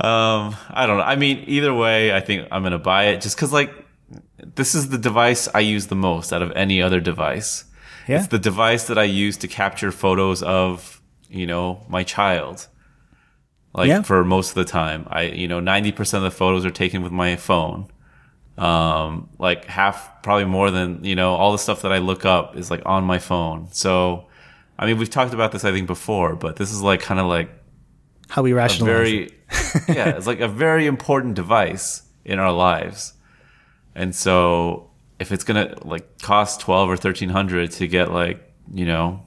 um 0.00 0.54
i 0.70 0.84
don't 0.86 0.98
know 0.98 1.04
i 1.04 1.16
mean 1.16 1.42
either 1.46 1.72
way 1.72 2.12
i 2.14 2.20
think 2.20 2.46
i'm 2.50 2.62
gonna 2.62 2.78
buy 2.78 3.04
it 3.06 3.20
just 3.20 3.36
because 3.36 3.52
like 3.52 3.72
this 4.54 4.74
is 4.74 4.90
the 4.90 4.98
device 4.98 5.48
i 5.54 5.60
use 5.60 5.86
the 5.86 5.94
most 5.94 6.32
out 6.32 6.42
of 6.42 6.52
any 6.52 6.82
other 6.82 7.00
device 7.00 7.64
Yeah. 8.06 8.18
it's 8.18 8.28
the 8.28 8.38
device 8.38 8.84
that 8.88 8.98
i 8.98 9.04
use 9.04 9.36
to 9.38 9.48
capture 9.48 9.90
photos 9.90 10.42
of 10.42 11.00
you 11.30 11.46
know 11.46 11.84
my 11.88 12.02
child 12.04 12.66
like 13.74 13.88
Yeah. 13.88 14.02
for 14.02 14.22
most 14.24 14.50
of 14.50 14.54
the 14.56 14.64
time 14.66 15.06
i 15.10 15.22
you 15.22 15.48
know 15.48 15.60
90% 15.60 16.14
of 16.14 16.22
the 16.22 16.30
photos 16.30 16.64
are 16.66 16.70
taken 16.70 17.02
with 17.02 17.12
my 17.12 17.36
phone 17.36 17.88
um 18.58 19.28
like 19.38 19.64
half 19.66 20.22
probably 20.22 20.44
more 20.46 20.70
than 20.70 21.04
you 21.04 21.14
know 21.14 21.34
all 21.34 21.52
the 21.52 21.58
stuff 21.58 21.82
that 21.82 21.92
i 21.92 21.98
look 21.98 22.24
up 22.24 22.56
is 22.56 22.70
like 22.70 22.82
on 22.86 23.04
my 23.04 23.18
phone 23.18 23.68
so 23.72 24.26
i 24.78 24.86
mean 24.86 24.96
we've 24.98 25.10
talked 25.10 25.34
about 25.34 25.52
this 25.52 25.64
i 25.64 25.72
think 25.72 25.86
before 25.86 26.34
but 26.36 26.56
this 26.56 26.70
is 26.72 26.80
like 26.80 27.00
kind 27.00 27.20
of 27.20 27.26
like 27.26 27.50
How 28.30 28.42
we 28.42 28.52
rationalize 28.54 29.12
it. 29.12 29.32
yeah 29.88 30.10
it's 30.16 30.26
like 30.26 30.40
a 30.40 30.48
very 30.48 30.86
important 30.86 31.34
device 31.34 32.02
in 32.24 32.38
our 32.38 32.52
lives 32.52 33.14
and 33.94 34.14
so 34.14 34.90
if 35.18 35.32
it's 35.32 35.44
gonna 35.44 35.74
like 35.82 36.20
cost 36.20 36.60
12 36.60 36.88
or 36.88 36.92
1300 36.92 37.70
to 37.72 37.86
get 37.86 38.12
like 38.12 38.40
you 38.72 38.84
know 38.84 39.22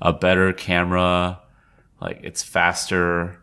a 0.00 0.12
better 0.12 0.52
camera 0.52 1.40
like 2.00 2.20
it's 2.22 2.42
faster 2.42 3.38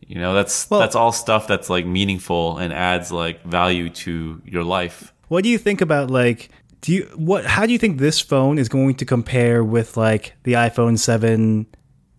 you 0.00 0.18
know 0.18 0.34
that's 0.34 0.68
Well- 0.70 0.80
that's 0.80 0.96
all 0.96 1.12
stuff 1.12 1.46
that's 1.46 1.68
like 1.70 1.86
meaningful 1.86 2.58
and 2.58 2.72
adds 2.72 3.12
like 3.12 3.42
value 3.44 3.90
to 3.90 4.40
your 4.44 4.64
life 4.64 5.12
What 5.28 5.44
do 5.44 5.48
you 5.50 5.56
think 5.58 5.80
about, 5.80 6.10
like, 6.10 6.50
do 6.82 6.92
you, 6.92 7.08
what, 7.16 7.46
how 7.46 7.64
do 7.64 7.72
you 7.72 7.78
think 7.78 7.96
this 7.98 8.20
phone 8.20 8.58
is 8.58 8.68
going 8.68 8.96
to 8.96 9.06
compare 9.06 9.64
with, 9.64 9.96
like, 9.96 10.34
the 10.42 10.54
iPhone 10.54 10.98
7, 10.98 11.64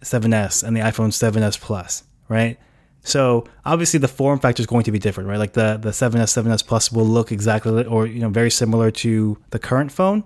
7S 0.02 0.64
and 0.64 0.76
the 0.76 0.82
iPhone 0.82 1.12
7S 1.12 1.60
Plus, 1.60 2.04
right? 2.28 2.58
So 3.04 3.46
obviously 3.66 4.00
the 4.00 4.08
form 4.08 4.40
factor 4.40 4.62
is 4.62 4.68
going 4.68 4.84
to 4.86 4.92
be 4.92 5.00
different, 5.00 5.30
right? 5.30 5.38
Like 5.38 5.54
the, 5.54 5.78
the 5.78 5.90
7S, 5.90 6.42
7S 6.42 6.66
Plus 6.66 6.92
will 6.92 7.06
look 7.06 7.32
exactly 7.32 7.86
or, 7.86 8.08
you 8.08 8.20
know, 8.20 8.30
very 8.30 8.50
similar 8.50 8.92
to 8.92 9.38
the 9.52 9.60
current 9.60 9.92
phone. 9.92 10.24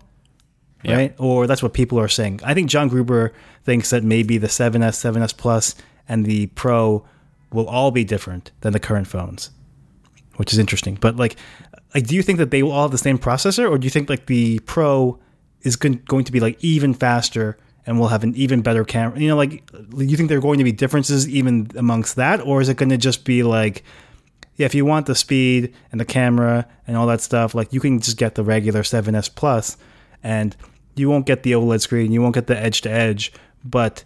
Yeah. 0.84 0.96
right? 0.96 1.16
Or 1.18 1.48
that's 1.48 1.64
what 1.64 1.74
people 1.74 2.00
are 2.00 2.08
saying. 2.08 2.40
I 2.44 2.54
think 2.54 2.70
John 2.70 2.88
Gruber 2.88 3.34
thinks 3.64 3.90
that 3.90 4.04
maybe 4.04 4.38
the 4.38 4.48
7S, 4.48 5.12
7S 5.12 5.36
Plus, 5.36 5.74
and 6.08 6.24
the 6.24 6.48
Pro 6.48 7.04
will 7.52 7.68
all 7.68 7.90
be 7.90 8.04
different 8.04 8.52
than 8.62 8.74
the 8.74 8.80
current 8.80 9.08
phones, 9.08 9.50
which 10.36 10.54
is 10.54 10.60
interesting. 10.60 10.96
But 11.02 11.16
like, 11.16 11.36
like, 11.96 12.06
do 12.06 12.16
you 12.16 12.22
think 12.22 12.38
that 12.38 12.52
they 12.52 12.62
will 12.62 12.72
all 12.72 12.84
have 12.84 12.92
the 12.92 12.98
same 13.00 13.18
processor, 13.18 13.70
or 13.70 13.80
do 13.80 13.86
you 13.86 13.90
think 13.90 14.08
like 14.08 14.28
the 14.28 14.60
Pro 14.60 15.20
is 15.64 15.76
going 15.76 16.24
to 16.24 16.32
be 16.32 16.40
like 16.40 16.64
even 16.64 16.94
faster 16.94 17.58
and 17.88 17.98
we'll 18.00 18.10
have 18.10 18.24
an 18.24 18.36
even 18.36 18.62
better 18.62 18.84
camera? 18.86 19.20
You 19.20 19.30
know, 19.30 19.36
like, 19.38 19.64
you 19.98 20.16
think 20.16 20.30
there 20.30 20.38
are 20.38 20.42
going 20.42 20.60
to 20.60 20.64
be 20.64 20.72
differences 20.72 21.28
even 21.28 21.72
amongst 21.76 22.18
that, 22.18 22.42
or 22.42 22.62
is 22.62 22.70
it 22.70 22.78
going 22.78 22.90
to 22.90 22.98
just 22.98 23.26
be 23.26 23.42
like? 23.42 23.84
Yeah, 24.58 24.66
if 24.66 24.74
you 24.76 24.86
want 24.86 25.06
the 25.06 25.14
speed 25.16 25.74
and 25.92 26.00
the 26.02 26.06
camera 26.06 26.68
and 26.88 26.98
all 26.98 27.06
that 27.08 27.22
stuff, 27.22 27.54
like 27.56 27.74
you 27.74 27.80
can 27.80 28.00
just 28.00 28.18
get 28.18 28.34
the 28.36 28.44
regular 28.44 28.82
7S 28.82 29.34
Plus 29.36 29.78
and 30.24 30.56
you 30.96 31.10
won't 31.12 31.28
get 31.28 31.44
the 31.44 31.52
OLED 31.52 31.80
screen, 31.80 32.12
you 32.12 32.24
won't 32.24 32.34
get 32.34 32.48
the 32.48 32.58
edge 32.58 32.82
to 32.82 32.90
edge, 32.90 33.32
but 33.64 34.04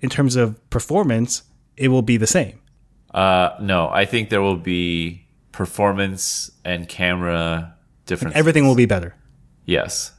in 0.00 0.08
terms 0.08 0.36
of 0.36 0.56
performance, 0.70 1.42
it 1.76 1.88
will 1.88 2.00
be 2.00 2.16
the 2.16 2.26
same. 2.26 2.58
uh 3.12 3.50
no 3.60 3.88
i 3.90 4.04
think 4.06 4.28
there 4.30 4.40
will 4.42 4.56
be 4.56 5.26
performance 5.52 6.50
and 6.64 6.88
camera 6.88 7.74
differences 8.06 8.38
Everything 8.38 8.66
will 8.66 8.74
be 8.74 8.86
better. 8.86 9.14
yes 9.66 10.12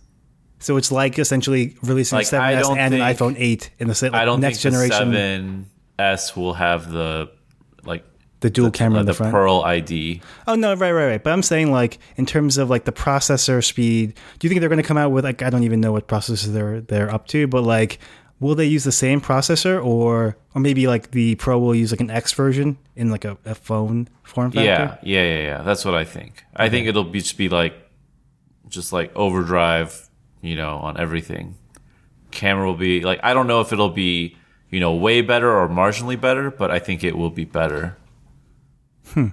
So 0.60 0.78
it's 0.78 0.92
like 0.92 1.18
essentially 1.18 1.78
releasing 1.82 2.18
Like, 2.18 2.32
a 2.34 2.38
I 2.38 2.54
7S 2.56 2.62
don't 2.62 2.78
and 2.78 2.94
an 2.94 3.00
iPhone 3.00 3.36
8 3.38 3.72
in 3.80 3.88
the 3.88 3.96
sa- 3.96 4.10
I 4.14 4.26
don't 4.26 4.42
next 4.42 4.62
think 4.62 4.74
generation, 4.74 5.12
the 5.12 6.04
7S 6.04 6.36
will 6.36 6.54
have 6.54 6.92
the 6.92 7.32
like 7.84 8.04
the 8.42 8.50
dual 8.50 8.72
camera 8.72 8.98
uh, 8.98 9.02
in 9.02 9.06
the, 9.06 9.14
the. 9.14 9.32
Pearl 9.32 9.62
ID. 9.62 10.22
Oh 10.48 10.56
no, 10.56 10.74
right, 10.76 10.92
right, 10.92 11.08
right. 11.08 11.24
But 11.24 11.34
I'm 11.34 11.44
saying 11.44 11.72
like 11.72 12.00
in 12.18 12.26
terms 12.26 12.58
of 12.58 12.70
like 12.70 12.86
the 12.86 12.92
processor 12.92 13.64
speed, 13.64 14.16
do 14.40 14.48
you 14.48 14.50
think 14.50 14.60
they're 14.62 14.70
going 14.70 14.82
to 14.82 14.88
come 14.88 14.98
out 14.98 15.12
with 15.12 15.24
like 15.24 15.42
I 15.42 15.50
don't 15.50 15.64
even 15.64 15.82
know 15.82 15.92
what 15.92 16.08
processor 16.08 16.54
they're 16.54 16.82
they're 16.82 17.10
up 17.14 17.28
to, 17.28 17.48
but 17.48 17.64
like 17.64 18.00
will 18.40 18.56
they 18.56 18.66
use 18.66 18.84
the 18.84 18.92
same 18.92 19.22
processor 19.22 19.84
or 19.84 20.38
or 20.56 20.62
maybe 20.62 20.88
like 20.88 21.12
the 21.12 21.36
Pro 21.36 21.60
will 21.60 21.76
use 21.76 21.92
like 21.92 22.02
an 22.02 22.10
X 22.10 22.32
version 22.34 22.78
in 22.96 23.12
like 23.12 23.26
a, 23.26 23.38
a 23.46 23.56
phone 23.56 24.08
form 24.24 24.52
factor? 24.52 24.66
Yeah, 24.68 24.98
yeah, 25.04 25.24
yeah, 25.36 25.42
yeah. 25.44 25.62
That's 25.62 25.86
what 25.86 25.96
I 25.96 26.06
think. 26.06 26.44
I 26.56 26.70
think 26.70 26.88
it'll 26.88 27.04
be 27.04 27.20
just 27.22 27.38
be 27.38 27.50
like 27.50 27.74
just 28.70 28.94
like 28.94 29.12
overdrive, 29.16 30.09
you 30.42 30.56
know, 30.56 30.78
on 30.78 30.98
everything. 31.00 31.56
Camera 32.32 32.66
will 32.66 32.78
be 32.78 33.02
like 33.02 33.20
I 33.24 33.34
don't 33.34 33.48
know 33.48 33.62
if 33.62 33.74
it'll 33.74 33.90
be, 33.90 34.38
you 34.70 34.80
know, 34.80 34.94
way 34.94 35.22
better 35.22 35.52
or 35.52 35.68
marginally 35.68 36.20
better, 36.20 36.52
but 36.52 36.70
I 36.72 36.80
think 36.80 37.04
it 37.04 37.18
will 37.18 37.32
be 37.32 37.46
better. 37.46 37.98
Hmm. 39.14 39.28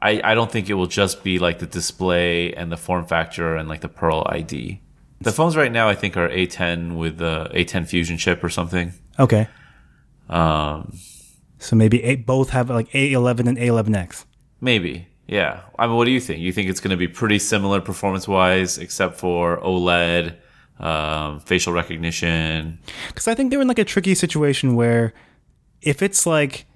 I, 0.00 0.20
I 0.24 0.34
don't 0.34 0.50
think 0.50 0.68
it 0.68 0.74
will 0.74 0.88
just 0.88 1.22
be 1.22 1.38
like 1.38 1.60
the 1.60 1.66
display 1.66 2.52
and 2.54 2.72
the 2.72 2.76
form 2.76 3.06
factor 3.06 3.54
and 3.54 3.68
like 3.68 3.82
the 3.82 3.88
Pearl 3.88 4.26
ID. 4.28 4.80
The 5.20 5.30
phones 5.30 5.56
right 5.56 5.70
now 5.70 5.88
I 5.88 5.94
think 5.94 6.16
are 6.16 6.28
A10 6.28 6.96
with 6.96 7.18
the 7.18 7.48
A10 7.54 7.86
Fusion 7.86 8.18
chip 8.18 8.42
or 8.42 8.48
something. 8.48 8.92
Okay. 9.20 9.46
Um, 10.28 10.98
So 11.60 11.76
maybe 11.76 12.02
a, 12.02 12.16
both 12.16 12.50
have 12.50 12.68
like 12.70 12.90
A11 12.90 13.46
and 13.46 13.56
A11X. 13.58 14.24
Maybe. 14.60 15.06
Yeah. 15.28 15.60
I 15.78 15.86
mean, 15.86 15.94
what 15.94 16.06
do 16.06 16.10
you 16.10 16.18
think? 16.20 16.40
You 16.40 16.52
think 16.52 16.68
it's 16.68 16.80
going 16.80 16.90
to 16.90 16.96
be 16.96 17.06
pretty 17.06 17.38
similar 17.38 17.80
performance 17.80 18.26
wise, 18.26 18.78
except 18.78 19.14
for 19.20 19.60
OLED, 19.60 20.34
um, 20.82 21.40
facial 21.40 21.72
recognition? 21.72 22.78
Because 23.08 23.28
I 23.28 23.34
think 23.34 23.50
they're 23.50 23.60
in 23.60 23.68
like 23.68 23.78
a 23.78 23.84
tricky 23.84 24.14
situation 24.14 24.74
where 24.76 25.14
if 25.80 26.02
it's 26.02 26.26
like, 26.26 26.66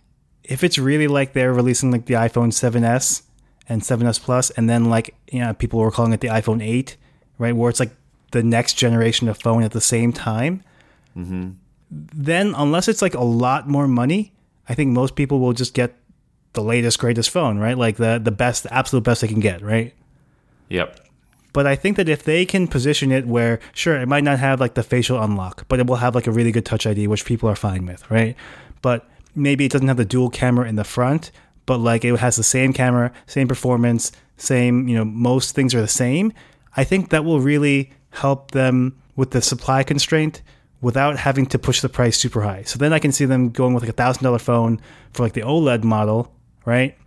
if 0.45 0.63
it's 0.63 0.79
really 0.79 1.09
like 1.09 1.33
they're 1.33 1.53
releasing 1.53 1.91
like 1.91 2.07
the 2.07 2.15
iPhone 2.15 2.53
7S 2.53 3.23
and 3.69 3.83
7S 3.83 4.21
Plus, 4.21 4.51
and 4.51 4.71
then 4.71 4.85
like, 4.87 5.15
you 5.31 5.41
know, 5.41 5.53
people 5.53 5.81
were 5.81 5.91
calling 5.91 6.13
it 6.13 6.21
the 6.21 6.29
iPhone 6.29 6.65
8, 6.65 6.97
right? 7.39 7.55
Where 7.55 7.69
it's 7.69 7.81
like 7.81 7.91
the 8.33 8.43
next 8.43 8.75
generation 8.75 9.29
of 9.29 9.39
phone 9.39 9.63
at 9.63 9.73
the 9.73 9.81
same 9.81 10.13
time. 10.13 10.63
Then, 11.91 12.55
unless 12.57 12.89
it's 12.89 13.03
like 13.03 13.15
a 13.15 13.25
lot 13.25 13.69
more 13.69 13.89
money, 13.89 14.33
I 14.69 14.75
think 14.75 14.91
most 14.93 15.15
people 15.15 15.39
will 15.41 15.53
just 15.53 15.75
get 15.75 15.95
the 16.53 16.63
latest, 16.63 16.99
greatest 16.99 17.31
phone, 17.31 17.59
right? 17.59 17.77
Like 17.79 17.97
the, 17.97 18.21
the 18.23 18.33
best, 18.33 18.67
absolute 18.71 19.05
best 19.05 19.21
they 19.21 19.29
can 19.29 19.41
get, 19.41 19.63
right? 19.63 19.95
Yep. 20.69 21.06
But 21.57 21.67
I 21.67 21.75
think 21.75 21.97
that 21.97 22.07
if 22.07 22.23
they 22.23 22.45
can 22.45 22.69
position 22.69 23.11
it 23.11 23.27
where, 23.27 23.61
sure, 23.73 23.97
it 23.97 24.07
might 24.07 24.25
not 24.25 24.39
have 24.39 24.61
like 24.61 24.75
the 24.75 24.83
facial 24.83 25.23
unlock, 25.23 25.65
but 25.69 25.81
it 25.81 25.87
will 25.87 25.97
have 25.97 26.15
like 26.15 26.27
a 26.27 26.31
really 26.31 26.53
good 26.53 26.67
touch 26.67 26.87
ID, 26.87 27.07
which 27.07 27.25
people 27.25 27.49
are 27.49 27.57
fine 27.57 27.87
with, 27.87 28.11
right? 28.11 28.37
But 28.83 29.09
maybe 29.35 29.65
it 29.65 29.73
doesn't 29.73 29.89
have 29.89 29.97
the 29.97 30.05
dual 30.05 30.29
camera 30.29 30.69
in 30.69 30.77
the 30.77 30.85
front, 30.85 31.31
but 31.65 31.79
like 31.79 32.05
it 32.05 32.15
has 32.19 32.37
the 32.37 32.43
same 32.43 32.75
camera, 32.75 33.11
same 33.27 33.49
performance, 33.49 34.13
same, 34.37 34.87
you 34.87 34.95
know, 34.95 35.07
most 35.07 35.55
things 35.55 35.75
are 35.75 35.81
the 35.81 35.89
same. 35.89 36.31
I 36.77 36.85
think 36.85 37.09
that 37.09 37.25
will 37.25 37.41
really 37.41 37.91
help 38.11 38.51
them 38.51 38.95
with 39.17 39.31
the 39.31 39.41
supply 39.41 39.83
constraint 39.83 40.43
without 40.83 41.17
having 41.17 41.47
to 41.47 41.59
push 41.59 41.81
the 41.81 41.89
price 41.89 42.19
super 42.19 42.43
high. 42.43 42.65
So 42.65 42.79
then 42.79 42.93
I 42.93 42.99
can 42.99 43.13
see 43.13 43.25
them 43.25 43.49
going 43.49 43.73
with 43.73 43.83
like 43.83 43.89
a 43.89 43.95
thousand 43.95 44.25
dollar 44.25 44.41
phone 44.41 44.79
for 45.15 45.23
like 45.23 45.33
the 45.33 45.41
OLED 45.41 45.85
model, 45.85 46.35
right? 46.67 46.99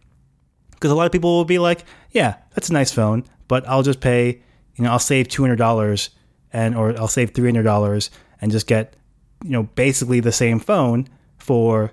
because 0.79 0.91
a 0.91 0.95
lot 0.95 1.05
of 1.05 1.11
people 1.11 1.35
will 1.35 1.45
be 1.45 1.59
like, 1.59 1.83
"Yeah, 2.11 2.35
that's 2.55 2.69
a 2.69 2.73
nice 2.73 2.91
phone, 2.91 3.25
but 3.49 3.67
I'll 3.67 3.83
just 3.83 3.99
pay, 3.99 4.41
you 4.75 4.85
know, 4.85 4.91
I'll 4.91 4.99
save 4.99 5.27
two 5.27 5.41
hundred 5.41 5.57
dollars 5.57 6.11
and 6.53 6.77
or 6.77 6.97
I'll 6.97 7.09
save 7.09 7.31
three 7.31 7.49
hundred 7.49 7.63
dollars 7.63 8.09
and 8.39 8.49
just 8.49 8.67
get, 8.67 8.95
you 9.43 9.49
know, 9.49 9.63
basically 9.63 10.21
the 10.21 10.31
same 10.31 10.59
phone 10.59 11.09
for 11.37 11.91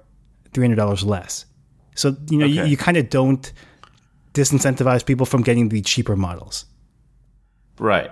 three 0.53 0.63
hundred 0.63 0.77
dollars 0.77 1.03
less." 1.03 1.47
So 1.97 2.15
you 2.31 2.39
know, 2.39 2.47
you, 2.47 2.65
you 2.65 2.77
kind 2.77 2.97
of 2.97 3.11
don't 3.11 3.53
disincentivize 4.35 5.05
people 5.05 5.27
from 5.27 5.43
getting 5.43 5.71
the 5.71 5.81
cheaper 5.81 6.15
models. 6.15 6.67
Right. 7.79 8.11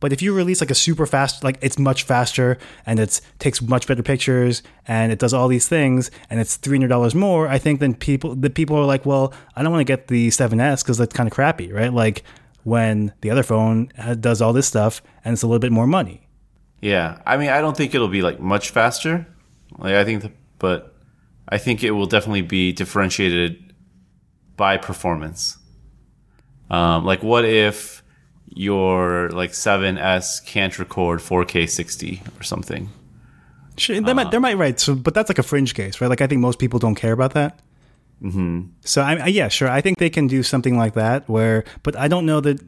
But 0.00 0.14
if 0.14 0.22
you 0.22 0.34
release 0.34 0.62
like 0.62 0.70
a 0.70 0.74
super 0.74 1.04
fast, 1.04 1.44
like 1.44 1.58
it's 1.60 1.78
much 1.78 2.04
faster 2.04 2.56
and 2.86 2.98
it 2.98 3.20
takes 3.38 3.60
much 3.60 3.86
better 3.86 4.02
pictures 4.02 4.62
and 4.88 5.12
it 5.12 5.18
does 5.18 5.34
all 5.34 5.46
these 5.46 5.68
things 5.68 6.10
and 6.30 6.40
it's 6.40 6.56
three 6.56 6.78
hundred 6.78 6.88
dollars 6.88 7.14
more, 7.14 7.46
I 7.46 7.58
think 7.58 7.80
then 7.80 7.94
people 7.94 8.34
the 8.34 8.48
people 8.48 8.76
are 8.76 8.86
like, 8.86 9.04
well, 9.04 9.34
I 9.54 9.62
don't 9.62 9.70
want 9.70 9.86
to 9.86 9.92
get 9.92 10.08
the 10.08 10.28
7s 10.28 10.82
because 10.82 10.96
that's 10.96 11.14
kind 11.14 11.26
of 11.26 11.34
crappy, 11.34 11.70
right? 11.70 11.92
Like 11.92 12.24
when 12.64 13.12
the 13.20 13.30
other 13.30 13.42
phone 13.42 13.92
does 14.20 14.42
all 14.42 14.52
this 14.52 14.66
stuff 14.66 15.02
and 15.24 15.32
it's 15.32 15.42
a 15.42 15.46
little 15.46 15.60
bit 15.60 15.72
more 15.72 15.86
money. 15.86 16.28
Yeah, 16.80 17.20
I 17.26 17.36
mean, 17.36 17.50
I 17.50 17.60
don't 17.60 17.76
think 17.76 17.94
it'll 17.94 18.08
be 18.08 18.22
like 18.22 18.40
much 18.40 18.70
faster. 18.70 19.26
Like 19.78 19.94
I 19.94 20.04
think, 20.04 20.22
the, 20.22 20.32
but 20.58 20.94
I 21.48 21.58
think 21.58 21.82
it 21.82 21.90
will 21.92 22.06
definitely 22.06 22.42
be 22.42 22.72
differentiated 22.72 23.74
by 24.56 24.76
performance. 24.76 25.58
Um, 26.70 27.04
like, 27.04 27.22
what 27.22 27.44
if 27.44 28.02
your 28.46 29.30
like 29.30 29.52
7S 29.52 30.44
can't 30.44 30.78
record 30.78 31.20
4K 31.20 31.68
60 31.68 32.22
or 32.38 32.42
something? 32.42 32.88
Sure, 33.76 34.00
they 34.00 34.12
might, 34.12 34.30
they 34.30 34.38
might, 34.38 34.58
right. 34.58 34.78
So, 34.78 34.94
but 34.94 35.14
that's 35.14 35.30
like 35.30 35.38
a 35.38 35.42
fringe 35.42 35.74
case, 35.74 36.00
right? 36.00 36.08
Like, 36.08 36.20
I 36.20 36.26
think 36.26 36.40
most 36.40 36.58
people 36.58 36.78
don't 36.78 36.94
care 36.94 37.12
about 37.12 37.34
that. 37.34 37.60
Mm-hmm. 38.22 38.60
So, 38.84 39.02
I, 39.02 39.16
I, 39.16 39.26
yeah, 39.26 39.48
sure. 39.48 39.68
I 39.68 39.80
think 39.80 39.98
they 39.98 40.10
can 40.10 40.26
do 40.26 40.42
something 40.42 40.76
like 40.76 40.94
that 40.94 41.28
where, 41.28 41.64
but 41.82 41.96
I 41.96 42.08
don't 42.08 42.26
know 42.26 42.40
that. 42.40 42.60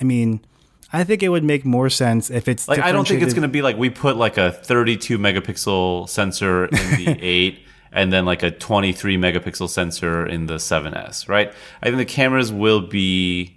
I 0.00 0.04
mean, 0.04 0.44
I 0.92 1.04
think 1.04 1.22
it 1.22 1.28
would 1.28 1.44
make 1.44 1.64
more 1.64 1.88
sense 1.90 2.30
if 2.30 2.48
it's 2.48 2.66
Like, 2.68 2.80
I 2.80 2.92
don't 2.92 3.06
think 3.06 3.22
it's 3.22 3.34
going 3.34 3.42
to 3.42 3.48
be 3.48 3.62
like 3.62 3.76
we 3.76 3.90
put 3.90 4.16
like 4.16 4.36
a 4.36 4.50
32 4.52 5.18
megapixel 5.18 6.08
sensor 6.08 6.66
in 6.66 7.04
the 7.04 7.16
8 7.22 7.58
and 7.92 8.12
then 8.12 8.24
like 8.24 8.42
a 8.42 8.50
23 8.50 9.16
megapixel 9.16 9.68
sensor 9.68 10.26
in 10.26 10.46
the 10.46 10.54
7S, 10.54 11.28
right? 11.28 11.52
I 11.80 11.86
think 11.86 11.98
the 11.98 12.04
cameras 12.04 12.52
will 12.52 12.80
be, 12.80 13.56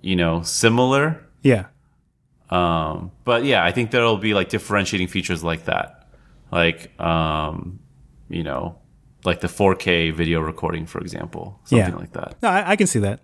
you 0.00 0.16
know, 0.16 0.42
similar. 0.42 1.22
Yeah, 1.42 1.66
Um, 2.50 3.10
but 3.24 3.44
yeah, 3.44 3.62
I 3.64 3.72
think 3.72 3.90
there'll 3.90 4.16
be 4.16 4.32
like 4.32 4.48
differentiating 4.48 5.08
features 5.08 5.44
like 5.44 5.66
that. 5.66 6.08
Like, 6.50 6.98
um, 6.98 7.80
you 8.30 8.42
know, 8.42 8.78
like 9.24 9.40
the 9.40 9.48
4K 9.48 10.12
video 10.14 10.40
recording, 10.40 10.86
for 10.86 11.00
example, 11.00 11.58
something 11.64 11.92
Yeah. 11.92 11.96
like 11.98 12.12
that. 12.12 12.36
no, 12.42 12.48
I, 12.48 12.70
I 12.70 12.76
can 12.76 12.86
see 12.86 12.98
that. 13.00 13.20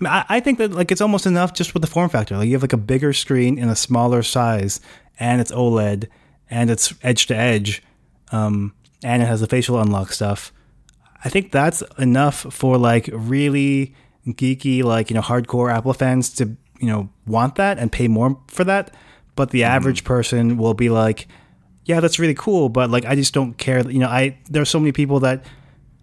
I, 0.00 0.04
mean, 0.04 0.12
I, 0.12 0.24
I 0.28 0.40
think 0.40 0.58
that 0.58 0.72
like 0.72 0.90
it's 0.92 1.00
almost 1.00 1.26
enough 1.26 1.54
just 1.54 1.72
with 1.72 1.82
the 1.82 1.86
form 1.86 2.08
factor. 2.10 2.36
Like 2.36 2.46
you 2.48 2.52
have 2.54 2.62
like 2.62 2.72
a 2.72 2.76
bigger 2.78 3.12
screen 3.12 3.58
in 3.58 3.68
a 3.68 3.76
smaller 3.76 4.22
size, 4.22 4.80
and 5.18 5.40
it's 5.40 5.50
OLED, 5.52 6.08
and 6.50 6.70
it's 6.70 6.92
edge 7.02 7.26
to 7.26 7.36
edge, 7.36 7.82
um, 8.32 8.74
and 9.02 9.22
it 9.22 9.26
has 9.26 9.40
the 9.40 9.46
facial 9.46 9.80
unlock 9.80 10.12
stuff. 10.12 10.52
I 11.24 11.28
think 11.30 11.50
that's 11.50 11.82
enough 11.98 12.52
for 12.52 12.76
like 12.76 13.08
really 13.12 13.94
geeky, 14.26 14.82
like 14.82 15.08
you 15.10 15.14
know, 15.14 15.22
hardcore 15.22 15.72
Apple 15.72 15.94
fans 15.94 16.28
to 16.34 16.56
you 16.78 16.88
know 16.88 17.08
want 17.26 17.54
that 17.54 17.78
and 17.78 17.90
pay 17.90 18.06
more 18.08 18.38
for 18.48 18.64
that. 18.64 18.92
But 19.34 19.50
the 19.50 19.64
average 19.64 20.04
person 20.04 20.56
will 20.58 20.74
be 20.74 20.88
like, 20.90 21.26
yeah, 21.86 22.00
that's 22.00 22.18
really 22.18 22.34
cool, 22.34 22.68
but 22.68 22.90
like 22.90 23.04
I 23.06 23.14
just 23.14 23.32
don't 23.32 23.56
care. 23.56 23.88
You 23.88 23.98
know, 24.00 24.08
I 24.08 24.36
there's 24.50 24.68
so 24.68 24.78
many 24.78 24.92
people 24.92 25.20
that 25.20 25.44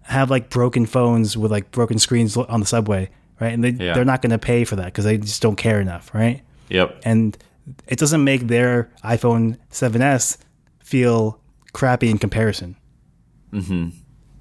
have 0.02 0.30
like 0.30 0.50
broken 0.50 0.84
phones 0.86 1.36
with 1.36 1.50
like 1.52 1.70
broken 1.70 1.98
screens 1.98 2.36
on 2.36 2.60
the 2.60 2.66
subway, 2.66 3.08
right? 3.40 3.52
And 3.52 3.62
they 3.62 3.70
Yeah. 3.70 3.94
they're 3.94 4.04
not 4.04 4.20
going 4.20 4.32
to 4.32 4.38
pay 4.38 4.64
for 4.64 4.76
that 4.76 4.86
because 4.86 5.04
they 5.04 5.16
just 5.18 5.40
don't 5.40 5.56
care 5.56 5.80
enough, 5.80 6.12
right? 6.12 6.42
Yep. 6.68 7.02
And 7.04 7.38
it 7.86 7.98
doesn't 7.98 8.22
make 8.24 8.48
their 8.48 8.90
iPhone 9.02 9.56
7s 9.70 10.36
feel 10.82 11.40
crappy 11.72 12.10
in 12.10 12.18
comparison. 12.18 12.76
Mm-hmm. 13.52 13.90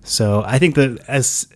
So 0.04 0.44
I 0.46 0.60
think 0.60 0.76
that 0.76 1.00
as 1.08 1.48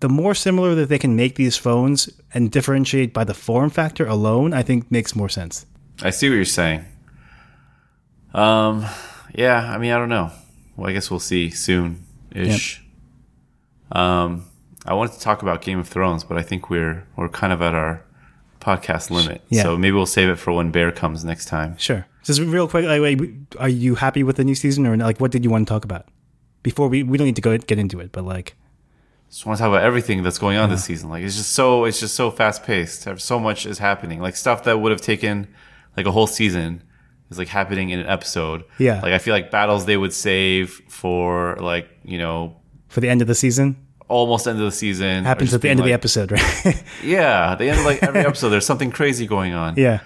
the 0.00 0.08
more 0.08 0.34
similar 0.34 0.74
that 0.76 0.88
they 0.88 0.98
can 0.98 1.16
make 1.16 1.34
these 1.36 1.56
phones 1.56 2.08
and 2.32 2.50
differentiate 2.50 3.12
by 3.12 3.24
the 3.24 3.34
form 3.34 3.70
factor 3.70 4.06
alone, 4.06 4.52
I 4.52 4.62
think 4.62 4.90
makes 4.90 5.16
more 5.16 5.28
sense. 5.28 5.66
I 6.02 6.10
see 6.10 6.28
what 6.28 6.36
you're 6.36 6.44
saying. 6.44 6.84
Um, 8.34 8.84
yeah, 9.34 9.72
I 9.72 9.78
mean, 9.78 9.92
I 9.92 9.98
don't 9.98 10.08
know. 10.08 10.30
Well, 10.76 10.90
I 10.90 10.92
guess 10.92 11.10
we'll 11.10 11.20
see 11.20 11.50
soon 11.50 12.04
ish. 12.32 12.82
Um, 13.92 14.44
I 14.84 14.94
wanted 14.94 15.14
to 15.14 15.20
talk 15.20 15.42
about 15.42 15.62
Game 15.62 15.78
of 15.78 15.88
Thrones, 15.88 16.24
but 16.24 16.36
I 16.36 16.42
think 16.42 16.68
we're 16.68 17.06
we're 17.16 17.28
kind 17.28 17.52
of 17.52 17.62
at 17.62 17.74
our 17.74 18.02
podcast 18.60 19.10
limit. 19.10 19.42
Yeah. 19.48 19.62
So 19.62 19.76
maybe 19.76 19.92
we'll 19.92 20.06
save 20.06 20.28
it 20.28 20.36
for 20.36 20.52
when 20.52 20.70
Bear 20.70 20.90
comes 20.90 21.24
next 21.24 21.46
time. 21.46 21.76
Sure. 21.78 22.06
Just 22.24 22.40
real 22.40 22.66
quick, 22.66 22.86
like, 22.86 23.20
are 23.58 23.68
you 23.68 23.96
happy 23.96 24.22
with 24.22 24.36
the 24.36 24.44
new 24.44 24.54
season, 24.54 24.86
or 24.86 24.96
like, 24.96 25.20
what 25.20 25.30
did 25.30 25.44
you 25.44 25.50
want 25.50 25.68
to 25.68 25.72
talk 25.72 25.84
about? 25.84 26.06
Before 26.62 26.88
we 26.88 27.02
we 27.02 27.18
don't 27.18 27.26
need 27.26 27.36
to 27.36 27.42
go 27.42 27.56
get 27.58 27.78
into 27.78 28.00
it, 28.00 28.10
but 28.12 28.24
like, 28.24 28.56
Just 29.28 29.44
want 29.46 29.58
to 29.58 29.62
talk 29.62 29.68
about 29.68 29.82
everything 29.84 30.22
that's 30.22 30.38
going 30.38 30.56
on 30.56 30.70
this 30.70 30.84
season. 30.84 31.10
Like 31.10 31.22
it's 31.22 31.36
just 31.36 31.52
so 31.52 31.84
it's 31.84 32.00
just 32.00 32.14
so 32.14 32.30
fast 32.30 32.64
paced. 32.64 33.06
So 33.20 33.38
much 33.38 33.66
is 33.66 33.78
happening. 33.78 34.20
Like 34.20 34.36
stuff 34.36 34.64
that 34.64 34.80
would 34.80 34.90
have 34.90 35.02
taken 35.02 35.48
like 35.96 36.06
a 36.06 36.12
whole 36.12 36.26
season 36.26 36.82
is 37.34 37.38
like 37.38 37.48
happening 37.48 37.90
in 37.90 37.98
an 38.00 38.06
episode. 38.06 38.64
Yeah. 38.78 39.00
Like 39.02 39.12
I 39.12 39.18
feel 39.18 39.34
like 39.34 39.50
battles 39.50 39.84
they 39.86 39.96
would 39.96 40.12
save 40.12 40.70
for 40.88 41.56
like 41.60 41.88
you 42.04 42.18
know 42.18 42.56
for 42.88 43.00
the 43.00 43.08
end 43.08 43.20
of 43.22 43.28
the 43.28 43.34
season, 43.34 43.76
almost 44.08 44.46
end 44.46 44.58
of 44.58 44.64
the 44.64 44.72
season. 44.72 45.24
happens 45.24 45.52
at 45.52 45.60
the 45.60 45.68
end 45.68 45.80
of 45.80 45.86
the 45.86 45.92
episode, 45.92 46.30
right? 46.32 46.82
Yeah, 47.02 47.54
the 47.56 47.68
end 47.68 47.80
of 47.80 47.84
like 47.84 48.02
every 48.02 48.20
episode, 48.26 48.50
there's 48.50 48.66
something 48.66 48.90
crazy 48.90 49.26
going 49.26 49.52
on. 49.54 49.74
yeah. 49.76 50.00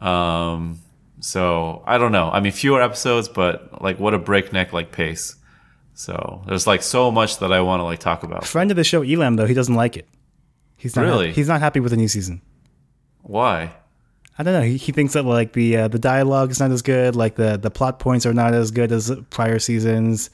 Um, 0.00 0.80
so 1.20 1.82
I 1.86 1.98
don't 1.98 2.12
know. 2.12 2.28
I 2.30 2.40
mean, 2.40 2.52
fewer 2.52 2.82
episodes, 2.82 3.28
but 3.28 3.80
like 3.82 3.98
what 4.00 4.12
a 4.14 4.18
breakneck 4.18 4.72
like 4.72 4.90
pace. 4.92 5.36
So 5.94 6.42
there's 6.46 6.66
like 6.66 6.82
so 6.82 7.10
much 7.10 7.38
that 7.38 7.52
I 7.52 7.60
want 7.60 7.80
to 7.80 7.84
like 7.84 8.00
talk 8.00 8.22
about. 8.24 8.44
Friend 8.46 8.70
of 8.70 8.76
the 8.76 8.84
show, 8.84 9.02
Elam, 9.02 9.36
though 9.36 9.46
he 9.46 9.54
doesn't 9.54 9.74
like 9.76 9.96
it. 9.96 10.08
He's 10.76 10.96
not 10.96 11.02
Really? 11.04 11.26
happy. 11.28 11.36
he's 11.36 11.48
not 11.48 11.60
happy 11.60 11.78
with 11.80 11.90
the 11.92 11.96
new 11.96 12.08
season. 12.08 12.42
Why? 13.22 13.72
I 14.38 14.42
don't 14.42 14.54
know. 14.54 14.62
He, 14.62 14.76
he 14.76 14.92
thinks 14.92 15.12
that 15.12 15.24
like 15.24 15.52
the 15.52 15.76
uh, 15.76 15.88
the 15.88 15.98
dialogue 15.98 16.50
is 16.50 16.60
not 16.60 16.70
as 16.70 16.82
good, 16.82 17.14
like 17.16 17.36
the 17.36 17.58
the 17.58 17.70
plot 17.70 17.98
points 17.98 18.24
are 18.24 18.32
not 18.32 18.54
as 18.54 18.70
good 18.70 18.90
as 18.90 19.12
prior 19.30 19.58
seasons. 19.58 20.30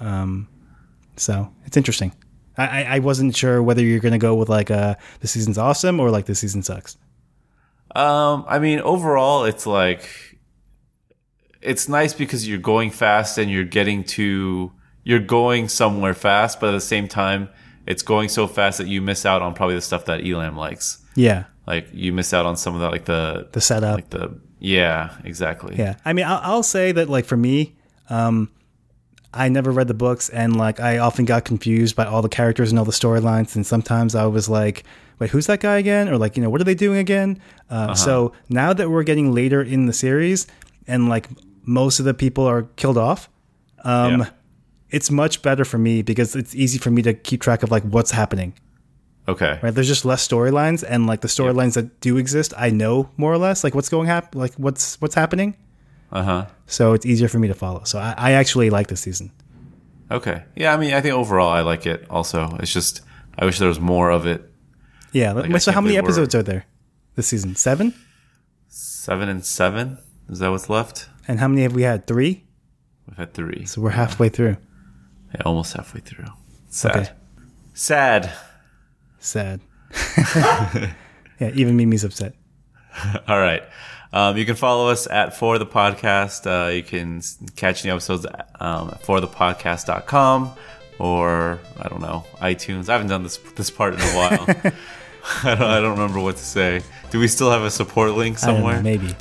Um, 0.00 0.48
so 1.16 1.52
it's 1.64 1.76
interesting. 1.76 2.12
I, 2.58 2.66
I, 2.66 2.82
I 2.96 2.98
wasn't 2.98 3.36
sure 3.36 3.62
whether 3.62 3.82
you're 3.82 4.00
gonna 4.00 4.18
go 4.18 4.34
with 4.34 4.48
like 4.48 4.70
uh 4.70 4.96
the 5.20 5.28
season's 5.28 5.58
awesome 5.58 6.00
or 6.00 6.10
like 6.10 6.26
the 6.26 6.34
season 6.34 6.62
sucks. 6.62 6.96
Um, 7.94 8.44
I 8.48 8.58
mean, 8.58 8.80
overall, 8.80 9.44
it's 9.44 9.66
like 9.66 10.08
it's 11.62 11.88
nice 11.88 12.14
because 12.14 12.46
you're 12.48 12.58
going 12.58 12.90
fast 12.90 13.38
and 13.38 13.50
you're 13.50 13.64
getting 13.64 14.04
to 14.04 14.72
you're 15.04 15.20
going 15.20 15.68
somewhere 15.68 16.14
fast, 16.14 16.58
but 16.58 16.70
at 16.70 16.72
the 16.72 16.80
same 16.80 17.06
time, 17.06 17.48
it's 17.86 18.02
going 18.02 18.28
so 18.28 18.48
fast 18.48 18.78
that 18.78 18.88
you 18.88 19.00
miss 19.00 19.24
out 19.24 19.40
on 19.40 19.54
probably 19.54 19.76
the 19.76 19.80
stuff 19.80 20.04
that 20.06 20.26
Elam 20.26 20.56
likes. 20.56 20.98
Yeah, 21.14 21.44
Like 21.66 21.88
you 21.92 22.12
miss 22.12 22.32
out 22.32 22.46
on 22.46 22.56
some 22.56 22.74
of 22.74 22.80
that, 22.80 22.92
like 22.92 23.04
the 23.06 23.48
the 23.52 23.60
setup. 23.60 23.94
like 23.96 24.10
the 24.10 24.38
yeah, 24.58 25.16
exactly. 25.24 25.76
Yeah, 25.76 25.96
I 26.04 26.12
mean, 26.12 26.24
I'll, 26.26 26.40
I'll 26.42 26.62
say 26.62 26.92
that 26.92 27.08
like 27.08 27.24
for 27.24 27.36
me, 27.36 27.76
um, 28.08 28.50
I 29.34 29.48
never 29.48 29.70
read 29.70 29.88
the 29.88 29.94
books, 29.94 30.28
and 30.28 30.56
like 30.56 30.80
I 30.80 30.98
often 30.98 31.24
got 31.24 31.44
confused 31.44 31.96
by 31.96 32.04
all 32.06 32.22
the 32.22 32.28
characters 32.28 32.70
and 32.70 32.78
all 32.78 32.84
the 32.84 32.92
storylines, 32.92 33.54
and 33.56 33.66
sometimes 33.66 34.14
I 34.14 34.26
was 34.26 34.48
like, 34.48 34.84
"Wait, 35.18 35.30
who's 35.30 35.46
that 35.46 35.60
guy 35.60 35.76
again?" 35.78 36.08
Or 36.08 36.16
like, 36.18 36.36
you 36.36 36.42
know, 36.42 36.50
what 36.50 36.60
are 36.60 36.64
they 36.64 36.74
doing 36.74 36.98
again? 36.98 37.40
Uh, 37.68 37.94
So 37.94 38.32
now 38.48 38.72
that 38.72 38.88
we're 38.90 39.02
getting 39.02 39.32
later 39.34 39.60
in 39.62 39.86
the 39.86 39.92
series, 39.92 40.46
and 40.86 41.08
like 41.08 41.28
most 41.64 41.98
of 41.98 42.04
the 42.04 42.14
people 42.14 42.44
are 42.48 42.62
killed 42.76 42.96
off, 42.96 43.28
um, 43.84 44.20
Yeah. 44.20 44.28
it's 44.90 45.10
much 45.10 45.42
better 45.42 45.64
for 45.64 45.78
me 45.78 46.00
because 46.02 46.36
it's 46.36 46.54
easy 46.54 46.78
for 46.78 46.90
me 46.92 47.02
to 47.02 47.12
keep 47.12 47.40
track 47.42 47.62
of 47.64 47.70
like 47.72 47.82
what's 47.82 48.12
happening. 48.12 48.54
Okay. 49.28 49.58
Right? 49.62 49.74
There's 49.74 49.88
just 49.88 50.04
less 50.04 50.26
storylines, 50.26 50.84
and 50.88 51.06
like 51.06 51.20
the 51.20 51.28
storylines 51.28 51.74
that 51.74 52.00
do 52.00 52.16
exist, 52.16 52.54
I 52.56 52.70
know 52.70 53.10
more 53.16 53.32
or 53.32 53.38
less 53.38 53.64
like 53.64 53.74
what's 53.74 53.88
going 53.88 54.06
hap- 54.06 54.34
like 54.34 54.54
what's 54.54 55.00
what's 55.00 55.14
happening 55.16 55.56
Uh 56.12 56.22
huh. 56.22 56.46
so 56.66 56.92
it's 56.92 57.04
easier 57.04 57.28
for 57.28 57.38
me 57.40 57.48
to 57.48 57.54
follow. 57.54 57.82
So 57.84 57.98
I, 57.98 58.14
I 58.16 58.32
actually 58.32 58.70
like 58.70 58.86
this 58.86 59.00
season. 59.00 59.32
Okay. 60.10 60.44
Yeah, 60.54 60.72
I 60.72 60.76
mean, 60.76 60.94
I 60.94 61.00
think 61.00 61.14
overall 61.14 61.48
I 61.48 61.62
like 61.62 61.86
it. 61.86 62.06
Also, 62.08 62.56
it's 62.60 62.72
just 62.72 63.00
I 63.38 63.44
wish 63.44 63.58
there 63.58 63.68
was 63.68 63.80
more 63.80 64.10
of 64.10 64.26
it. 64.26 64.48
Yeah. 65.12 65.32
Like, 65.32 65.60
so 65.60 65.72
how 65.72 65.80
many 65.80 65.94
we're- 65.94 66.04
episodes 66.04 66.34
are 66.34 66.42
there 66.44 66.64
this 67.16 67.26
season? 67.26 67.56
Seven. 67.56 67.92
Seven 68.68 69.28
and 69.28 69.44
seven. 69.44 69.98
Is 70.28 70.38
that 70.40 70.50
what's 70.50 70.68
left? 70.70 71.08
And 71.28 71.40
how 71.40 71.48
many 71.48 71.62
have 71.62 71.74
we 71.74 71.82
had? 71.82 72.06
Three. 72.06 72.44
We've 73.08 73.16
had 73.16 73.34
three. 73.34 73.64
So 73.66 73.80
we're 73.80 73.90
halfway 73.90 74.28
through. 74.28 74.56
Yeah, 75.34 75.42
almost 75.44 75.72
halfway 75.74 76.00
through. 76.00 76.26
Sad. 76.68 76.96
Okay. 76.96 77.10
Sad. 77.74 78.32
Sad. 79.26 79.60
yeah. 81.40 81.50
Even 81.54 81.76
Mimi's 81.76 82.04
upset. 82.04 82.34
All 83.28 83.38
right. 83.38 83.62
Um, 84.12 84.36
you 84.36 84.46
can 84.46 84.54
follow 84.54 84.88
us 84.88 85.06
at 85.08 85.36
For 85.36 85.58
the 85.58 85.66
Podcast. 85.66 86.46
Uh, 86.46 86.70
you 86.70 86.82
can 86.82 87.20
catch 87.56 87.82
the 87.82 87.90
episodes 87.90 88.24
um, 88.60 88.88
at 88.90 89.02
forthepodcast.com 89.02 90.52
or, 90.98 91.60
I 91.78 91.88
don't 91.88 92.00
know, 92.00 92.24
iTunes. 92.36 92.88
I 92.88 92.92
haven't 92.92 93.08
done 93.08 93.24
this 93.24 93.36
this 93.56 93.68
part 93.68 93.94
in 93.94 94.00
a 94.00 94.04
while. 94.04 94.72
I, 95.42 95.54
don't, 95.54 95.62
I 95.62 95.80
don't 95.80 95.98
remember 95.98 96.20
what 96.20 96.36
to 96.36 96.44
say. 96.44 96.82
Do 97.10 97.18
we 97.18 97.28
still 97.28 97.50
have 97.50 97.62
a 97.62 97.70
support 97.70 98.12
link 98.12 98.40
don't 98.40 98.48
know, 98.48 98.56
somewhere? 98.58 98.82
maybe. 98.82 99.14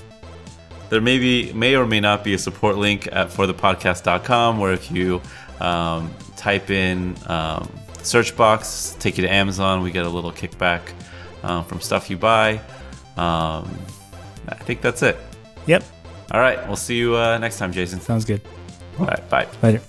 There 0.90 1.02
may 1.02 1.18
be, 1.18 1.52
may 1.54 1.76
or 1.76 1.88
may 1.88 2.00
not 2.00 2.24
be 2.24 2.36
a 2.36 2.38
support 2.38 2.78
link 2.78 3.10
at 3.12 3.30
forthepodcast.com 3.30 4.60
where 4.60 4.72
if 4.72 4.92
you 4.92 5.20
um, 5.60 6.14
type 6.38 6.70
in 6.70 7.18
um, 7.26 7.68
search 8.06 8.36
box, 8.36 8.96
take 9.00 9.18
you 9.18 9.24
to 9.24 9.32
Amazon, 9.32 9.82
we 9.82 9.92
get 9.92 10.06
a 10.06 10.10
little 10.10 10.32
kickback 10.32 10.82
um, 11.44 11.64
from 11.66 11.82
stuff 11.82 12.10
you 12.10 12.18
buy. 12.18 12.60
Um, 13.18 13.70
I 14.48 14.56
think 14.56 14.82
that's 14.82 15.02
it. 15.02 15.18
Yep. 15.68 15.84
All 16.32 16.40
right. 16.40 16.66
We'll 16.68 16.76
see 16.76 16.98
you 16.98 17.16
uh, 17.16 17.38
next 17.38 17.58
time, 17.58 17.72
Jason. 17.72 18.00
Sounds 18.00 18.26
good. 18.26 18.42
All 19.00 19.06
right. 19.06 19.30
Bye. 19.30 19.48
Later. 19.62 19.82